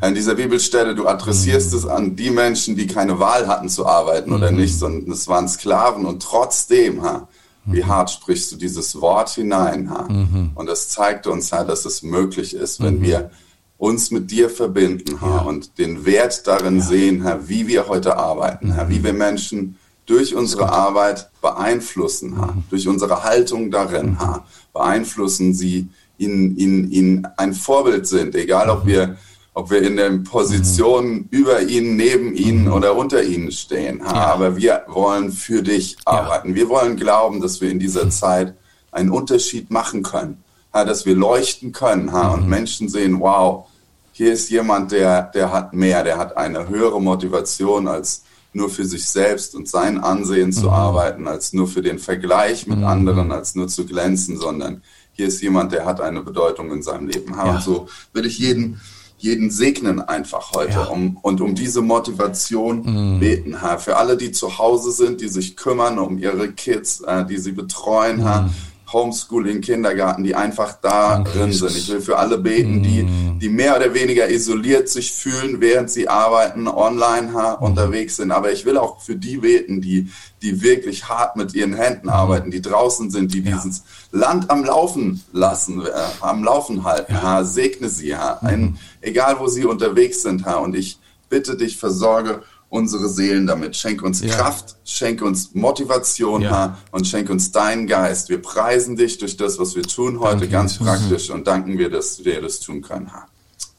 Herr, 0.00 0.08
In 0.10 0.14
dieser 0.14 0.36
Bibelstelle, 0.36 0.94
du 0.94 1.08
adressierst 1.08 1.74
es 1.74 1.84
an 1.86 2.14
die 2.14 2.30
Menschen, 2.30 2.76
die 2.76 2.86
keine 2.86 3.18
Wahl 3.18 3.48
hatten 3.48 3.68
zu 3.68 3.84
arbeiten 3.86 4.32
oder 4.32 4.52
nicht, 4.52 4.78
sondern 4.78 5.10
es 5.10 5.26
waren 5.26 5.48
Sklaven 5.48 6.06
und 6.06 6.22
trotzdem, 6.22 7.00
Herr, 7.02 7.26
wie 7.64 7.84
hart 7.84 8.10
sprichst 8.10 8.52
du 8.52 8.56
dieses 8.56 9.00
Wort 9.00 9.30
hinein, 9.30 9.88
Herr. 9.88 10.08
Und 10.54 10.66
das 10.66 10.88
zeigt 10.88 11.26
uns, 11.26 11.52
Herr, 11.52 11.64
dass 11.64 11.84
es 11.84 12.02
möglich 12.02 12.54
ist, 12.54 12.82
wenn 12.82 13.00
wir 13.02 13.30
uns 13.78 14.10
mit 14.10 14.30
dir 14.30 14.48
verbinden, 14.48 15.18
Herr, 15.20 15.46
und 15.46 15.78
den 15.78 16.04
Wert 16.04 16.46
darin 16.46 16.80
sehen, 16.80 17.22
Herr, 17.22 17.48
wie 17.48 17.66
wir 17.66 17.88
heute 17.88 18.16
arbeiten, 18.16 18.72
Herr, 18.72 18.88
wie 18.88 19.02
wir 19.02 19.12
Menschen 19.12 19.76
durch 20.06 20.34
unsere 20.34 20.70
Arbeit 20.70 21.30
beeinflussen, 21.40 22.36
Herr, 22.36 22.56
durch 22.70 22.86
unsere 22.86 23.24
Haltung 23.24 23.70
darin, 23.70 24.18
Herr, 24.18 24.44
beeinflussen 24.72 25.54
sie, 25.54 25.88
ihnen, 26.18 26.56
ihnen, 26.56 26.90
ihnen 26.90 27.28
ein 27.36 27.54
Vorbild 27.54 28.06
sind, 28.06 28.34
egal 28.34 28.70
ob 28.70 28.86
wir, 28.86 29.16
ob 29.54 29.70
wir 29.70 29.82
in 29.82 29.96
der 29.96 30.10
Position 30.18 31.28
über 31.30 31.62
ihnen, 31.62 31.96
neben 31.96 32.34
ihnen 32.34 32.68
oder 32.68 32.96
unter 32.96 33.22
ihnen 33.22 33.52
stehen. 33.52 34.00
Herr. 34.02 34.28
Aber 34.28 34.56
wir 34.56 34.84
wollen 34.88 35.30
für 35.30 35.62
dich 35.62 35.96
arbeiten. 36.04 36.54
Wir 36.54 36.68
wollen 36.68 36.96
glauben, 36.96 37.40
dass 37.40 37.60
wir 37.60 37.70
in 37.70 37.78
dieser 37.78 38.08
Zeit 38.08 38.54
einen 38.90 39.10
Unterschied 39.10 39.70
machen 39.70 40.02
können, 40.02 40.42
Herr, 40.72 40.84
dass 40.84 41.04
wir 41.04 41.14
leuchten 41.14 41.72
können 41.72 42.10
Herr, 42.10 42.32
und 42.32 42.48
Menschen 42.48 42.88
sehen, 42.88 43.20
wow, 43.20 43.66
hier 44.12 44.32
ist 44.32 44.50
jemand, 44.50 44.92
der, 44.92 45.22
der 45.22 45.52
hat 45.52 45.72
mehr, 45.72 46.04
der 46.04 46.18
hat 46.18 46.36
eine 46.36 46.68
höhere 46.68 47.00
Motivation 47.00 47.88
als 47.88 48.24
nur 48.54 48.68
für 48.68 48.84
sich 48.84 49.06
selbst 49.06 49.54
und 49.54 49.68
sein 49.68 49.98
Ansehen 49.98 50.52
zu 50.52 50.70
arbeiten, 50.70 51.26
als 51.26 51.54
nur 51.54 51.66
für 51.66 51.80
den 51.80 51.98
Vergleich 51.98 52.66
mit 52.66 52.84
anderen, 52.84 53.32
als 53.32 53.54
nur 53.54 53.68
zu 53.68 53.86
glänzen, 53.86 54.36
sondern 54.36 54.82
hier 55.12 55.26
ist 55.26 55.42
jemand, 55.42 55.72
der 55.72 55.86
hat 55.86 56.00
eine 56.00 56.22
Bedeutung 56.22 56.70
in 56.70 56.82
seinem 56.82 57.08
Leben. 57.08 57.34
Herr. 57.34 57.46
Ja. 57.46 57.54
Und 57.54 57.62
so 57.62 57.88
will 58.12 58.26
ich 58.26 58.38
jeden, 58.38 58.80
jeden 59.22 59.50
segnen 59.50 60.00
einfach 60.00 60.52
heute 60.54 60.72
Ja. 60.72 60.84
um, 60.84 61.16
und 61.22 61.40
um 61.40 61.54
diese 61.54 61.80
Motivation 61.80 63.18
beten, 63.20 63.60
Herr. 63.60 63.78
Für 63.78 63.96
alle, 63.96 64.16
die 64.16 64.32
zu 64.32 64.58
Hause 64.58 64.90
sind, 64.90 65.20
die 65.20 65.28
sich 65.28 65.56
kümmern 65.56 65.98
um 65.98 66.18
ihre 66.18 66.50
Kids, 66.52 67.00
äh, 67.02 67.24
die 67.24 67.38
sie 67.38 67.52
betreuen, 67.52 68.20
Herr. 68.22 68.50
Homeschooling, 68.92 69.60
Kindergarten, 69.60 70.24
die 70.24 70.34
einfach 70.34 70.74
da 70.80 71.20
drin 71.20 71.52
sind. 71.52 71.76
Ich 71.76 71.88
will 71.88 72.00
für 72.00 72.18
alle 72.18 72.38
beten, 72.38 72.82
die, 72.82 73.06
die 73.38 73.48
mehr 73.48 73.76
oder 73.76 73.94
weniger 73.94 74.28
isoliert 74.28 74.88
sich 74.88 75.12
fühlen, 75.12 75.60
während 75.60 75.90
sie 75.90 76.08
arbeiten, 76.08 76.68
online 76.68 77.32
ha, 77.32 77.52
unterwegs 77.52 78.16
sind. 78.16 78.30
Aber 78.30 78.52
ich 78.52 78.64
will 78.64 78.76
auch 78.76 79.00
für 79.00 79.16
die 79.16 79.38
beten, 79.38 79.80
die, 79.80 80.10
die 80.42 80.62
wirklich 80.62 81.08
hart 81.08 81.36
mit 81.36 81.54
ihren 81.54 81.74
Händen 81.74 82.08
arbeiten, 82.08 82.50
die 82.50 82.62
draußen 82.62 83.10
sind, 83.10 83.32
die 83.32 83.42
dieses 83.42 83.84
Land 84.10 84.50
am 84.50 84.64
Laufen 84.64 85.22
lassen, 85.32 85.84
äh, 85.84 85.90
am 86.20 86.44
Laufen 86.44 86.84
halten. 86.84 87.22
Ha. 87.22 87.44
Segne 87.44 87.88
sie, 87.88 88.16
ha. 88.16 88.38
Ein, 88.42 88.78
egal 89.00 89.36
wo 89.38 89.46
sie 89.46 89.64
unterwegs 89.64 90.22
sind. 90.22 90.44
Ha. 90.44 90.56
Und 90.56 90.74
ich 90.74 90.98
bitte 91.28 91.56
dich, 91.56 91.78
versorge 91.78 92.42
unsere 92.72 93.06
Seelen 93.10 93.46
damit. 93.46 93.76
Schenk 93.76 94.02
uns 94.02 94.22
Ja. 94.22 94.34
Kraft, 94.34 94.76
schenk 94.84 95.20
uns 95.20 95.50
Motivation 95.54 96.40
Ja. 96.40 96.50
ha, 96.50 96.78
und 96.90 97.06
schenk 97.06 97.28
uns 97.28 97.52
deinen 97.52 97.86
Geist. 97.86 98.30
Wir 98.30 98.40
preisen 98.40 98.96
dich 98.96 99.18
durch 99.18 99.36
das, 99.36 99.58
was 99.58 99.76
wir 99.76 99.82
tun 99.82 100.20
heute, 100.20 100.32
Danke, 100.40 100.48
ganz 100.48 100.72
Jesus. 100.78 100.86
praktisch 100.86 101.30
und 101.30 101.46
danken 101.46 101.76
wir, 101.76 101.90
dass 101.90 102.24
wir 102.24 102.40
das 102.40 102.60
tun 102.60 102.80
können. 102.80 103.12
Ha. 103.12 103.26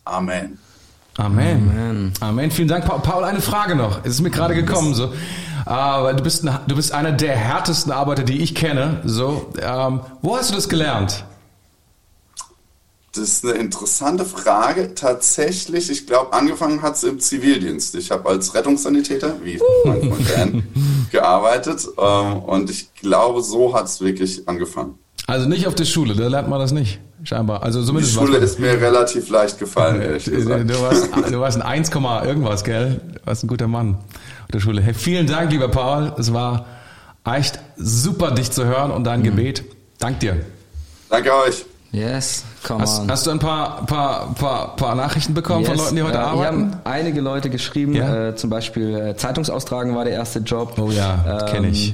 Amen. 0.05 0.59
Amen. 1.17 2.13
Amen. 2.19 2.51
Vielen 2.51 2.67
Dank, 2.67 2.85
Paul. 2.85 3.23
Eine 3.23 3.41
Frage 3.41 3.75
noch. 3.75 4.01
Es 4.03 4.13
ist 4.13 4.21
mir 4.21 4.29
gerade 4.31 4.53
gekommen, 4.55 4.93
so. 4.93 5.11
Aber 5.65 6.13
du 6.13 6.23
bist, 6.23 6.43
ein, 6.47 6.59
du 6.67 6.75
bist 6.75 6.91
einer 6.91 7.11
der 7.11 7.35
härtesten 7.35 7.91
Arbeiter, 7.91 8.23
die 8.23 8.41
ich 8.43 8.53
kenne. 8.53 9.01
So, 9.05 9.53
ähm, 9.61 10.01
wo 10.21 10.37
hast 10.37 10.51
du 10.51 10.55
das 10.55 10.69
gelernt? 10.69 11.23
Das 13.15 13.23
ist 13.29 13.45
eine 13.45 13.53
interessante 13.53 14.25
Frage. 14.25 14.95
Tatsächlich, 14.95 15.91
ich 15.91 16.07
glaube, 16.07 16.33
angefangen 16.33 16.81
hat 16.81 16.95
es 16.95 17.03
im 17.03 17.19
Zivildienst. 17.19 17.93
Ich 17.93 18.09
habe 18.09 18.27
als 18.27 18.55
Rettungssanitäter, 18.55 19.35
wie 19.43 19.59
mein 19.85 20.01
Freund 20.01 20.29
Dan, 20.35 20.63
gearbeitet. 21.11 21.87
Ähm, 21.97 22.37
und 22.39 22.69
ich 22.71 22.91
glaube, 22.95 23.43
so 23.43 23.75
hat 23.75 23.85
es 23.85 24.01
wirklich 24.01 24.47
angefangen. 24.47 24.95
Also 25.27 25.47
nicht 25.47 25.67
auf 25.67 25.75
der 25.75 25.85
Schule, 25.85 26.15
da 26.15 26.27
lernt 26.27 26.49
man 26.49 26.59
das 26.59 26.71
nicht, 26.71 26.99
scheinbar. 27.23 27.61
Also 27.61 27.81
Die 27.81 27.85
zumindest 27.85 28.15
Schule 28.15 28.41
was- 28.41 28.49
ist 28.51 28.59
mir 28.59 28.81
relativ 28.81 29.29
leicht 29.29 29.59
gefallen, 29.59 30.01
ehrlich 30.01 30.25
Du 30.25 30.31
gesagt. 30.31 30.81
warst, 30.81 31.09
du 31.31 31.39
warst 31.39 31.57
ein 31.57 31.61
1, 31.63 31.91
irgendwas, 32.25 32.63
gell? 32.63 32.99
Du 33.13 33.25
warst 33.27 33.43
ein 33.43 33.47
guter 33.47 33.67
Mann 33.67 33.93
auf 34.43 34.51
der 34.51 34.59
Schule. 34.59 34.81
Hey, 34.81 34.95
vielen 34.95 35.27
Dank, 35.27 35.51
lieber 35.51 35.67
Paul. 35.69 36.13
Es 36.17 36.33
war 36.33 36.65
echt 37.23 37.59
super, 37.77 38.31
dich 38.31 38.49
zu 38.51 38.65
hören 38.65 38.89
und 38.89 39.01
Mhm. 39.01 39.05
dein 39.05 39.23
Gebet. 39.23 39.63
Dank 39.99 40.19
dir. 40.19 40.41
Danke 41.09 41.31
euch. 41.31 41.63
Yes, 41.93 42.43
come 42.63 42.81
Hast, 42.81 43.01
on. 43.01 43.11
hast 43.11 43.27
du 43.27 43.31
ein 43.31 43.37
paar, 43.37 43.85
paar, 43.85 44.33
paar, 44.33 44.75
paar 44.75 44.95
Nachrichten 44.95 45.35
bekommen 45.35 45.63
von 45.63 45.75
Yes, 45.75 45.83
Leuten, 45.85 45.95
die 45.95 46.01
heute 46.03 46.17
äh, 46.17 46.21
arbeiten? 46.21 46.39
Hier 46.39 46.47
haben 46.47 46.81
einige 46.85 47.21
Leute 47.21 47.51
geschrieben, 47.51 47.93
Ja? 47.93 48.29
äh, 48.29 48.35
zum 48.35 48.49
Beispiel 48.49 48.95
äh, 48.95 49.15
Zeitungsaustragen 49.15 49.95
war 49.95 50.03
der 50.03 50.13
erste 50.13 50.39
Job. 50.39 50.73
Oh 50.79 50.89
ja, 50.89 51.45
kenn 51.51 51.65
ich. 51.65 51.93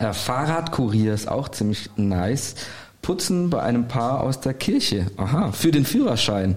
Äh, 0.00 0.12
Fahrradkurier 0.12 1.14
ist 1.14 1.28
auch 1.28 1.48
ziemlich 1.50 1.88
nice. 1.96 2.56
Putzen 3.00 3.48
bei 3.48 3.62
einem 3.62 3.86
Paar 3.86 4.22
aus 4.22 4.40
der 4.40 4.54
Kirche. 4.54 5.06
Aha, 5.16 5.52
für 5.52 5.70
den 5.70 5.84
Führerschein. 5.84 6.56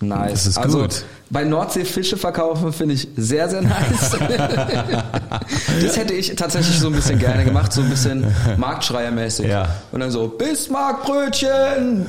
Nice. 0.00 0.32
Das 0.32 0.46
ist 0.46 0.58
also, 0.58 0.80
gut. 0.80 1.04
Bei 1.30 1.44
Nordsee 1.44 1.84
Fische 1.84 2.16
verkaufen 2.16 2.72
finde 2.72 2.94
ich 2.94 3.08
sehr, 3.16 3.48
sehr 3.48 3.62
nice. 3.62 4.16
das 5.82 5.96
hätte 5.96 6.14
ich 6.14 6.34
tatsächlich 6.36 6.78
so 6.78 6.88
ein 6.88 6.92
bisschen 6.92 7.18
gerne 7.18 7.44
gemacht, 7.44 7.72
so 7.72 7.80
ein 7.80 7.90
bisschen 7.90 8.24
Marktschreiermäßig. 8.56 9.46
Ja. 9.46 9.68
Und 9.92 10.00
dann 10.00 10.10
so, 10.10 10.28
Bismarckbrötchen, 10.28 12.06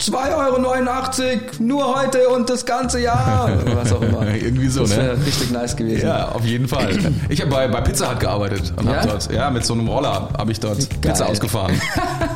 2,89 0.00 0.36
Euro, 0.36 1.40
nur 1.60 2.00
heute 2.00 2.28
und 2.28 2.48
das 2.48 2.64
ganze 2.64 3.00
Jahr. 3.00 3.50
Was 3.74 3.92
auch 3.92 4.02
immer. 4.02 4.26
Irgendwie 4.34 4.68
so, 4.68 4.80
das 4.82 4.90
ne? 4.90 4.96
wäre 4.98 5.26
richtig 5.26 5.50
nice 5.50 5.76
gewesen. 5.76 6.06
Ja, 6.06 6.28
auf 6.30 6.44
jeden 6.44 6.68
Fall. 6.68 6.98
Ich 7.28 7.40
habe 7.40 7.50
bei, 7.50 7.68
bei 7.68 7.80
Pizza 7.80 8.10
Hut 8.10 8.20
gearbeitet 8.20 8.72
und 8.76 8.86
Ja? 8.86 8.96
hab 8.96 9.08
dort, 9.08 9.32
ja, 9.32 9.50
mit 9.50 9.64
so 9.64 9.74
einem 9.74 9.88
Roller 9.88 10.28
habe 10.36 10.52
ich 10.52 10.60
dort 10.60 10.78
Geil. 10.78 11.12
Pizza 11.12 11.28
ausgefahren. 11.28 11.80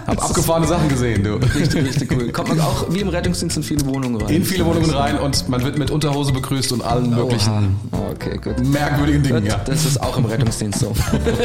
hab 0.06 0.22
abgefahrene 0.22 0.66
Sachen 0.66 0.88
gesehen, 0.88 1.24
du. 1.24 1.34
Richtig, 1.36 1.84
richtig 1.84 2.12
cool. 2.12 2.30
Kommt 2.32 2.48
man 2.48 2.60
auch 2.60 2.86
wie 2.90 3.00
im 3.00 3.08
Rettungsdienst 3.08 3.56
in 3.56 3.62
viele 3.62 3.86
Wohnungen 3.86 4.20
rein. 4.20 4.34
In 4.34 4.44
viele 4.44 4.64
Wohnungen 4.66 4.90
rein 4.90 5.18
und 5.18 5.48
man 5.48 5.64
wird 5.64 5.78
mit 5.78 5.90
Unterhose 6.16 6.32
begrüßt 6.32 6.72
und 6.72 6.82
allen 6.82 7.10
möglichen. 7.10 7.76
Okay, 7.92 8.40
merkwürdigen 8.64 9.22
Dingen, 9.22 9.42
Gut, 9.42 9.52
ja. 9.52 9.60
Das 9.66 9.84
ist 9.84 10.02
auch 10.02 10.16
im 10.16 10.24
Rettungsdienst 10.24 10.78
so. 10.80 10.94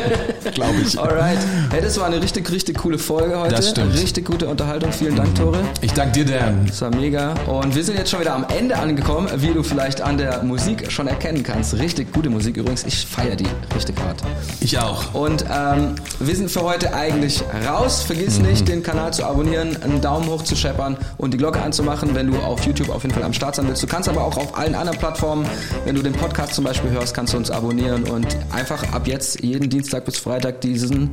Glaube 0.54 0.76
ich. 0.86 0.98
Alright. 0.98 1.40
Hey, 1.72 1.82
das 1.82 2.00
war 2.00 2.06
eine 2.06 2.22
richtig, 2.22 2.50
richtig 2.50 2.78
coole 2.78 2.98
Folge 2.98 3.38
heute. 3.38 3.54
Das 3.56 3.70
stimmt. 3.72 3.94
Richtig 3.96 4.26
gute 4.26 4.48
Unterhaltung. 4.48 4.94
Vielen 4.94 5.18
Dank, 5.18 5.36
Tore. 5.36 5.60
Ich 5.82 5.92
danke 5.92 6.24
dir, 6.24 6.38
Dan. 6.40 6.68
Das 6.68 6.82
war 6.82 6.90
mega. 6.96 7.34
Und 7.48 7.76
wir 7.76 7.84
sind 7.84 7.98
jetzt 7.98 8.12
schon 8.12 8.22
wieder 8.22 8.34
am 8.34 8.46
Ende 8.58 8.78
angekommen, 8.78 9.28
wie 9.38 9.54
du 9.54 9.62
vielleicht 9.62 10.00
an 10.00 10.18
der 10.18 10.42
Musik 10.44 10.90
schon 10.90 11.08
erkennen 11.08 11.44
kannst. 11.44 11.74
Richtig 11.78 12.14
gute 12.14 12.30
Musik 12.30 12.56
übrigens. 12.56 12.86
Ich 12.86 13.06
feiere 13.06 13.36
die 13.36 13.48
richtig 13.76 14.00
hart. 14.00 14.22
Ich 14.62 14.80
auch. 14.80 15.14
Und 15.14 15.44
ähm, 15.54 15.96
wir 16.22 16.36
sind 16.36 16.50
für 16.50 16.62
heute 16.62 16.94
eigentlich 16.94 17.44
raus. 17.68 18.04
Vergiss 18.04 18.40
Mhm. 18.40 18.46
nicht, 18.46 18.68
den 18.70 18.84
Kanal 18.84 19.12
zu 19.12 19.26
abonnieren, 19.26 19.76
einen 19.84 20.00
Daumen 20.00 20.28
hoch 20.30 20.44
zu 20.44 20.56
scheppern 20.56 20.96
und 21.18 21.34
die 21.34 21.38
Glocke 21.38 21.62
anzumachen, 21.62 22.16
wenn 22.16 22.28
du 22.32 22.38
auf 22.40 22.64
YouTube 22.66 22.90
auf 22.90 23.02
jeden 23.04 23.14
Fall 23.14 23.24
am 23.24 23.34
Start 23.34 23.56
sein 23.56 23.68
willst. 23.68 23.84
Du 23.84 23.88
kannst 23.88 24.08
aber 24.08 24.24
auch 24.24 24.38
auf 24.38 24.58
allen 24.62 24.76
anderen 24.76 25.00
Plattformen, 25.00 25.48
wenn 25.86 25.96
du 25.96 26.04
den 26.04 26.14
Podcast 26.14 26.54
zum 26.54 26.64
Beispiel 26.64 26.92
hörst, 26.92 27.16
kannst 27.16 27.34
du 27.34 27.38
uns 27.38 27.50
abonnieren 27.50 28.04
und 28.04 28.28
einfach 28.52 28.94
ab 28.94 29.08
jetzt 29.08 29.42
jeden 29.42 29.72
Dienstag 29.72 30.06
bis 30.06 30.20
Freitag 30.20 30.62
diesen 30.62 31.10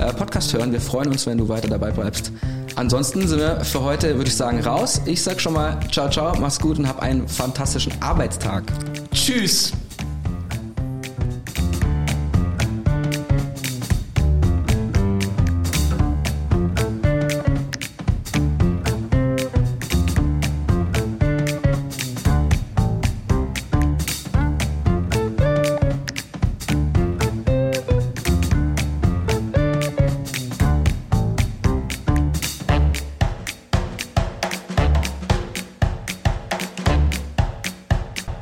äh, 0.00 0.12
Podcast 0.12 0.52
hören. 0.52 0.72
Wir 0.72 0.80
freuen 0.80 1.08
uns, 1.08 1.24
wenn 1.24 1.38
du 1.38 1.48
weiter 1.48 1.68
dabei 1.68 1.92
bleibst. 1.92 2.32
Ansonsten 2.74 3.28
sind 3.28 3.38
wir 3.38 3.60
für 3.64 3.82
heute, 3.82 4.16
würde 4.16 4.28
ich 4.28 4.36
sagen, 4.36 4.60
raus. 4.60 5.00
Ich 5.04 5.22
sag 5.22 5.40
schon 5.40 5.52
mal 5.52 5.78
ciao, 5.92 6.10
ciao, 6.10 6.34
mach's 6.40 6.58
gut 6.58 6.80
und 6.80 6.88
hab 6.88 7.00
einen 7.00 7.28
fantastischen 7.28 7.92
Arbeitstag. 8.00 8.64
Tschüss. 9.12 9.72